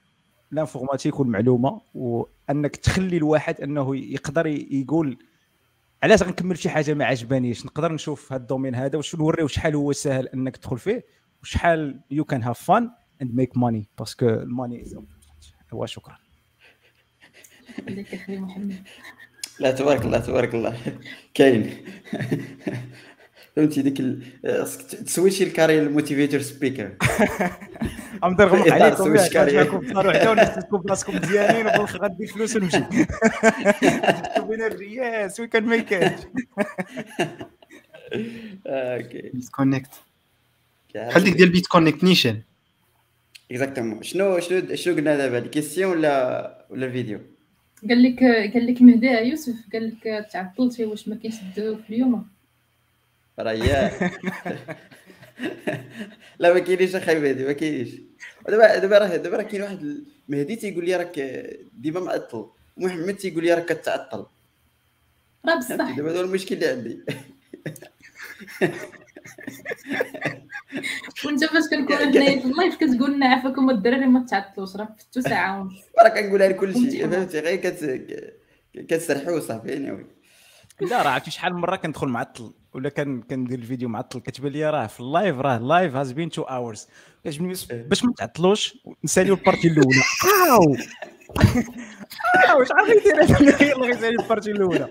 [0.51, 5.19] l'informatique والمعلومه وأنك تخلي الواحد أنه يقدر يقول
[6.03, 9.75] علاش غنكمل شي حاجة ما عجبانيش؟ نقدر نشوف هذا ال domaine هذا واش نوريو شحال
[9.75, 11.05] هو سهل أنك تدخل فيه
[11.43, 12.91] وشحال you can have fun
[13.23, 14.85] and make money parce que ال money
[15.73, 16.19] هو شكرا
[19.61, 20.77] لا تبارك الله تبارك الله.
[21.35, 21.85] كاين.
[23.57, 24.23] فهمتي ديك
[25.07, 26.97] تسوي شي الكاري الموتيفيتور سبيكر.
[28.23, 28.73] عم نغلق
[29.37, 32.79] عليكم دار وحدة والناس تكون بلاصتكم مزيانين وبالاخر غادي فلوس ونمشي.
[34.49, 36.21] بين الرياس وي كان ميك ات
[38.67, 39.31] أوكي.
[39.35, 39.91] ديسكونيكت
[40.95, 42.41] بحال ديك ديال بيت كونيكت نيشن
[43.53, 47.21] اكزاكتومون شنو شنو شنو قلنا دابا الكيستيون ولا ولا الفيديو
[47.89, 48.25] قال لك
[48.55, 52.29] قال لك مهدي يوسف؟ قال لك تعطلتي واش ما كاينش الدواء في اليوم.
[53.41, 53.91] ريان
[56.39, 57.91] لا ما كاينينش أخي مهدي ما كاينينش.
[58.49, 61.21] دابا دابا راه دابا راه كاين واحد مهدي تيقول لي راك
[61.79, 62.47] ديما معطل
[62.77, 64.27] محمد تيقول لي راك كتعطل.
[65.47, 65.97] راه بصح.
[65.97, 67.01] دابا هذا المشكل اللي عندي.
[71.25, 75.21] وانت فاش كنكون هنايا في ال live كتقول لنا عافاكم الدراري ما تعطلوش راه فتو
[75.21, 75.73] ساعة ونص
[76.03, 78.03] راه كنقولها لكل شيء فهمتي؟ غير كت
[78.75, 80.05] كتسرحوا صاحبي anyway.
[80.81, 84.71] لا راه عرفتي شحال من مرة كندخل معطل ولا كان كندير الفيديو معطل كتبان لي
[84.71, 86.89] راه في ال live راه ال live هاز بين two hours
[87.25, 90.03] باش ما تعطلوش نساليو ال partie الأولى.
[90.25, 90.63] واو
[92.49, 94.89] واو شحال غيدير هذا؟ يلاه غيسالي ال partie الأولى.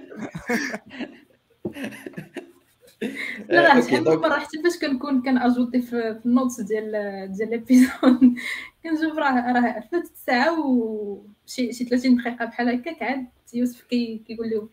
[3.49, 6.91] لا راه شحال من مرة حتى فاش كنكون كن ajouter في ال notes ديال
[7.31, 8.19] ديال l'épisode
[8.83, 14.69] كنشوف راه راه فاتت ساعة وشي شي 30 دقيقة بحال هكاك عاد يوسف كيقول لهم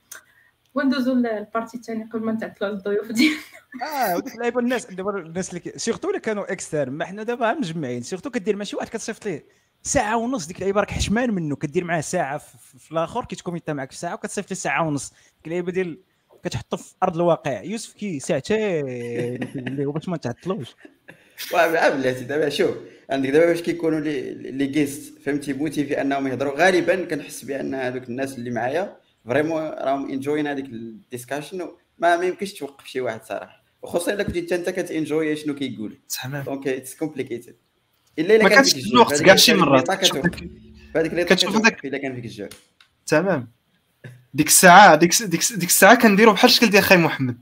[0.74, 3.38] وندوزو ال partie الثاني قبل ما نتعطلوا الضيوف ديالنا.
[3.82, 8.02] آه وديك اللعيبة الناس دابا الناس اللي surtout اللي كانوا externes ما حنا دابا مجمعين
[8.02, 9.46] surtout كدير مع شي واحد كتصيفط ليه
[9.82, 12.38] ساعة ونص ديك اللعيبة راك حشمان منه كدير معاه ساعة
[12.78, 15.10] في الآخر كيتكوميتا معك في ساعة وكتصيفط ليه ساعة ونص.
[15.10, 16.02] ديك اللعيبة ديال
[16.44, 17.62] كتحطو في أرض الواقع.
[17.62, 18.84] يوسف كي ساعتين
[19.92, 20.68] باش ما تعطلوش
[21.52, 22.76] واه بلاتي دابا شوف
[23.10, 26.58] عندك دابا باش كيكونوا les les guests فهمتي؟ motivés أنهم يهضروا.
[26.58, 28.96] غالبا كنحس بأن هذوك الناس اللي معايا
[29.26, 33.64] vraiment راهم enjoying هذيك ال discussion ما ما يمكنش توقف شي واحد صراحة.
[33.82, 35.98] وخصوصا إلا كنتي أنت كت enjoy شنو كيقول.
[36.22, 37.56] تمام donc it's complicated
[38.18, 39.90] الا إلا كان فيك الوقت كاع شي مرات.
[39.90, 40.26] كتشوف
[40.96, 42.48] هذاك إلا كان فيك الجوع
[43.06, 43.57] تمام.
[44.34, 47.38] ديك الساعة ديك ديك ديك الساعة كنديروا بحال الشكل ديال خاي محمد.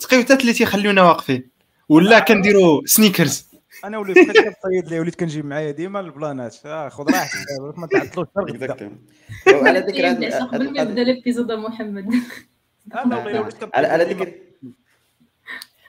[0.00, 1.50] تقيوتات اللي تيخليونا واقفين.
[1.88, 3.46] ولا كنديروا سنيكرز
[3.84, 6.56] أنا وليت كنصيد لي وليت كنجيب معايا ديما البلانات.
[6.66, 8.26] آه خذ راحتك آه، ما تعطلوش
[9.46, 10.06] وعلى ذكر
[10.46, 12.08] قبل ما يبدا ليبيزود محمد.
[12.94, 14.04] أنا والله وليت على على.
[14.04, 14.32] ذكر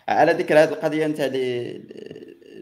[0.09, 1.27] على ذكر هذه القضية نتاع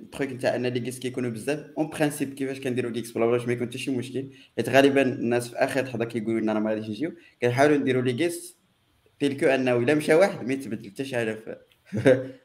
[0.05, 1.65] لي التخيك نتاع أن لي جيكس كيكونوا بزاف.
[1.77, 4.29] اون برانسيب كيفاش كنديروا جيكس بلا بلاش ما يكون حتى شي مشكل.
[4.57, 7.11] حيت غالبا الناس في آخر لحظه كيقولوا لنا راه ما غاديش نجيو.
[7.41, 8.57] كنحاولوا نديروا les guests
[9.19, 11.33] tel que أنه إلا مشى واحد ما يتبدل حتى شي حاجة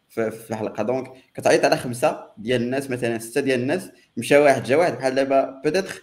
[0.08, 0.82] في الحلقة.
[0.82, 4.92] donc كتعيط على خمسة ديال الناس مثلا ستة ديال الناس مشى واحد جا واحد.
[4.98, 6.02] بحال دابا peut-être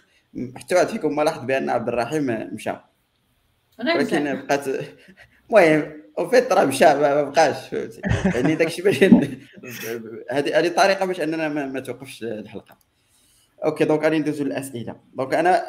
[0.56, 2.72] حتى واحد فيكم ما لاحظ بأن عبد الرحيم مشى.
[3.78, 4.34] ولكن.
[4.46, 4.64] بقات
[5.50, 7.68] المهم وفيت راه مشى ما بقاش.
[7.68, 8.00] فهمتي
[8.34, 9.02] يعني داكشي باش
[10.30, 12.78] هذه هذه طريقة باش أننا ما, ما توقفش الحلقة.
[13.64, 15.00] okay donc غادي ندوزو للأسئلة.
[15.14, 15.64] donc أنا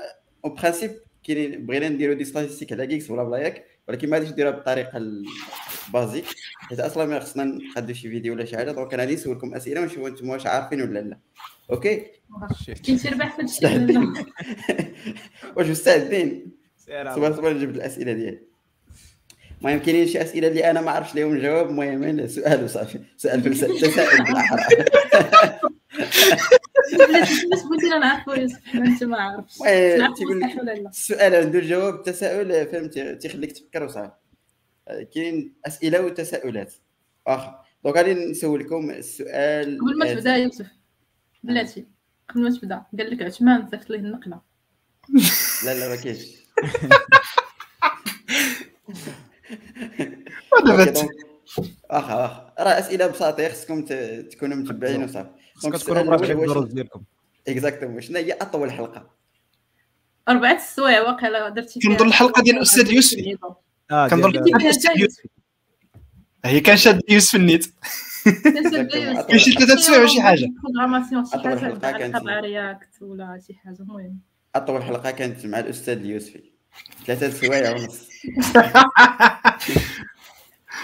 [0.46, 0.92] en principe
[1.24, 6.26] كاينين بغينا نديرو des statistiques على GeeksBlabla ياك ولكن ما غاديش نديروها بالطريقة ال basique
[6.60, 8.72] حيت أصلا ما خصنا نقادو شي فيديو ولا شي حاجة.
[8.72, 11.18] donc أنا غادي نسولكم أسئلة ونشوفوا أنتم واش عارفين ولا لا.
[11.72, 12.06] okay؟
[12.86, 14.26] كاين شي ربح في هادشي ولا لا؟
[15.56, 18.49] واش مستعدين؟ سير صبر صبر نجيب الأسئلة ديالي.
[19.62, 23.00] المهم كاينين شي أسئلة اللي أنا ما عرفتش لهم الجواب المهم سؤال وصافي.
[23.18, 24.60] سؤال فلسفي تساؤل بالأحرى.
[28.00, 34.12] نعرفوا يوسف حنا انت ما لا السؤال عنده الجواب التساؤل فهمتي؟ تيخليك تفكر وصافي.
[35.14, 36.74] كاين أسئلة وتساؤلات.
[37.28, 40.68] واخا دونك غادي نسولكم السؤال قبل ما تبدأ يوسف.
[41.44, 41.86] بلاتي.
[42.30, 42.84] قبل ما تبدأ.
[42.98, 44.42] قال لك عثمان صيفط ليه النقله
[45.66, 46.40] لا لا ما كاينش.
[50.54, 50.94] واخا
[51.92, 53.94] واخا راه أسئلة بساطة خصكم ت-
[54.32, 55.30] تكونوا متبعين وصافي.
[55.64, 57.02] donc خصكم تكونوا مرافقين الدروس ديالكم
[57.48, 59.10] exactement شنو هي أطول حلقة؟
[60.30, 63.38] أربعة السوايع واقيلا درتي فيها كنظن الحلقة ديال الأستاذ يوسفي.
[63.92, 64.44] آه كنظن جاي.
[64.98, 65.28] يوسفي.
[66.46, 67.66] هي كان شاد يوسف النيت.
[68.24, 70.20] كاين شي ثلاثة سوايع ولا شي
[71.36, 74.20] أطول حاجة حلقة كانت علاقه مع React ولا شي حاجة المهم.
[74.56, 76.52] أطول حلقة كانت مع الأستاذ اليوسفي
[77.06, 78.10] ثلاثة سوايع ونص.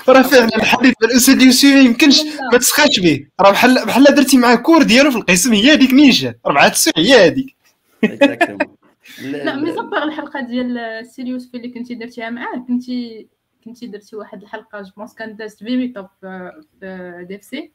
[0.09, 2.21] راه فعلا الحديث بالاستاذ يوسف ما يمكنش
[2.51, 3.27] ما تسخاش به.
[3.41, 7.27] راه بحال بحال درتي معاه كور ديالو في القسم هي هذيك نينجا اربعه السوايع هي
[7.27, 7.55] هذيك.
[9.21, 13.27] لا مي زابار الحلقة ديال سيريوس في اللي كنتي درتيها معاه كنتي
[13.65, 17.57] كنتي درتي واحد الحلقة جو بونس كان دازت في ميتاب في في ديف سي.
[17.57, 17.69] آه،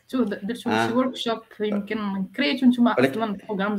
[0.00, 0.86] كنتو درتو آه.
[0.88, 3.76] شي ورك شوب يمكن كريتو نتوما ولكن- أصلا بروغرام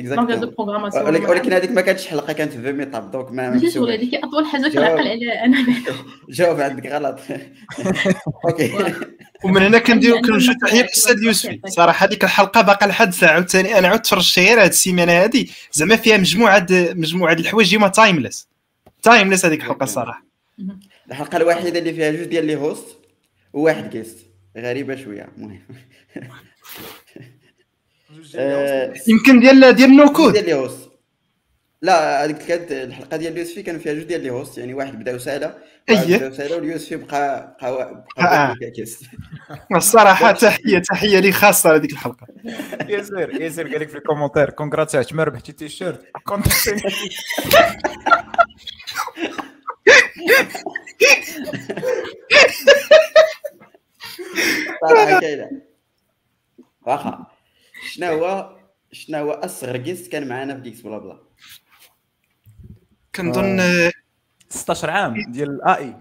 [0.00, 0.34] Exactement.
[0.34, 4.14] دو بروغراماسيون ولكن هذيك ما كانتش حلقة كانت في meetup donc ما ماشي شغل هذيك
[4.14, 5.66] أطول حاجة كنعقل عليها أنا.
[6.28, 7.18] جاوب عندك غلط.
[8.48, 8.72] okay.
[9.44, 10.20] ومن هنا كنديرو
[10.62, 14.66] تحية للاستاذ يوسفي صراحة هذيك الحلقة باقا لحد الساعة عاوتاني أنا عاود تفرجت غير هذه
[14.68, 18.48] السيمانة هذه زعما فيها مجموعة د- مجموعة الحوايج هما timeless
[19.02, 20.24] timeless هذيك الحلقة الصراحه
[21.10, 22.86] الحلقة الوحيدة اللي فيها جوج ديال les hosts
[23.52, 24.18] وواحد guest
[24.56, 25.62] غريبة شوية المهم.
[28.36, 30.32] آه، يمكن ديال ديال نو كود.
[30.32, 30.90] ديال لي هوست
[31.82, 35.14] لا هذيك كانت الحلقة ديال اليوسفي كانوا فيها جوج ديال لي هوست يعني واحد بدا
[35.14, 35.54] وساله
[35.88, 36.16] أيه.
[36.16, 38.04] بدا وساله واليوسفي بقى بقى آه.
[38.22, 39.04] بقى بقى كيس
[39.76, 42.26] الصراحة تحية تحية لي خاصة هذيك الحلقة.
[42.88, 45.68] ياسر ياسر قال لك في الكومنتير كونغراتس عثمان ربحتي تي
[54.16, 55.50] كنت صراحة كاينة
[56.82, 57.26] واخا
[57.92, 58.56] شنو هو
[58.92, 61.18] شنو هو أصغر جيست كان معنا في جيكس بلا بلا؟
[63.14, 63.92] كنظن آه،
[64.48, 65.96] 16 عام ديال الاي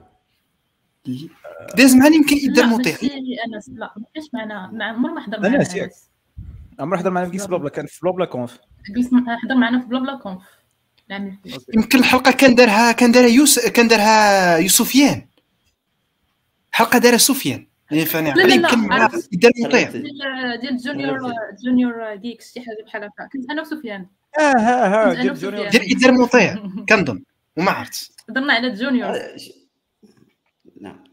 [1.76, 3.10] داز معنا يمكن يدار لا مطيع ماشي
[3.56, 6.10] انس لا ما كاينش معنا مع عمر ما حضر انس معنا ياك انس
[6.80, 8.60] عمر حضر معنا في كيس بلا كان في بلا بلا كونف.
[9.44, 10.44] حضر معنا في بلا بلا كونف.
[11.76, 15.28] يمكن الحلقة كان دارها كان دارها يوسف كان دارها يوسفيان.
[16.72, 17.68] حلقه دارها سفيان.
[17.92, 19.24] يعني فاني لا لا عقلي.
[19.32, 19.90] يدار مطيع
[20.56, 21.20] ديال جونيور
[21.66, 23.30] جونيور جيكس شي حاجة بحال هكا.
[23.34, 24.08] كنت أنا وسفيان.
[24.40, 25.36] آه ها ها كنت أنا ديال.
[25.36, 25.70] جونيور.
[25.70, 26.56] ديال يدار مطيع
[26.90, 27.24] كنظن.
[27.58, 29.18] وما عرفت هضرنا على جونيور.
[30.82, 31.04] نعم.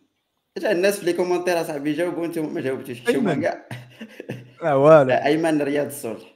[0.58, 3.08] جا الناس في لي كومونتير أصاحبي جاوبوا أنتم ما جاوبتوش.
[3.08, 3.42] أيمن.
[3.42, 3.68] كاع
[4.62, 5.10] لا والو.
[5.10, 6.34] أيمن رياض الصلح.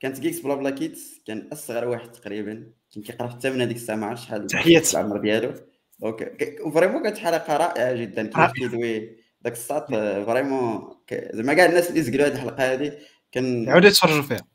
[0.00, 2.66] كانت جيكس بلا بلا كيدز كان أصغر واحد تقريبا.
[2.94, 4.94] كان كيقرأ في الثامنه ديك الساعة ما عرفتش شحال تحيات.
[4.94, 5.54] العمر ديالو.
[6.00, 6.38] donc
[6.74, 8.22] vraiment كانت حلقة رائعة جدا.
[8.22, 8.52] كيفاش رائعة.
[8.52, 9.86] كيدوي داك الساط
[10.26, 12.98] vraiment زعما كاع الناس اللي سقلوا هذه الحلقة هذه
[13.32, 14.46] كان عاودوا يتفرجوا فيها.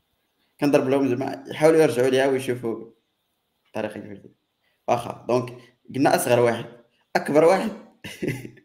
[0.59, 2.91] كنضرب لهم زعما يحاولوا يرجعوا ليها ويشوفوا
[3.67, 4.35] الطريقة كيفاش داير.
[4.87, 5.57] واخا دونك
[5.95, 6.65] قلنا أصغر واحد
[7.15, 7.71] أكبر واحد.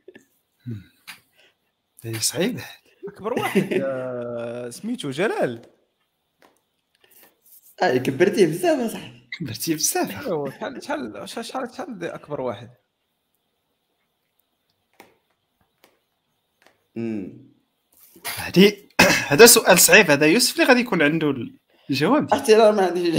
[2.05, 2.61] إيه، صعيب.
[3.09, 5.63] أكبر واحد آه، سميتو جلال.
[7.83, 10.11] آه كبرتيه بزاف اصاحبي كبرتي بزاف.
[10.11, 11.45] شحال شحال شحال
[11.75, 12.82] شحال أكبر واحد؟
[18.39, 18.89] هادي
[19.29, 21.35] هذا سؤال صعيب هذا يوسف اللي غادي يكون عنده
[21.91, 22.29] الجواب.
[22.35, 23.15] أختي راه ما عنديش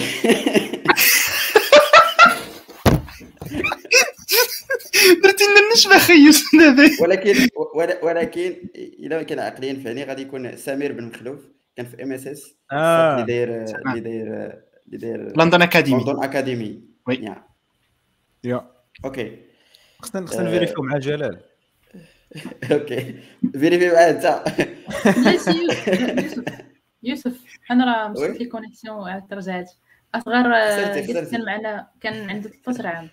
[5.24, 10.91] درتي لنا النشبه أخي يوسف ولكن ول- ولكن إلا كان عقليا فهمي غادي يكون سمير
[10.91, 11.40] بن مخلوف
[11.78, 12.56] كان في ام اس اس.
[12.74, 13.50] اللي داير.
[13.88, 14.28] اللي داير
[14.88, 17.36] اللي داير لندن اكاديمي لندن اكاديمي وي.
[18.44, 18.72] يا
[19.06, 19.38] أوكي
[20.02, 20.41] خصنا خصنا.
[20.44, 21.40] نفيريفيو مع جلال
[22.72, 23.15] أوكي.
[23.51, 24.43] فيريفي معاه انت
[25.27, 26.43] يوسف يوسف
[27.03, 27.39] يوسف
[27.72, 28.07] أنا راه.
[28.07, 29.72] مشيت لي كونيكسيون عاد رجعت
[30.15, 30.99] أصغر آه،.
[30.99, 33.10] كان معنا كان عنده 13 عام.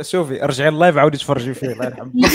[0.00, 2.28] شوفي رجعي اللايف عاودي تفرجي فيه الله يرحم لا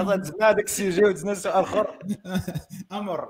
[0.00, 1.98] هذا دزنا هذاك ال sujet ودزنا سؤال اخر
[2.92, 3.28] أمر.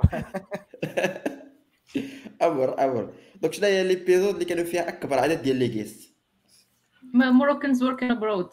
[2.43, 3.13] أمر أمر.
[3.43, 6.13] donc شنو هي l'épisode اللي كانوا فيها أكبر عدد ديال les guests
[7.15, 8.51] Moroccans working abroad.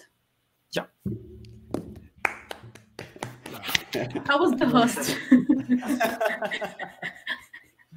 [4.30, 5.00] How was the host?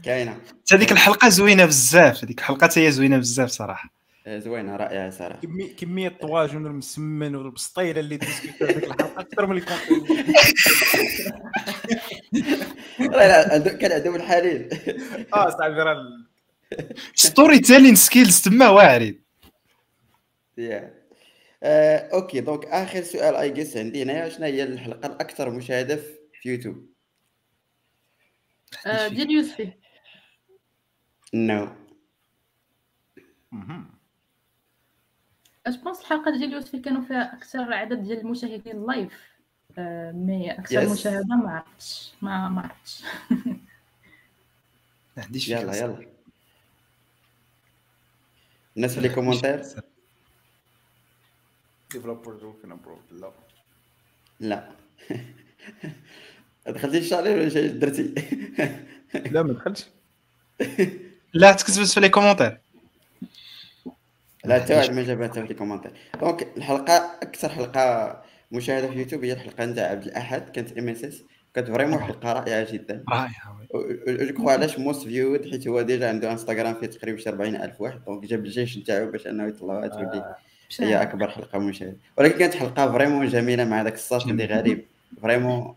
[0.04, 0.36] كاينة.
[0.72, 3.92] هذيك الحلقة زوينة بزاف هذيك الحلقة هي زوينة بزاف صراحة.
[4.26, 9.46] آه، زوينة رائعة صراحة كمية كمية الطواجن والمسمن والبسطيلة اللي ديسكوتو في هذيك الحلقة أكثر
[9.46, 9.78] من اللي كان
[13.10, 14.68] لا لا عندو- كان عندهم الحليل
[15.34, 16.26] آه صاحبي راه ال-
[17.14, 19.22] ستوري تيلين سكيلز تما واعرين.
[21.62, 26.48] آه، أوكي دونك آخر سؤال اي جيس عندي هنايا شنو هي الحلقة الأكثر مشاهدة في
[26.48, 26.86] يوتيوب؟
[28.86, 29.72] آه، ديال يوسفي.
[31.34, 31.68] non
[35.66, 39.12] je pense الحلقة ديال يوسفي كانوا فيها أكثر عدد ديال المشاهدين live
[39.78, 40.90] آه، mais أكثر Yes.
[40.92, 43.02] مشاهدة ما عرفتش ما ما عرفتش.
[45.16, 45.76] ما عنديش يلا.
[45.76, 46.06] يلا.
[48.76, 49.62] الناس في les commentaires
[51.92, 53.12] developers working abroad?
[53.12, 53.32] لا
[54.40, 54.68] لا.
[56.72, 58.14] دخلتي الشارع ولا شي درتي؟
[59.14, 59.86] لا ما دخلتش.
[61.34, 62.58] لا تكتبت في لي كومونتير
[64.44, 68.98] لا حتى واحد ما جابها حتى في لي كومونتير دونك الحلقة أكثر حلقة مشاهدة في
[68.98, 70.48] يوتيوب هي الحلقة نتاع عبد الأحد.
[70.50, 71.22] كانت ام اس اس
[71.54, 73.04] كانت فريمون حلقة رائعة جدا.
[73.08, 73.66] رائعه.
[74.08, 78.04] جو كخوا علاش موست فيود حيت هو ديجا عنده انستغرام فيه تقريبا شي 40000 واحد.
[78.04, 80.34] دونك جاب الجيش نتاعو باش أنه يطلعها تولي.
[80.80, 84.84] هي أكبر حلقة مشاهده ولكن كانت حلقة فريمون جميلة مع داك الصوت اللي غريب.
[85.22, 85.74] vraiment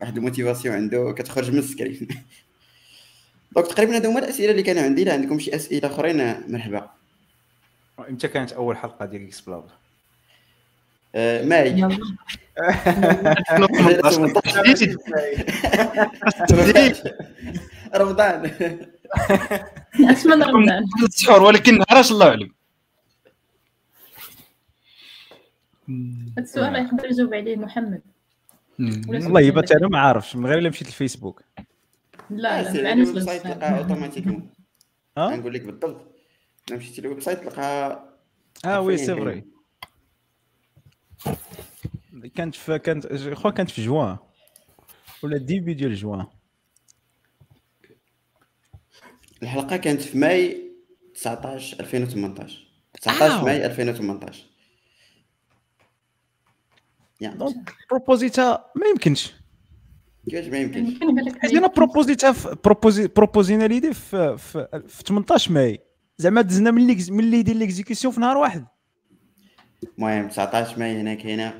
[0.00, 2.08] واحد ال motivation عنده كتخرج من ال screen.
[3.56, 5.02] donc تقريبا هادو هما الأسئلة اللي كانوا عندي.
[5.02, 6.90] الا عندكم شي أسئلة أخرين؟ مرحبا.
[8.08, 9.64] إمتى كانت أول حلقة ديال إكس بلاب
[11.14, 11.70] آه، ماي.
[11.70, 11.98] يلا.
[13.40, 14.96] 2018
[17.96, 18.52] رمضان.
[20.36, 22.52] رمضان ولكن نهار الله اعلم
[25.88, 28.02] هذا السؤال يقدر يجاوب عليه محمد.
[28.78, 31.42] والله سؤال بات أنا ما عارفش من غير إلا مشيت للفيسبوك.
[32.30, 34.50] لا لا سير معناش الويب تلقاها automatiquement
[35.18, 36.14] نقول لك بالضبط.
[36.68, 38.08] الا مشيتي لل website تلقاها
[38.64, 39.44] آه oui c'est vrai.
[42.34, 44.16] كانت في كانت كخوا كانت في جوان.
[45.22, 46.26] ولا début ديال جوان.
[49.42, 50.72] الحلقة كانت في ماي
[51.14, 52.68] 19 2018
[53.00, 53.44] 19 آو.
[53.44, 54.51] ماي 2018
[57.22, 59.32] يا دونك بروبوزيتا ما يمكنش
[60.30, 60.98] كيفاش ما يمكنش؟
[61.38, 65.80] حيت أنا بروبوزيتا في بروبوزي بروبوزينا ليدي في في, في 18 ماي.
[66.18, 68.64] زعما دزنا من اللي من اللي يدير ليكزيكسيون في نهار واحد.
[69.98, 71.54] المهم 19 ماي هنا كاينة.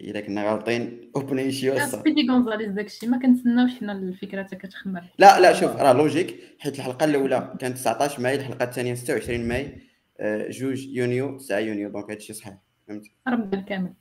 [0.00, 3.06] الا كنا غالطين اوبني شي وصل سبيدي غونزاليز داكشي.
[3.06, 5.02] ما كنتسناوش حنا الفكرة حتى كتخمر.
[5.18, 9.80] لا لا شوف راه logique حيت الحلقة الأولى كانت 19 ماي الحلقة الثانية 26 ماي.
[10.20, 11.90] آه، جوج يونيو 9 يونيو.
[11.90, 12.54] donc هادشي صحيح.
[12.88, 13.92] فهمت؟ رمضان كامل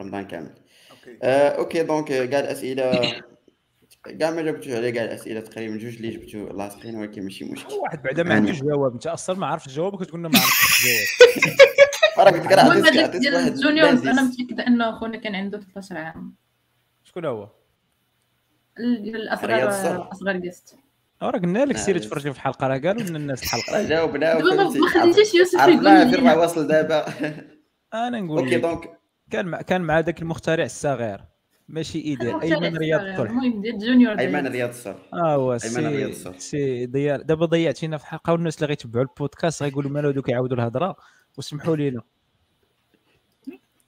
[0.00, 0.54] رمضان كامل.
[1.22, 3.00] آه، OK donc آه، كاع الاسئله
[4.18, 7.74] كاع ما جاوبتوش على كاع الاسئله تقريبا جوج اللي جبتو لاصقين ولكن ماشي مشكل.
[7.74, 8.92] واحد بعدا ما عندوش جواب.
[8.92, 13.08] أنت أصلا ما عارفش الجواب وكتقول لنا ما عرفتش الجواب راه كنت كنعطيك المهم هذاك
[13.08, 14.44] عطيت ديال واحد ال juniors أنا لذيذ.
[14.44, 16.34] متأكدة إنه خونا كان عنده 13 عام.
[17.04, 17.48] شكون هو؟
[18.78, 20.12] الأصغر.
[20.12, 20.76] أصغر juste
[21.22, 22.06] راه قلنا لك آه، سيري يس.
[22.06, 26.26] تفرجي في الحلقة راه قالوا لنا الناس الحلقة جاوبنا دابا ما خليتيش يوسف يقول فين
[26.28, 27.06] راه واصل دابا.
[27.94, 28.95] أنا نقول OK donc
[29.30, 31.20] كان مع كان مع ذاك المخترع الصغير.
[31.68, 35.86] ماشي ايدير المخترع أيمن رياض المهم ديال junior أيمن ديال- رياض الصالح آه هو أيمن
[35.86, 40.56] رياض سي ضياء دابا ضيعتينا في حلقه والناس اللي غيتبعوا البودكاست غيقولوا مالو هذوك يعاودوا
[40.56, 40.96] الهضرة.
[41.38, 42.02] وسمحوا لينا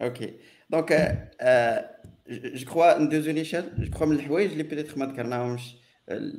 [0.03, 0.33] OK.
[0.71, 0.93] donc
[1.41, 1.91] آه،
[2.31, 5.77] je crois ندوزو ليشال je crois من الحوايج اللي peut-être ما ذكرناهمش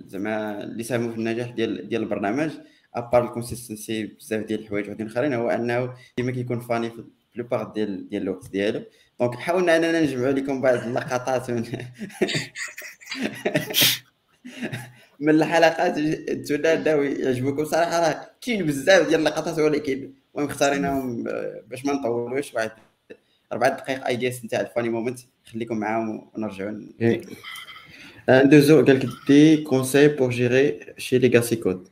[0.05, 2.51] زعما اللي ساهموا في النجاح ديال ديال البرنامج
[2.95, 7.03] à part ال consistency بزاف ديال الحوايج وحدين آخرين هو أنه ديما كيكون funny في
[7.40, 8.84] la plupart ديال ديال الوقت ديالو
[9.19, 11.64] donc حاولنا اننا نجمعوا لكم بعض اللقطات من
[15.20, 21.24] من الحلقات انه يعجبكم صراحة راه كاين بزاف ديال اللقطات ولكن المهم اختاريناهم
[21.68, 22.72] باش ما نطولوش واحد
[23.52, 26.82] أربع دقائق اي دي اس نتاع الفاني مومنت خليكم معاهم ونرجعوا
[28.30, 31.88] ندوزو قال لك دي كونساي بور جيري شي ليغاسي كود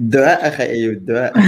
[0.00, 1.38] الدعاء أخي ايوب الدعاء.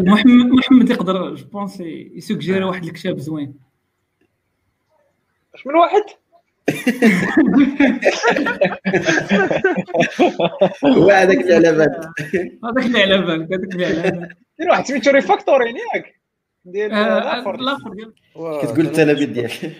[0.00, 3.54] محمد محمد يقدر جو بونس يسوجيري واحد الكتاب زوين.
[5.54, 6.02] أش من واحد؟
[10.84, 12.00] هو هذاك اللي على بالك.
[12.64, 14.36] هذاك اللي على بالك هذاك اللي على بالك.
[14.70, 16.19] واحد سميتو refactoring ياك؟
[16.64, 17.56] ديال الآخر
[18.62, 19.76] كتقول التلاميذ ديالك.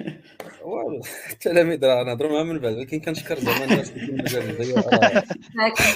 [1.30, 4.74] التلاميذ راه نهضروا معاهم من بعد ولكن كنشكر زعما الناس اللي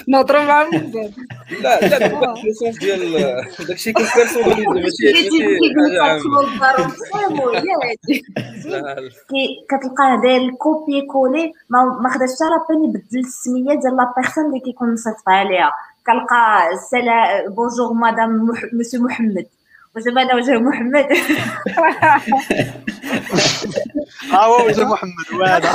[0.08, 1.14] نهضروا معاهم من بعد.
[1.62, 2.12] لا لا داك
[2.46, 3.12] ال sens ديال
[3.68, 5.44] داكشي كيف personnalisé ماشي
[9.70, 14.60] كتلقاه داير ال copier-coller ما خداش حتى la peine يبدل السمية ديال la personne اللي
[14.60, 15.72] كيكون مصيفط عليها.
[16.06, 19.46] كنلقى سلا bonjour madame monsieur محمد
[19.96, 21.06] وزعما أنا وجه محمد.
[24.32, 25.70] ها هو وجه محمد وهذا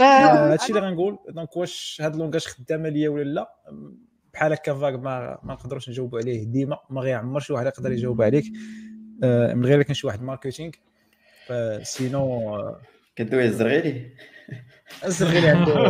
[0.00, 3.54] هادشي اللي غنقول donc واش هاد ال langage خدامة ليا ولا لا
[4.32, 8.22] بحال هكا vague ما ما نقدروش نجاوبوا عليه ديما ما غيعمر شي واحد يقدر يجاوب
[8.22, 8.44] عليك.
[9.54, 10.70] من غير كان شي واحد marketing.
[11.46, 12.76] فسينو
[13.16, 14.10] كدوي الزرغيلي.
[15.04, 15.74] الزرغيلي عنده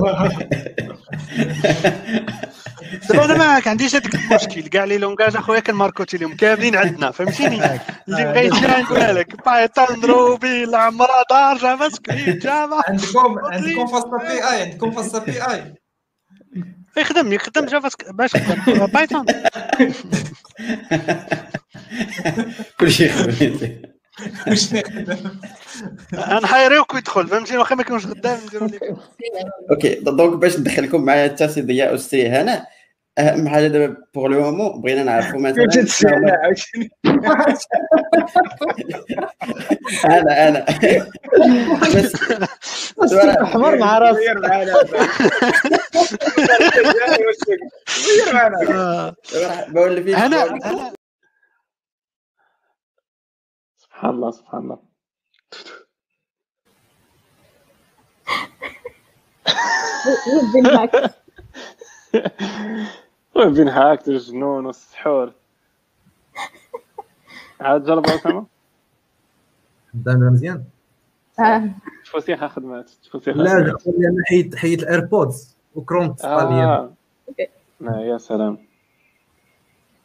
[3.10, 4.60] دابا أنا ما عنديش هذاك المشكل.
[4.68, 7.56] كاع لي لونغاج أخويا كنماركوتي لهم كاملين عندنا فهمتيني؟
[8.08, 12.82] اللي بغى يجي لك بايثون روبي العمرة دار جافا سكريبت جافا.
[12.88, 15.74] عندكم عندكم فاصله بي آي عندكم فاصله بي آي.
[16.96, 18.32] يخدم يخدم جافا باش
[18.94, 19.24] بايثون
[22.80, 23.82] كلشي يخدم.
[26.42, 28.96] نحيريوك ويدخل فهمتي واخا ما كانوش خدام نديرو لك
[29.70, 32.66] أوكي دونك باش ندخلكم معايا حتى سي ضياء وسي هنا.
[33.18, 35.66] أهم حاجة دابا بوغ لو مومون بغينا نعرفوا مثلا
[40.18, 40.64] أنا أنا.
[41.94, 42.12] بس
[43.42, 44.20] حمر مع راسي.
[49.68, 50.58] بقول فيك أنا
[54.00, 54.78] سبحان الله سبحان الله.
[63.34, 65.32] وين هاكت الجنون والسحور
[67.60, 68.46] عاد جرب اسامه
[69.92, 70.64] خدامه مزيان.
[72.04, 73.74] تفوسيخه خدمات تفوسيخه لا أنا
[74.26, 76.94] حيد حيد الايربودز وكرومت آه.
[77.80, 78.69] لا يا سلام.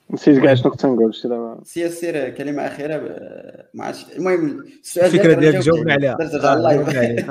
[0.09, 1.59] نسيت كاع شنو كنت نقول شي دابا.
[1.63, 2.97] سير سير كلمة أخيرة
[3.73, 6.17] ما عرفتش المهم السؤال الفكرة ديالك جاوبنا عليها.
[6.21, 7.25] جاوبنا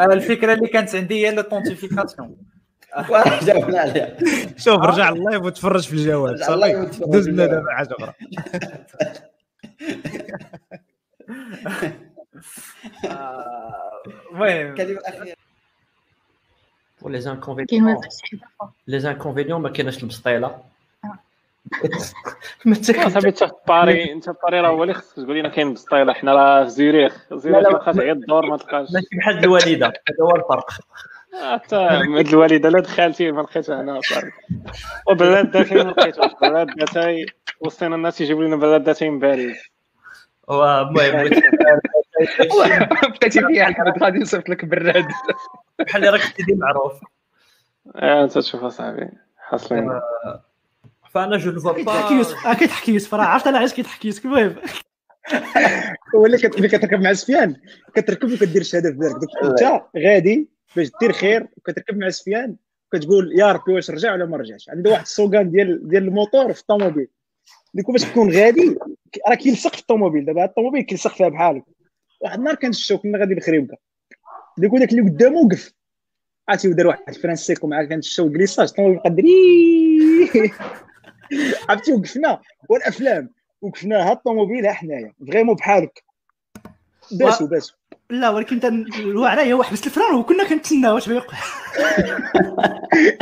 [0.00, 2.36] أنا الفكرة اللي كانت عندي هي l'authentification
[3.42, 4.16] جاوبنا عليها.
[4.56, 6.88] شوف رجع ال live وتفرج في الجواب صافي.
[7.06, 8.12] دوز لنا دابا حاجة أخرى.
[14.32, 14.74] المهم.
[14.74, 15.36] كلمة أخيرة.
[17.02, 18.00] ولي زانكونفينيون
[18.86, 20.58] لي زانكونفينيون ما كايناش المسطيله
[23.08, 26.64] صاحبي انت باري انت باري راه هو اللي خصك تقول لنا كاين مسطيله حنا راه
[26.64, 30.70] في زيريخ زيريخ ما تلقاش غير الدور ما تلقاش ماشي بحال الوالده هذا هو الفرق
[31.52, 34.30] حتى هاد الوالده لا دخلتي ما لقيتها هنا صافي
[35.06, 37.26] وبلاداتي ما لقيتوش بلاداتي
[37.60, 39.58] وسطينا الناس يجيبوا لنا بلاداتي من باريس
[40.50, 41.26] المهم
[43.20, 45.06] بقيتي فيها الحمد غادي نصيفط لك براد
[45.78, 46.92] بحال اللي راك سيدي معروف.
[47.96, 49.08] انت تشوف أصاحبي.
[49.36, 50.00] حاصلين
[51.10, 52.54] فأنا جو نفوا با.
[52.54, 54.56] كيتحكي يوسف راه عرفت أنا علاش كيتحكي يوسف المهم.
[56.14, 57.56] هو اللي كتركب مع سفيان
[57.94, 62.56] كتركب وكدير الشهادة في بالك انت غادي باش دير خير وكتركب مع سفيان
[62.92, 64.68] كتقول يا ربي واش رجع ولا ما رجعش.
[64.68, 67.08] عنده واحد السوغان ديال ديال الموتور في الطوموبيل.
[67.74, 68.78] ديك باش تكون غادي
[69.28, 70.24] راه كيلصق في الطوموبيل.
[70.24, 71.64] دابا الطوموبيل كيلصق فيها بحالك.
[72.20, 73.76] واحد النهار كانت الشو كنا غادي بخريبكه
[74.58, 75.72] ديك داك اللي قدامه وقف.
[76.48, 80.50] عرفتي ودار واحد فرانسيكو معاه كانت الشو كليساج الطوموبيل بقى دري
[81.68, 82.40] عرفتي وقفنا.
[82.68, 83.30] والأفلام
[83.62, 84.08] وقفنا.
[84.08, 85.12] ها الطوموبيل ها حنايا.
[85.28, 86.04] فريمون بحالك.
[87.12, 87.74] باسو باسو.
[88.10, 88.60] لا ولكن
[88.98, 91.38] الوعره هي واحد بس الفران وكنا كنتسناو واش بيوقع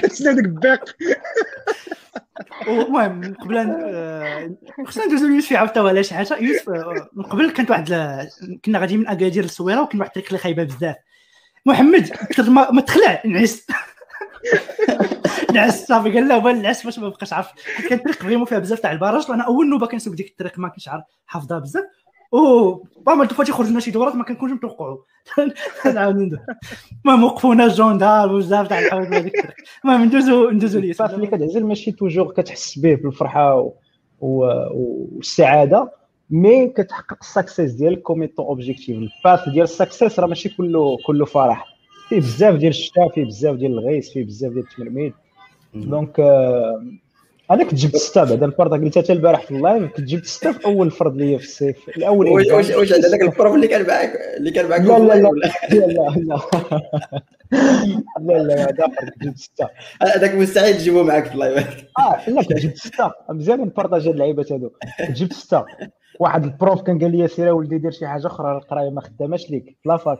[0.00, 0.84] كنتسنى ديك الباق.
[2.68, 4.50] المهم قبل آه،
[4.86, 6.36] خصنا ندوزو ليوسف يعاود على شي حاجة.
[6.40, 7.88] يوسف آه، من قبل كانت واحد
[8.64, 10.96] كنا غاديين من أكادير للصويره وكان واحد الطريق اللي خايبة بزاف.
[11.66, 13.66] محمد كثر ما ما تخلع نعس
[15.54, 17.48] نعس صافي قال لا بان نعس باش ما بقاش عارف.
[17.88, 20.88] كان الطريق فريمون فيها بزاف تاع البراج وأنا أول نوبة كنسوق ديك الطريق ما كنتش
[20.88, 21.84] عارف حافظها بزاف.
[22.34, 24.98] أو بعض الدفعات يخرج لنا شي دورات ما كنكونش متوقعوا
[25.94, 26.38] نعاود ندوز
[27.04, 29.54] المهم وقفونا الجوندار بزاف تاع الحوايج هذيك.
[29.84, 33.72] المهم ندوزو ندوزو ليه الصافي اللي كتعزل ماشي toujours كتحس به بالفرحة و...
[34.20, 34.46] و...
[35.16, 35.92] والسعادة
[36.30, 38.96] mais كتحقق السكسيس ديالك كوميتو أوبجيكتيف.
[38.96, 41.66] الباث ديال السكسيس راه ماشي كله كله فرح.
[42.08, 45.12] فيه بزاف ديال الشتاء فيه بزاف ديال الغيس فيه بزاف ديال التمرميد.
[45.74, 46.84] donc آه،
[47.50, 50.52] أنا كنت جبت سته بعد الفرد قلت حتى البارح في ال live كنت جبت سته
[50.52, 52.46] في أول فرد ليا في الصيف الأول واش.
[52.46, 55.30] واش واش هذاك ال prof اللي كان معاك اللي كان معاك لا لا لا.
[55.70, 56.38] لا لا لا
[58.20, 59.68] لا لا هذا كنت جبت سته
[60.02, 64.14] هذاك مستحيل تجيبه معاك في ال live آه لا كنت جبت سته مزيان نpartagي هاد
[64.14, 64.70] اللعيبات هادو.
[65.06, 65.64] كنت جبت سته
[66.20, 69.76] واحد prof كان قال لي سير ولدي دير شي حاجة أخرى القراية ما خداماش ليك.
[69.84, 70.18] la fac.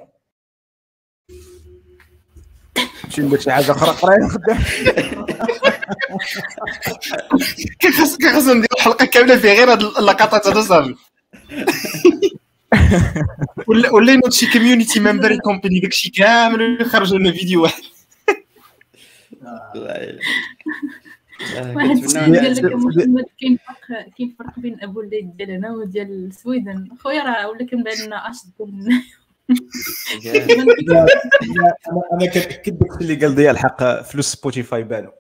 [3.09, 5.25] شي ندير شي حاجة أخرى؟ قرايه خدام كان
[7.99, 10.95] خاص كان خاصنا ندير حلقه كاملة فيها غير هاد اللقطات هذا صافي.
[13.69, 17.83] ولا ولا ينوض شي كوميونيتي ممبر كومباني داكشي كامل ويخرجوا لنا فيديو واحد.
[19.77, 20.19] واحد
[21.55, 27.49] قال لك محمد كاين فرق كاين فرق بين أبو الليل ديالنا وديال السويدن خويا راه
[27.49, 29.03] ولا كنبان لنا أش ديال
[30.87, 31.07] لا، لا،
[32.13, 35.11] أنا كنأكد داك اللي قال ضياء الحق فلوس سبوتيفاي بانوا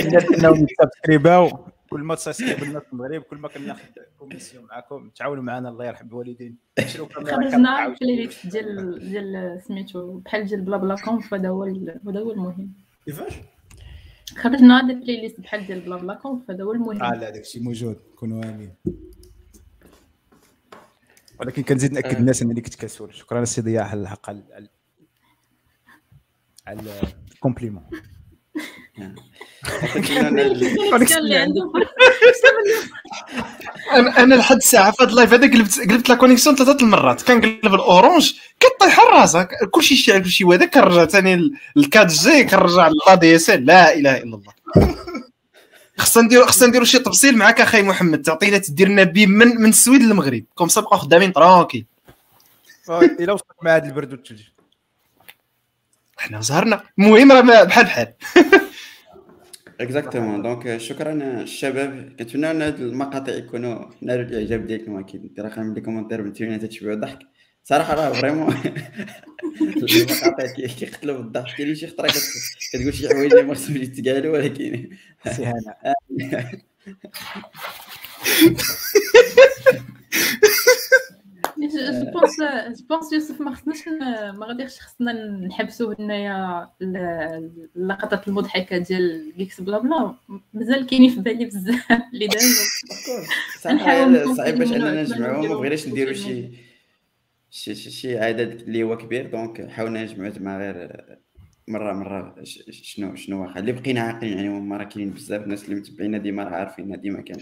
[0.00, 1.50] الناس انهم يsubscribاو
[1.90, 3.84] كل ما تsubscribe الناس في المغرب كل ما كناخذ
[4.18, 7.96] commission معاكم تعاونوا معنا الله يرحم الوالدين خرجنا كنعاود.
[8.00, 12.72] playlist ديال ديال سميتو بحال ديال blabla conf هذا هو هذا هو المهم
[13.06, 13.32] كيفاش؟
[14.36, 18.44] خرجنا ديال playlist بحال ديال blabla conf هذا هو المهم آه لا داكشي موجود كونوا
[18.44, 18.74] امين
[21.40, 24.68] ولكن كنزيد ناكد الناس انني كنت كسول شكرا السي ضياء على الحق على
[26.68, 27.82] على- الكومبليمون
[33.92, 37.22] أنا أنا لحد الساعة في هذا اللايف هذا قلبت قلبت لا كونيكسيون ثلاثة المرات.
[37.22, 39.36] كنقلب الاورونج كطيح الراس.
[39.70, 43.66] كلشي شي كلشي هذا كنرجع ثاني الكاد جي كنرجع لا دي إس إل.
[43.66, 44.52] لا إله إلا الله.
[45.98, 48.22] خصنا نديرو خصنا نديرو شي تفصيل معاك أخي محمد.
[48.22, 50.44] تعطينا تدير لنا بي من من السويد للمغرب.
[50.54, 51.86] كوم سا نبقاو خدامين ترونكي
[52.90, 54.40] إلا وصلت مع هذا البرد والثلج
[56.20, 58.14] حنا زهرنا المهم راه ما- بحال بحال.
[59.80, 65.40] exactement donc شكرا الشباب كنتمنى ان هاد المقاطع يكونوا نالوا الإعجاب ديالكم أكيد.
[65.40, 67.18] رقم لي commentaire بنتمنى تتشبعوا ضحك
[67.64, 68.54] صراحة راه vraiment.
[69.60, 71.56] المقاطع كي- كيقتلوا بالضحك.
[71.56, 72.32] كاين شي خطرة كت-
[72.72, 74.90] كتقول شي حوايج اللي ما خصهمش يتقالوا ولكن
[81.68, 82.04] سي هنا.
[82.04, 82.36] جو بونس
[82.80, 83.88] جو بونس يوسف ما خصناش
[84.34, 85.12] ما غاديش خصنا
[85.46, 90.14] نحبسوا هنايا ال- اللقطات المضحكه ديال جيكس بلا بلا
[90.54, 92.64] مازال كاينين في بالي بزاف اللي دازوا
[94.34, 96.50] صعيب باش اننا نجمعوهم ما بغيناش نديروا شي
[97.50, 101.04] شي شي, عدد اللي هو كبير دونك حاولنا نجمعوا زعما غير
[101.68, 102.34] مره مره
[102.70, 106.44] شنو شنو واخا اللي بقينا عاقلين يعني هما راه كاينين بزاف الناس اللي متبعينا ديما
[106.44, 107.36] راه عارفين ديما كان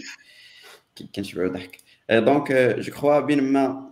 [1.15, 1.77] كنشبعوا ضحك
[2.11, 3.88] دونك جو كخوا بين ما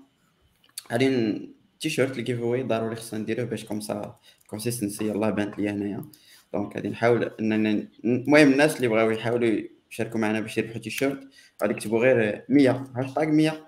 [0.91, 1.39] غادي
[1.79, 4.15] تي شيرت الجيف اواي ضروري خصنا نديروه باش كومسا
[4.47, 6.05] كونسيستنسي يلاه بانت ليا هنايا.
[6.53, 9.61] دونك غادي نحاول اننا المهم الناس اللي بغاو يحاولوا
[9.91, 11.19] يشاركوا معنا باش يربحوا تي شيرت
[11.61, 13.67] غادي يكتبوا غير 100 هاشتاغ 100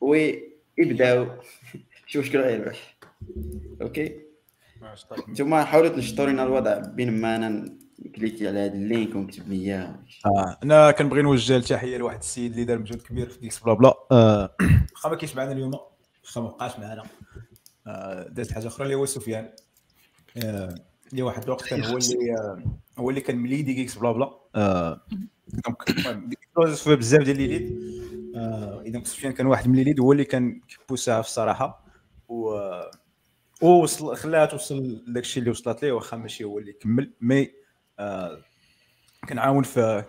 [0.00, 1.26] ويبداو.
[2.06, 2.98] شوف شكون غيربح.
[3.82, 4.20] أوكي
[5.28, 6.78] نتوما حاولوا تنشطوا لنا الوضع.
[6.78, 7.78] بين ما أنا
[8.16, 12.64] cliquer على هذا ال link ونكتب 100 آه أنا كنبغي نوجه التحية لواحد السيد اللي
[12.64, 13.94] دار مجهود كبير في Geeksblabla.
[14.12, 14.56] آه،
[14.94, 15.70] واخا ما كاينش معنا اليوم.
[16.28, 17.02] واخا ما بقاش معنا
[17.86, 19.50] آه، دازت حاجة أخرى اللي هو سفيان.
[20.44, 20.74] آه،
[21.10, 22.62] اللي واحد الوقت كان هو اللي آه،
[22.98, 24.38] هو اللي كان مleadي Geeksblabla.
[24.54, 25.00] آه،
[25.48, 27.78] donc المهم دوز في بزاف ديال les leads
[28.36, 31.84] آه، إذا سفيان كان واحد من les leads هو اللي كان كيبوسها في الصراحة.
[32.28, 32.60] و
[33.62, 37.12] ووصل خلاها توصل الشيء اللي وصلت ليه واخا ماشي هو اللي كمل.
[37.20, 37.50] مي
[37.98, 38.38] آه،
[39.28, 40.04] كنعاون في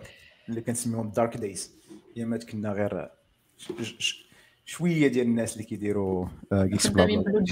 [0.48, 1.74] اللي كنسميهم الدارك دايز
[2.16, 3.10] ايامات كنا غير
[4.70, 7.44] شوية ديال الناس اللي كيديروا جيكس بلا بلا بلو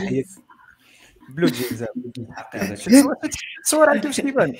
[1.30, 1.84] بلو جينز
[2.30, 2.74] حقي هذا.
[2.74, 3.14] تصور-
[4.20, 4.54] كيبان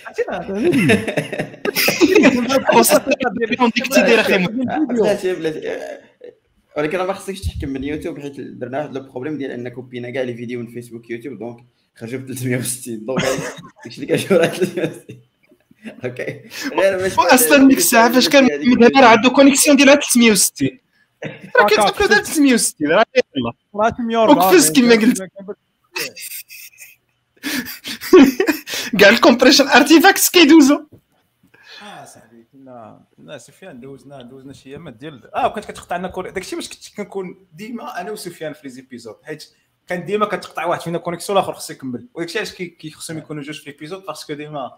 [6.77, 10.11] ولكن راه ما خصكش تحكم من يوتيوب حيت درنا واحد le problème ديال ان كوبينا
[10.11, 11.57] كاع les vidéos من فيسبوك يوتيوب donc
[11.97, 13.23] خرجوا ب 360 دونك
[13.85, 15.03] داكشي اللي كنشوف راه 360
[16.05, 16.41] OK.
[16.81, 18.49] غير باش أصلا ديك الساعة فاش كان
[19.01, 20.69] راه عنده connexion ديالها 360
[21.61, 23.05] راه كيت upload 360 راه
[23.37, 25.23] يلاه راه 140 وقفز كما قلت
[29.01, 30.85] كاع ال compression artifacts كيدوزو
[31.83, 36.31] آه صاحبي كنا كنا سفيان دوزنا دوزنا شي ايامات ديال آه وكانت كتقطع لنا كل
[36.31, 39.45] داكشي باش كنت كنكون ديما أنا وسفيان في les épisodes حيت
[39.87, 43.43] كان ديما كتقطع واحد فينا connexion الآخر خصو يكمل وداكشي علاش كي- كي خصهم يكونوا
[43.43, 44.71] جوج في l'épisode parce que ديما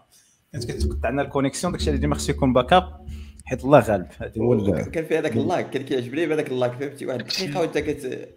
[0.53, 3.07] كانت كتقطع لنا ال connexion داكشي اللي ديما خصو يكون backup
[3.51, 4.07] حيت الله غالب.
[4.19, 7.59] هذا هو كان في هذاك ال live كان كيعجبني بهذاك ال live فهمتي؟ واحد الدقيقة
[7.59, 8.29] وانت كت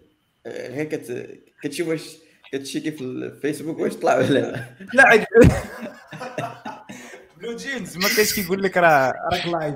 [0.46, 1.28] غير كت
[1.62, 2.16] كتشوف واش
[2.52, 4.76] كتشيكي في الفيسبوك واش طلع ولا لا.
[4.94, 5.26] لا
[7.36, 9.74] BlueJeans ما كاينش كيقول لك راه راك live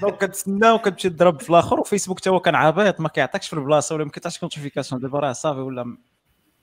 [0.00, 3.94] donc كتسنى وكتمشي تضرب في الآخر وفيسبوك حتى هو كان عبيط ما كيعطيكش في البلاصة
[3.94, 5.96] ولا ما كيعطيكش notification دابا راه صافي ولا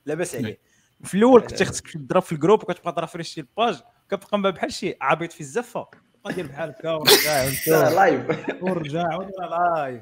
[0.06, 0.60] لاباس عليه.
[1.04, 4.50] في الأول كنت خصك تضرب في ال groupe وكتبقى ت rafraîchi ال page كتبقى ما
[4.50, 5.88] بحال شي عبيط في الزفة.
[6.32, 8.24] دير بحال هكا ورجع لا، live.
[8.64, 9.46] ورجع ورجع
[9.76, 10.02] live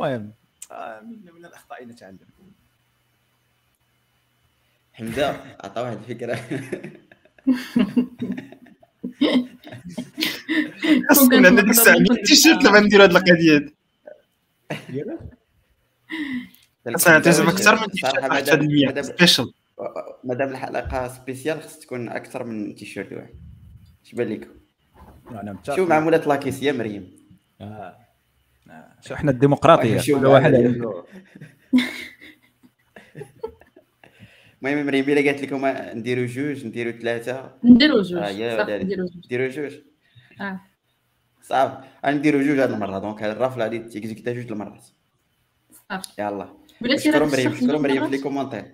[0.00, 0.32] المهم
[0.72, 2.18] آه، من من الأخطاء نتعلم
[4.92, 5.28] حمزة
[5.64, 6.40] عطا واحد الفكرة
[11.10, 13.72] أصلا أنا ديك الساعة عندي تيشيرت دابا ندير هاد القضية.
[14.70, 15.04] هادي
[16.94, 19.52] أصلا أكثر من تيشيرت صراحة واحد في هاد مادام- المية مادام- special
[20.24, 23.34] مادام الحلقة spéciale خص تكون أكثر من تيشيرت واحد.
[24.06, 24.50] اش بان لكم
[25.30, 25.76] أنا متفق.
[25.76, 27.16] شو مع مولات la caisse يا مريم
[27.60, 27.96] آه.
[28.70, 28.88] آه.
[29.00, 30.54] شو إحنا الديمقراطية شو كل واحد
[34.62, 35.66] المهم مريم إلا قالت لكم
[35.98, 38.22] نديروا جوج نديروا ثلاثة نديروا جوج.
[38.22, 38.32] آه.
[38.82, 39.16] نديروا جوج.
[39.26, 39.72] نديروا جوج
[40.40, 40.60] آه
[41.42, 44.84] صافي غنديروا جوج هاد المرة donc هاد ال raffle غادي ت exécuta جوج المرات
[45.90, 46.48] صافي يلا
[46.96, 48.10] شكرا مريم شكرا مريم في.
[48.10, 48.62] les commentaires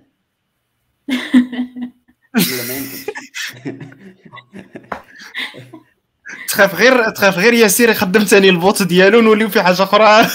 [2.34, 3.10] لا ما يمكنش
[6.48, 10.28] تخاف غير تخاف غير ياسير يخدم ثاني ال bot ديالو نوليو في حاجة أخرى.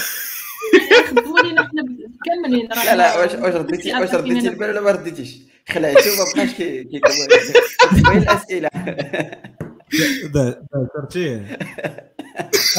[1.08, 1.82] خدموا لينا حنا
[2.26, 2.68] كاملين.
[2.68, 5.36] لا لا واش واش رديتي واش رديتي؟ البال ولا ما رديتيش.
[5.68, 8.68] خلعتو ما بقاش كي كي كي الأسئلة.
[10.94, 11.58] درتيه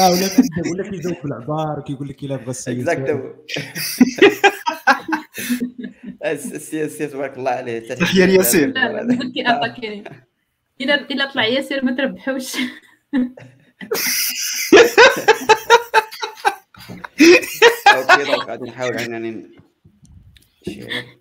[0.00, 0.28] آه ولا
[0.72, 2.88] ولا كيجاوب بالعبار كيقول لك إلا بغى السيد.
[2.88, 3.20] اكزاكتو
[6.24, 7.94] السي السي تبارك الله عليه.
[7.94, 8.68] تحية لياسير.
[8.68, 10.04] لا لا مازال كيأتاكيني
[10.80, 12.56] الا الا طلع ياسر ما تربحوش.
[17.94, 19.56] OK donc غادي نحاول انني
[20.64, 21.18] share.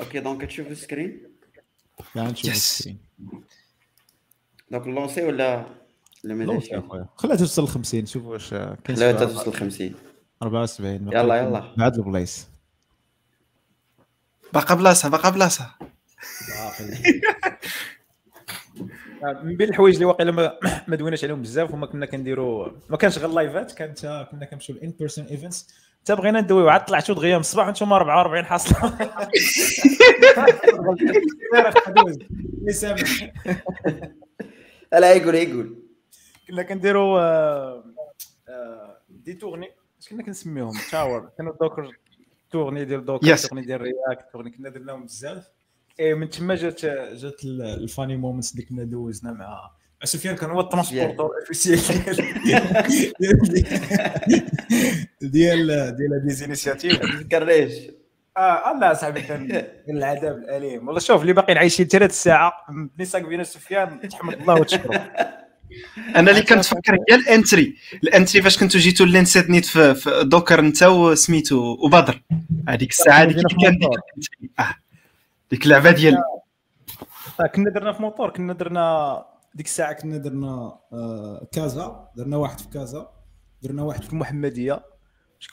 [0.00, 1.22] OK donc تشوف ال screen؟
[2.14, 2.98] تعال نشوف ال screen.
[4.70, 5.66] donc lancé ولا
[6.24, 7.08] لا lancé أخويا.
[7.16, 9.94] خليها توصل ل 50 شوف واش كاين شي توصل ل 50
[10.42, 11.74] 74 يلا، يلا.
[11.76, 12.48] بعد البلايص
[14.52, 15.70] باقا بلاصة باقا بلاصة.
[19.42, 20.58] من بين الحوايج اللي واقيلا ما,
[20.88, 24.76] ما دويناش عليهم بزاف هما كنا كنديروا ما كانش غير live ات كانت كنا كنمشيو
[24.76, 25.68] ل in-person events
[26.02, 28.98] حتى بغينا ندويو عاد طلعتوا دغيا من الصباح وأنتم 44 حاصله
[34.92, 35.82] لا يقول يقول.
[36.48, 37.84] كنا كنديروا آه،
[38.48, 39.70] آه، des tournées.
[40.00, 41.30] اش كنا كنسميهم؟ tour.
[41.38, 41.96] كانوا Docker
[42.50, 43.48] tournée ديال Docker Yes.
[43.48, 45.44] tournée ديال React tournée كنا درناهم بزاف.
[46.00, 49.70] اي من تما جات جات ال- ال funny moments اللي كنا دوزنا مع
[50.04, 51.78] سفيان كان هو ال transporteur officiel
[53.20, 53.36] ديال
[55.22, 55.66] ديال
[55.96, 57.72] ديال des initiatives تذكرنيش
[58.36, 60.86] آه آه، لا صاحبي كان العذاب الأليم.
[60.86, 62.52] والله شوف اللي باقيين عايشين ثلاث ساعة
[63.02, 64.98] ساق بينا سفيان تحمد الله وتشكره.
[66.16, 67.76] أنا اللي كنتفكر هي ال entrée.
[68.02, 72.22] ال entrée فاش كنتو جيتو l'ENSET نيت في, في Docker انت وسميتو وبدر
[72.68, 74.50] هذيك الساعة هذيك اللي كان ديك.
[74.60, 74.74] آه.
[75.50, 76.16] ديك اللعبة ديال
[77.40, 79.24] آه، كنا درنا في موطور كنا درنا
[79.54, 82.08] ديك الساعة كنا درنا آه، كازا.
[82.16, 83.10] درنا واحد في كازا.
[83.62, 84.82] درنا واحد في المحمديه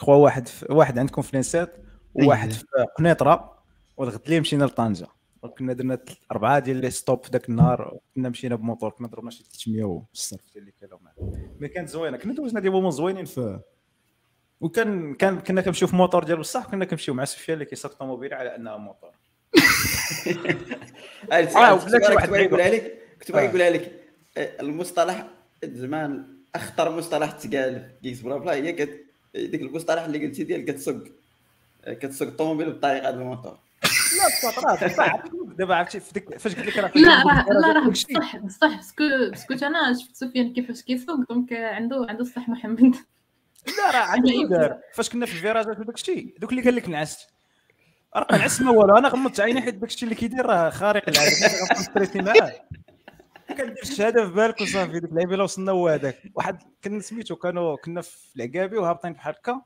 [0.01, 1.77] جو واحد في واحد عندكم في l'ENSET
[2.13, 2.57] وواحد أيه.
[2.57, 2.65] في
[2.97, 3.55] قنيطرة.
[3.97, 5.07] والغد اللي مشينا لطنجة.
[5.47, 5.99] كنا درنا
[6.31, 10.41] أربعة ديال les stops في ذاك النهار كنا مشينا بموطور كنا ضربنا شي 300 والصرف
[10.53, 13.59] ديال اللي كانوا معنا mais كانت زوينة كنا دوزنا des moments زوينين في
[14.61, 18.33] وكان كان كنا كنمشيو في موطور ديال بصح كنا كنمشيو مع سفيان اللي كيسوق طوموبيل
[18.33, 19.11] على انها موطور
[21.31, 21.73] آه
[22.13, 22.69] واحد كنت باغي نقولها.
[22.69, 23.49] لك كنت باغي آه.
[23.49, 23.91] نقولها لك
[24.37, 25.27] آه، المصطلح
[25.63, 28.71] زمان أخطر مصطلح تقال في GeeksBlabla هي
[29.35, 31.03] ديك المصطلح اللي قلتي ديال كتسوق
[31.85, 33.59] آه، كتسوق الطوموبيل بالطريقة ديال الموتور
[34.17, 35.23] لا السطرات صعب
[35.57, 35.99] دابا عرفتي
[36.39, 39.93] فاش قلت لك راه لا راه لا راه بصح بصح parce que parce que أنا
[39.93, 42.95] شفت سفيان كيفاش كيسوق donc عنده عنده الصح محمد.
[43.77, 47.29] لا راه عندي دار فاش كنا في الفيراجات وداك الشيء دوك اللي قال لك نعست
[48.15, 48.97] راه ما نعست ما والو.
[48.97, 52.53] أنا غمضت عيني حيت داك الشيء اللي كيدير راه خارق العاده غنكون stressé معاه
[53.49, 56.21] كندير الشهادة في بالك وصافي ديك اللعيبة الا وصلنا هو هذاك.
[56.35, 59.61] واحد كنا سميتو كانوا كنا في العقابي وهابطين بحال هكا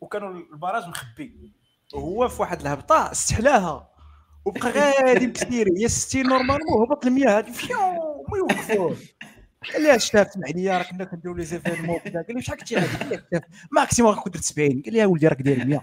[0.00, 1.52] وكانوا البراج مخبي.
[1.94, 3.88] وهو في واحد الهبطة استحلاها
[4.44, 4.70] وبقى
[5.02, 7.78] غادي بكثير هي 60 نورمالمون هبط المياه هذه فيو
[8.28, 8.96] ما يوقفوه
[9.72, 12.74] قال لي شتاف سمح لي راه كنا كنديروا لي زيفينمون وكذا قال لي شحال كنتي
[12.76, 15.80] غادي قال لي شتاف ماكسيموم غنكون درت 70 قال لي يا ولدي راك داير 100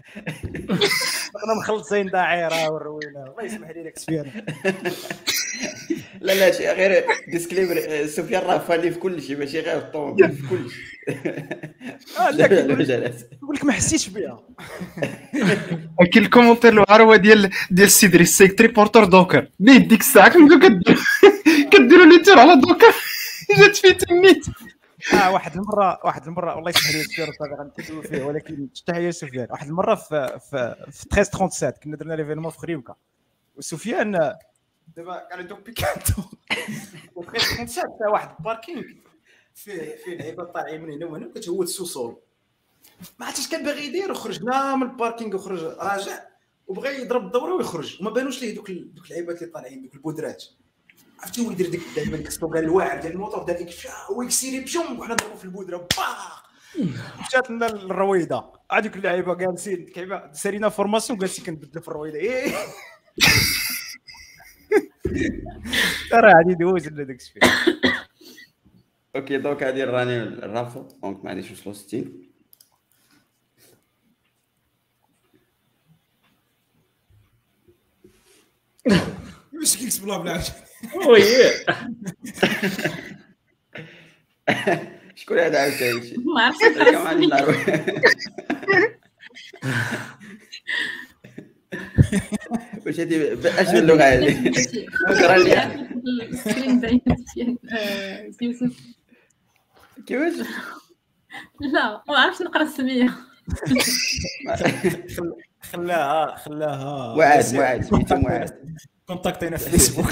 [1.33, 4.31] كنا مخلصين داعيره والروينه الله يسمح لي لك سفيان
[6.21, 10.31] لا لا شي غير ديسكليمر سفيان راه فاني في كل شيء ماشي غير في الطوموبيل
[10.31, 10.83] في كل شيء
[12.19, 13.25] آه لا لا كنقول جلس.
[13.43, 14.39] نقول لك ما حسيتش بها
[16.13, 21.03] كاين الكومونتير الوعر هو ديال ديال سيدري السيك تريبورتور دوكر ليه ديك الساعة؟ كنتو كديروا
[21.71, 22.93] كديروا لي تور على دوكر
[23.57, 24.45] جات فيه تميت.
[25.13, 29.47] آه واحد المرة واحد المرة والله يسمح لي سفيان صافي غنتكلموا فيه ولكن تحيه لسفيان
[29.51, 32.95] واحد المرة في في في 1337 كنا درنا ليفينمون في خريبكه
[33.55, 34.11] وسفيان
[34.97, 36.21] دابا كان عنده بيكانتو.
[37.15, 38.83] و 1337 فيها واحد الباركينغ.
[39.55, 42.17] فيه فيه لعيبة طالعين من هنا وهنا وكتهود السوسول
[43.19, 46.19] ما عرفتش كان باغي يدير وخرجنا من الباركينغ وخرج راجع
[46.67, 47.97] وبغى يضرب الدورة ويخرج.
[48.01, 50.43] وما بانوش ليه دوك دوك اللعيبات اللي طالعين دوك البودرات
[51.21, 53.65] عرفتي هو يدير ديك دائما ديك السلوغان الواعر ديال الموطور دار
[54.11, 55.77] هو يكسيري بشوم وحنا نضربوا في البودرة.
[55.77, 56.49] باق.
[57.19, 62.53] مشات لنا الرويضه هذيك اللعيبة جالسين كيما سالينا فورماسيون جالسين كنبدلوا في الرويضه إيه.
[66.13, 67.43] راه غادي يدوز لنا داك الشيء.
[69.15, 72.29] أوكي دونك غادي راني الرافض دونك ما غاديش نوصلوا 60
[78.87, 79.18] واش
[79.59, 80.41] كيكسب لا بلا
[81.07, 81.23] وي.
[85.15, 86.63] شكون هذا عاوتاني؟ ما عرفتش.
[92.85, 94.51] واش هادي اش من اللغة هادي
[95.09, 95.89] مزيان
[97.71, 98.79] آه، يوسف
[100.07, 100.33] كيفاش؟
[101.61, 103.15] لا ما عرفتش نقرأ السمية.
[105.71, 108.77] خلاها خلاها معاد معاد سميتو معاد
[109.09, 110.05] كونتاكتينا في فيسبوك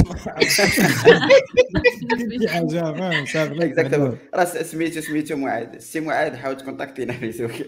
[2.42, 7.68] شي حاجة فاهم صافي exactement راه سميتو سميتو معاد سي معاد حاول تكونتاكتينا في فيسبوك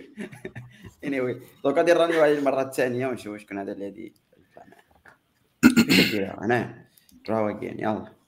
[1.03, 4.83] اني وي دونك غادي نرانيو عليه المرة الثانية ونشوف شكون هذا اللي غادي يطلع معنا
[5.85, 6.85] كديرها أنا
[7.29, 8.18] رواقين يلا.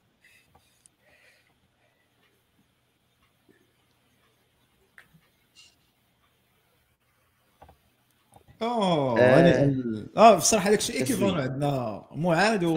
[8.62, 9.64] أوه آه.
[9.64, 11.08] ال- آه بصراحة هذاك الشيء تسليم.
[11.28, 12.06] ايكيفالون عندنا.
[12.12, 12.74] معاد و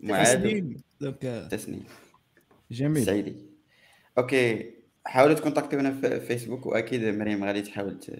[0.00, 0.76] معاد تسنيم.
[1.00, 1.84] دونك تسنيم.
[2.70, 3.04] جميل.
[3.06, 3.36] سعيدي
[4.18, 4.74] أوكي
[5.04, 8.10] حاولوا تكونتاكتونا في فيسبوك وأكيد مريم غادي تحاول ت-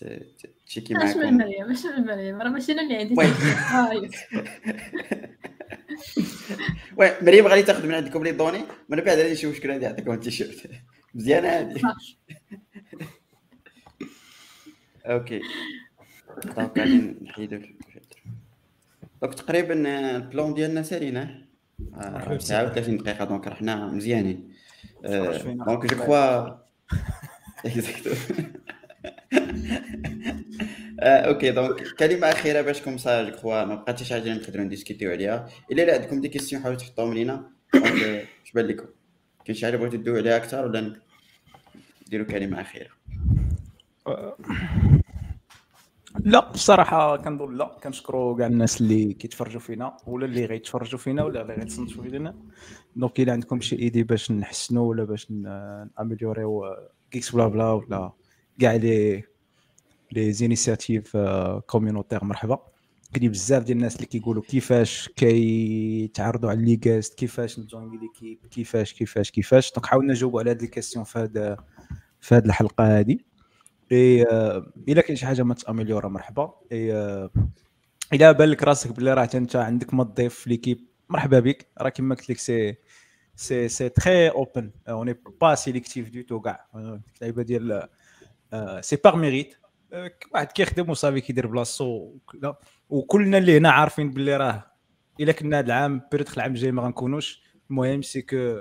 [0.00, 0.04] ت-
[0.38, 3.14] ت- تشيكي اش من مريم اش من مريم راه ماشي أنا اللي عندي.
[3.74, 4.08] آه،.
[6.96, 8.58] oui مريم غادي تاخذ من عندكم les données
[8.88, 10.70] من بعد غادي نشوف شكون غادي يعطيكم التيشيرت.
[11.14, 11.80] مزيانة هذه.
[15.06, 15.40] OK.
[16.44, 17.60] donc غادي نحيدو
[19.22, 19.74] donc تقريبا
[20.16, 21.44] ال plan ديالنا سالينا
[22.38, 24.52] ساعه و 30 دقيقه donc راه حنا مزيانين.
[25.66, 26.64] donc je crois.
[31.00, 34.64] آه، OK donc كلمه اخيره باش comme ça je crois ما بقاتش حاجة اللي نقدروا
[34.64, 38.86] نديسكوتيو عليها الا لا عندكم des questions حاولوا تحطوهم لينا اش بان لكم
[39.44, 40.94] كاين شي حاجة بغيتو تدويو عليها أكثر ولا
[42.06, 42.90] نديروا كلمه اخيره
[46.20, 47.78] لا بصراحة كنظن لا.
[47.82, 52.34] كنشكروا كاع الناس اللي كيتفرجوا فينا ولا اللي غيتفرجوا فينا ولا اللي غيتصنتوا فينا.
[52.96, 56.76] donc إلا عندكم شي idées باش نحسنوا ولا باش نأميليوريو
[57.10, 58.12] GeeksBlaBla ولا
[58.60, 59.24] كاع les
[60.12, 61.16] les initiatives
[61.66, 62.58] communautaires مرحبا.
[63.14, 68.92] كاين بزاف ديال الناس اللي كيقولوا كيفاش كيتعرضوا على les casts كيفاش نجوين l'équipe كيفاش
[68.92, 69.72] كيفاش كيفاش.
[69.72, 71.56] donc حاولنا نجاوبوا على هاد les questions في
[72.20, 73.24] في هاد الحلقة هادي.
[73.92, 76.54] إي آه، الا كاين شي حاجة ما تأميليورا مرحبا.
[76.72, 77.30] إي آه،
[78.12, 81.68] الا بان لك راسك بلي راه أنت عندك ما تضيف في l'équipe مرحبا بك.
[81.78, 82.76] راه كما قلت لك c'est
[83.36, 86.66] c'est c'est très open on n'est pas sélectif du tout كاع.
[86.74, 87.88] آه، اللعيبة ديال
[88.52, 89.56] آه، c'est par mérite
[89.92, 92.14] آه، واحد كيخدم وصافي كيدير بلاصتو.
[92.90, 94.70] وكلنا اللي هنا عارفين باللي راه
[95.20, 97.42] إلا كنا هذا العام بيريتخ العام الجاي ما غنكونوش.
[97.70, 98.60] المهم c'est que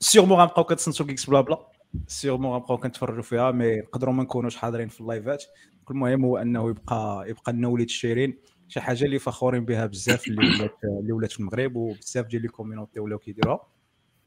[0.00, 1.69] sûrement غنبقاو كتصنتو GeeksBlaBla.
[2.06, 5.44] sûrement غنبقاو كنتفرجوا فيها mais نقدروا ما نكونوش حاضرين في اللايفات.
[5.90, 8.38] المهم هو أنه يبقى يبقى لنا وليد الشيرين
[8.68, 12.48] شي حاجة اللي فخورين بها بزاف اللي ولات اللي ولات في المغرب وبزاف ديال les
[12.48, 13.66] communities ولاو كيديروها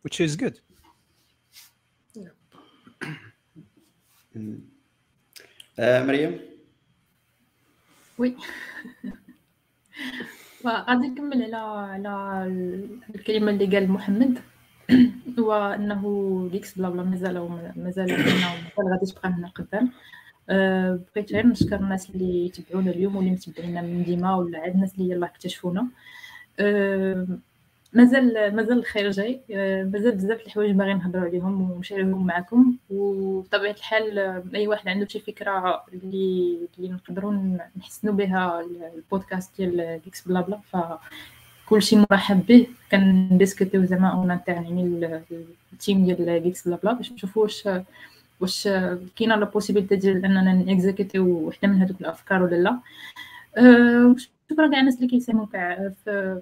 [0.08, 0.60] which is good.
[5.80, 6.40] آه مريم؟
[8.18, 8.36] oui.
[10.66, 12.46] غادي نكمل على على
[13.16, 14.42] الكلمة اللي قال محمد.
[15.40, 17.34] هو إنه GeeksBlaBla مازال
[17.78, 19.92] مازال مازال غادي تبقى هنا قدام.
[20.50, 24.96] أه، بغيت غير نشكر الناس اللي يتبعونا اليوم واللي متبعينا من ديما ولا عاد الناس
[24.98, 25.88] اللي يلاه اكتشفونا.
[26.60, 27.28] أه،
[27.94, 29.42] مازال مازال الخير جاي.
[29.52, 34.20] أه، مازال بزاف الحوايج باغي نهضروا عليهم ونشاركهم معكم وبطبيعة الحال
[34.56, 38.62] أي واحد عنده شي فكرة اللي اللي نقدروا نحسنوا بها
[38.96, 40.78] البودكاست ديال GeeksBlaBla ف
[41.70, 42.68] كلشي مرحب به.
[42.92, 45.22] كنديسكوتيو زعما en interne يعني
[45.74, 47.70] ال team ديال GeeksBlaBla باش نشوفوا واش
[48.40, 48.68] واش
[49.16, 52.80] كاينة la possibilité ديال أننا نيكزيكوتيو وحدة من هذوك الأفكار ولا لا.
[53.58, 54.16] أه
[54.52, 56.42] شكرا كاع الناس اللي كيساهموا في في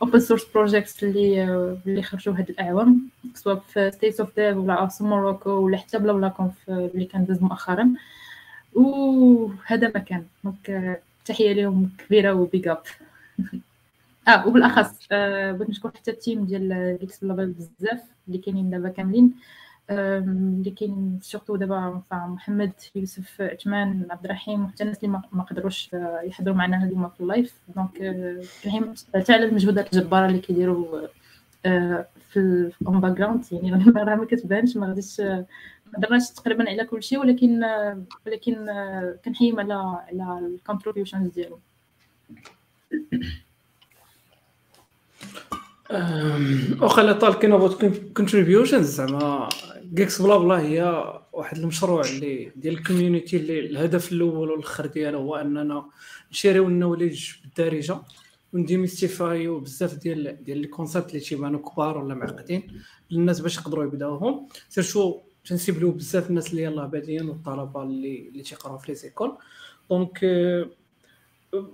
[0.00, 1.44] ال open source projects اللي
[1.86, 6.54] اللي خرجوا هاد الأعوام سواء في State of Dev ولا of Morocco ولا حتى BlaBlaConf
[6.68, 7.88] اللي كان داز مؤخرا.
[8.74, 12.82] وهذا ما كان donc تحية لهم كبيرة و big up
[14.28, 19.34] آه وبالأخص آه بغيت نشكر حتى ال team ديال Geeksblabla بزاف اللي كاينين دابا كاملين.
[19.90, 25.90] اللي كاين surtout دابا محمد يوسف عثمان عبد الرحيم وحتى الناس اللي ما قدروش
[26.24, 27.90] يحضروا معنا اليوم في ال live donc
[28.64, 31.08] كنحييهم حتى على الجباره اللي كيديروا
[32.30, 35.44] في en background يعني راه ما كتبانش ما غاديش ما
[35.96, 37.64] قدرناش تقريبا على كل شيء ولكن
[38.26, 38.66] ولكن
[39.24, 39.74] كنحييهم على
[40.08, 41.60] على ال contributions ديالهم
[46.80, 47.84] واخا طال كاين فوت
[48.16, 49.48] contributions زعما
[49.94, 55.84] Geeksblabla هي واحد المشروع اللي ديال ال community اللي الهدف الأول والآخر ديالو هو أننا
[56.32, 57.98] ن share يو ال knowledge بالدارجة
[58.52, 62.80] ون demystify و بزاف ديال ديال les concepts اللي تيبانو كبار ولا معقدين
[63.10, 64.48] للناس باش يقدروا يبداوهم.
[64.68, 68.94] surtout تن cibler و بزاف الناس اللي يلاه بادين والطلبة اللي اللي تيقراو في les
[68.94, 69.36] écoles.
[69.90, 70.20] donc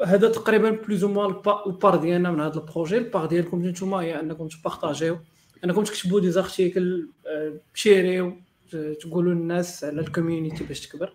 [0.07, 1.31] هذا تقريبا plus ou moins
[1.67, 2.99] ال part ديالنا من هذا ال projet.
[2.99, 5.19] ال part ديالكم نتوما هي أنكم ت partager و
[5.65, 7.09] أنكم تكتبوا des articles
[7.75, 8.37] ت share يو
[9.01, 11.13] تقولوا للناس على ال community باش تكبر.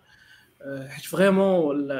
[0.88, 1.90] حيت vraiment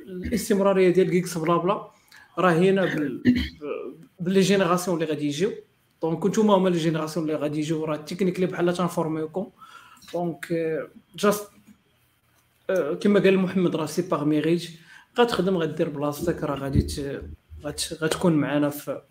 [0.00, 1.90] الاستمرارية ديال Geeksblabla
[2.38, 2.84] راهينه
[4.20, 5.52] ب les générations اللي غادي يجيو.
[6.02, 9.50] donc نتوما هما les générations اللي غادي يجيو راه التكنيك اللي بحال تن former يوكم
[10.12, 10.46] donc
[11.16, 11.48] juste
[13.00, 14.70] كما قال محمد راه c'est par mérite
[15.18, 16.86] غتخدم غدير بلاصتك راه غادي
[18.02, 19.02] غتكون معنا في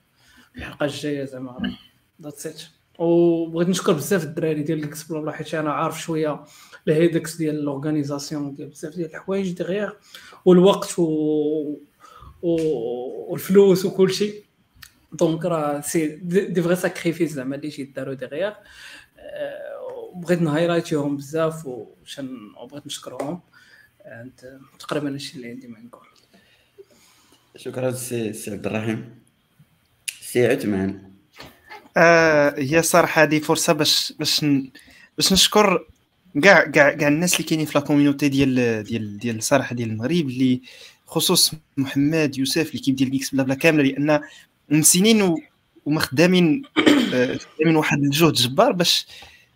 [0.56, 1.76] الحلقة الجاية زعما.
[2.22, 2.62] that's it
[3.00, 6.44] وبغيت نشكر بزاف الدراري ديال ال explore حيت أنا عارف شوية
[6.88, 9.92] ال headaches ديال ال organisation ديال بزاف ديال الحوايج derrière
[10.46, 11.04] والوقت و...
[12.42, 12.56] و...
[13.32, 14.44] والفلوس وكل شيء.
[15.14, 18.54] donc راه c'est des vrais sacrifices زعما اللي تيداروا derrière
[20.16, 23.42] بغيت ن highlight يهم بزاف وبغيت نشكرهم.
[24.06, 26.08] أنت تقريبا هادشي اللي عندي ما نقول؟
[27.56, 29.20] شكرا سي سي عبد الرحيم.
[30.22, 31.12] سي عثمان.
[31.98, 34.46] آه هي صراحة هذه فرصة باش باش.
[35.18, 35.88] باش نشكر
[36.44, 40.12] كاع كاع كاع الناس اللي كاينين في la community ديال ديال ديال الصراحه ديال المغرب
[40.12, 40.62] اللي
[41.08, 44.22] خصوص محمد يوسف اللي كيف ديال Geeksblabla كاملة لأن
[44.70, 45.42] مسنين و...
[45.86, 46.62] وما خدامين
[47.14, 49.08] آه خدامين واحد الجهد جبار باش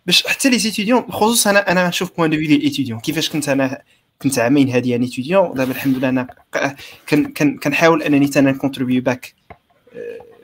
[0.06, 3.48] باش حتى les étudiants خصوصا أنا أنا نشوف point de vue les étudiants كيفاش كنت
[3.48, 3.82] أنا
[4.22, 6.26] كنت عامين هادي يعني étudiant دابا الحمد لله أنا
[7.62, 9.34] كنحاول أنني أنا ن contribute back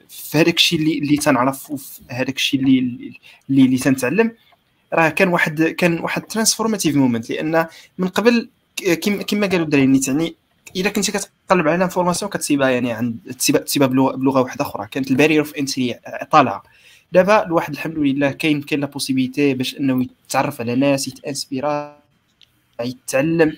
[0.09, 2.78] في هذاك الشيء اللي اللي تنعرف وفي هذاك الشيء اللي
[3.51, 4.32] اللي اللي تنتعلم.
[4.93, 7.66] راه كان واحد كان واحد transformative moment لأن
[7.98, 8.48] من قبل
[9.27, 10.35] كما قالوا الدراري يعني
[10.77, 13.19] إذا كنتي كتقلب على information كتسيبها يعني عند
[13.66, 14.89] تسيبها بلغه واحدة أخرى.
[14.90, 15.95] كانت ال barrier of entry
[16.31, 16.62] طالعه
[17.12, 21.90] دابا الواحد الحمد لله كاين كاين la possibilité باش أنه يتعرف على ناس يت inspire
[21.90, 21.99] ا
[22.81, 23.57] يتعلم.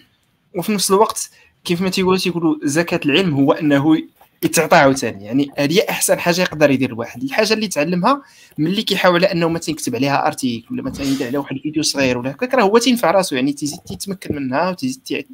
[0.57, 1.31] وفي نفس الوقت
[1.65, 3.97] كيف ما تيقولوا تيقولوا زكاة العلم هو أنه
[4.43, 5.25] يتعطى عاوتاني.
[5.25, 7.23] يعني هذه أحسن حاجة يقدر يدير الواحد.
[7.23, 8.23] الحاجة اللي تعلمها
[8.59, 12.31] ملي كيحاول أنه مثلا يكتب عليها article ولا مثلا يدير على واحد الفيديو صغير ولا
[12.31, 13.37] هكاك راه هو تينفع راسو.
[13.37, 15.27] يعني تيزيد تيتمكن منها وتيزيد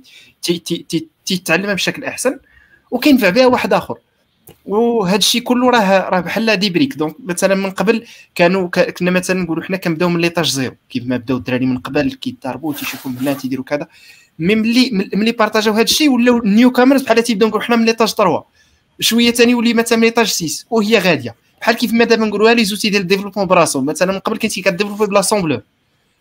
[1.27, 2.39] تيتعلمها بشكل أحسن
[2.91, 3.99] وكينفع بها واحد آخر.
[4.65, 9.43] وهذا الشيء كله راه راه بحال des briques donc مثلا من قبل كانوا كنا مثلا
[9.43, 10.77] نقولوا حنا كنبداو من l'étage zéro.
[10.91, 13.89] كيف ما بداو الدراري من قبل كيضربوا تيشوفوا البنات تيديروا كذا.
[14.39, 18.09] mais ملي ملي partage او هذا الشيء ولاو newcomers بحال تيبداو نقولوا حنا من l'étage
[18.09, 18.45] 3
[19.01, 21.35] شوية ثاني ولي مثلا من l'étage 6 وهي غادية.
[21.61, 23.87] بحال كيف ما دابا نقولوها les outils ديال ال développement براسهم.
[23.87, 25.63] مثلا من قبل كنتي ك développer ب l'assembleur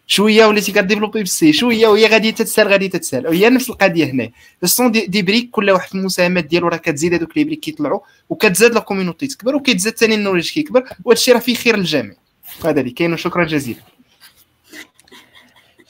[0.08, 3.28] شوية وليتي ك développer بال C شوية وهي غادي تتسال غادي تتسال.
[3.28, 4.30] وهي نفس القضية هنا
[4.64, 8.00] السون des, des briques كل واحد في المساهمات ديالو راه كتزيد هذوك les briques كيطلعوا
[8.30, 12.16] وكتزاد la community تكبر وكيتزاد ثاني ال knowledge كيكبر وهذا الشيء راه فيه خير للجميع.
[12.66, 13.80] هذا اللي كاين وشكرا جزيلا.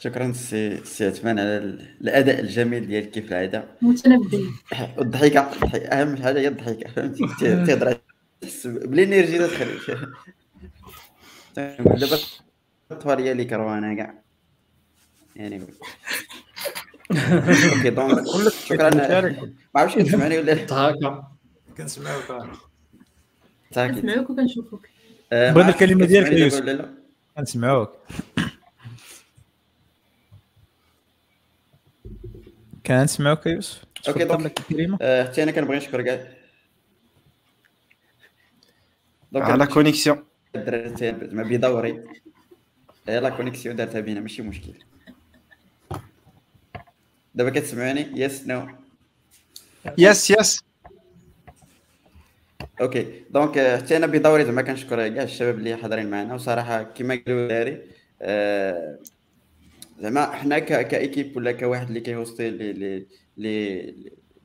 [0.04, 4.52] شكرا سي سي عثمان على ال- الأداء الجميل ديالك كيف العاده متنبي
[5.02, 5.86] الضحكه الضحكة.
[5.88, 6.90] أهم حاجة هي الضحكة.
[6.90, 7.24] فهمتي؟
[7.66, 7.98] تهضر
[8.42, 9.98] تحس بال energy اللي تخرج.
[12.00, 12.18] دابا
[12.92, 14.14] الطوال هي اللي كروانا كاع.
[15.36, 15.62] يعني
[17.12, 18.24] okay donc
[18.66, 18.90] شكرا.
[19.76, 20.64] ما عرفتش كتسمعني ولا لا.
[20.74, 21.28] هكا
[21.78, 22.24] كنسمعوك
[23.76, 24.88] كنسمعوك وكنشوفوك.
[25.34, 26.90] آه، بغينا الكلمة ديالك
[27.38, 27.90] كنسمعوك.
[32.86, 34.62] كنسمعوك يا يوسف أوكي دونك
[35.02, 36.28] آه، حتى أنا كنبغي نشكر كاع
[39.32, 40.24] donc على connexion
[40.56, 42.04] الدراري زعما بدوري
[43.08, 44.74] هي la connexion دارتها بينا ماشي مشكل
[47.36, 48.68] دابا كتسمعوني yes no
[49.98, 50.64] yes yes
[52.82, 57.44] okay donc حتى أنا بدوري زعما كنشكر كاع الشباب اللي حاضرين معنا وصراحه كما قالوا
[57.44, 57.82] الدراري
[60.04, 63.08] زعما حنا ك équipe ولا كواحد اللي كي host ي les les
[63.38, 63.82] les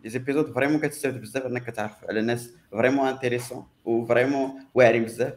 [0.03, 5.35] les épisodes vraiment كتستافد بزاف انك كتعرف على ناس vraiment intéressants و vraiment واعرين بزاف.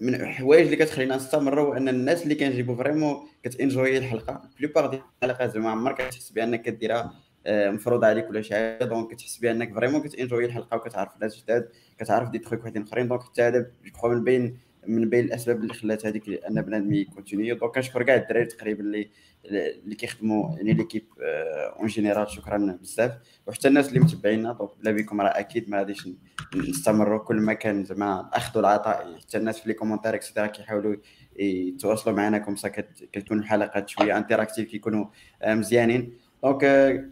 [0.00, 4.50] من الحوايج اللي كتخلينا نستمروا ان الناس اللي كنجيبوا vraiment كت enjoy ي الحلقة.
[4.58, 7.14] plupart ديال الحلقات زعما عمرك كتحس بأنك كديرها
[7.46, 8.84] آه، مفروض عليك ولا شي حاجة.
[8.84, 11.68] donc كتحس بأنك vraiment كت enjoy ي الحلقة وكتعرف ناس جداد
[11.98, 13.08] كتعرف دي تخيك واحدين أخرين.
[13.08, 13.66] donc حتى هذا
[14.02, 18.02] جو من بين من بين الأسباب اللي خلات هذيك أن بنادم ي continuer donc كنشكر
[18.02, 19.10] كاع الدراري تقريبا اللي
[19.44, 23.12] اللي كيخدموا يعني l'équipe en général شكرا بزاف.
[23.46, 26.08] وحتى الناس اللي متبعينا donc بلا بكم راه أكيد ما غاديش
[26.56, 27.18] نستمروا.
[27.18, 30.96] كل ما كان زعما الأخذ والعطاء حتى الناس في les commentaires et cetera كيحاولوا
[31.36, 35.06] يتواصلوا معنا comme ça كت- كتكون الحلقات شوية interactives كيكونوا
[35.42, 36.12] آه، مزيانين.
[36.44, 37.04] donc آه،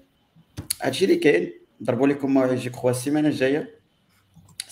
[0.83, 3.82] هادشي اللي كاين ضربوا لكم جو كخوا السيمانة الجاية.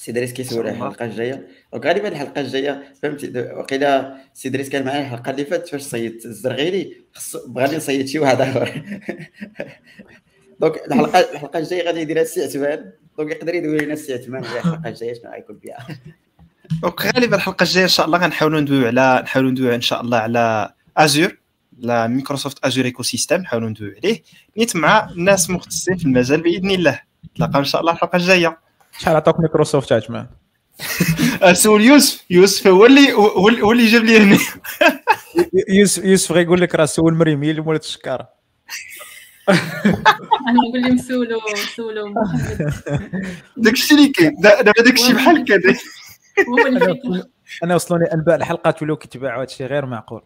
[0.01, 1.48] سي دريس كيسول على الحلقة الجاية.
[1.72, 6.27] donc غالبا الحلقة الجاية فهمتي؟ وقيلا سي دريس كان معايا الحلقة اللي فاتت فاش صيدت
[6.27, 8.82] الزرغيري خصو بغاني نصيد شي واحد آخر.
[10.60, 14.89] donc الحلقة الحلقة الجاية غادي يديرها السي عثمان donc يقدر يدوي لنا السي عثمان الحلقة
[14.89, 15.86] الجاية شنو غيكون فيها؟
[16.82, 20.18] donc غالبا الحلقة الجاية إن شاء الله غنحاولوا ندويو على نحاولوا ندويو إن شاء الله
[20.18, 21.36] على Azure
[21.78, 24.22] لا Microsoft Azure ecosystem نحاولوا ندويو عليه.
[24.59, 27.01] نيت مع ناس مختصين في المجال بإذن الله.
[27.31, 28.69] نتلاقاو إن شاء الله الحلقة الجاية.
[29.01, 30.31] شحال عطاك مايكروسوفت يا جماعة؟
[31.52, 34.39] سول يوسف يوسف هو اللي هو اللي- جاب لي هنا.
[35.78, 38.28] يوسف يوسف غيقول لك راه سول مريم هي اللي مولات الشكارة.
[40.48, 41.40] أنا نقول لهم سولو
[41.77, 42.72] سولو محمد.
[43.56, 45.74] داكشي اللي كاين دا- دابا داكشي بحال كذا.
[46.48, 47.24] هو اللي
[47.64, 50.22] أنا وصلوني أنباء الحلقات ولاو كيتباعوا هادشي غير معقول.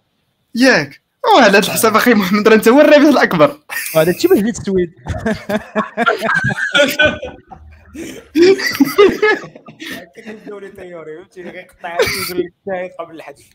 [0.54, 1.00] ياك.
[1.34, 3.58] وعلى هذا الحساب أخي محمد راه أنت هو الرابح الأكبر.
[3.96, 4.58] هذا الشيء باش جيت
[10.24, 13.50] كندوري تيوري فهمتي يقول لك شاهد قبل الحذف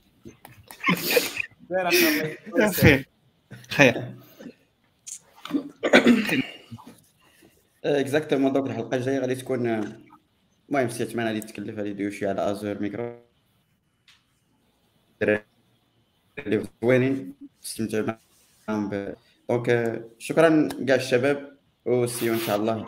[2.72, 3.06] خير
[3.70, 4.16] خير.
[7.86, 9.68] exactement donc الحلقة الجاية غادي تكون
[10.70, 13.20] المهم سي عثمان غادي يتكلف غادي يدوي شوية على Azure ميكرو.
[16.40, 18.18] اللي زوينين استمتع
[18.68, 19.16] معاهم
[19.50, 21.49] donc شكرا كاع الشباب.
[21.86, 22.86] و see you ان شاء الله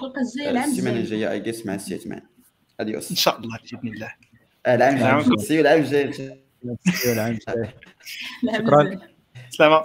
[0.64, 1.00] السيمانه الجاي.
[1.00, 2.22] الجايه اي جيس مع السي عثمان
[2.80, 4.14] adios ان شاء الله باذن الله
[4.68, 5.38] العام الجاي.
[5.38, 6.44] see you العام الجاي
[7.06, 7.74] العام الجاي
[8.54, 9.00] شكراً.
[9.50, 9.84] سلامة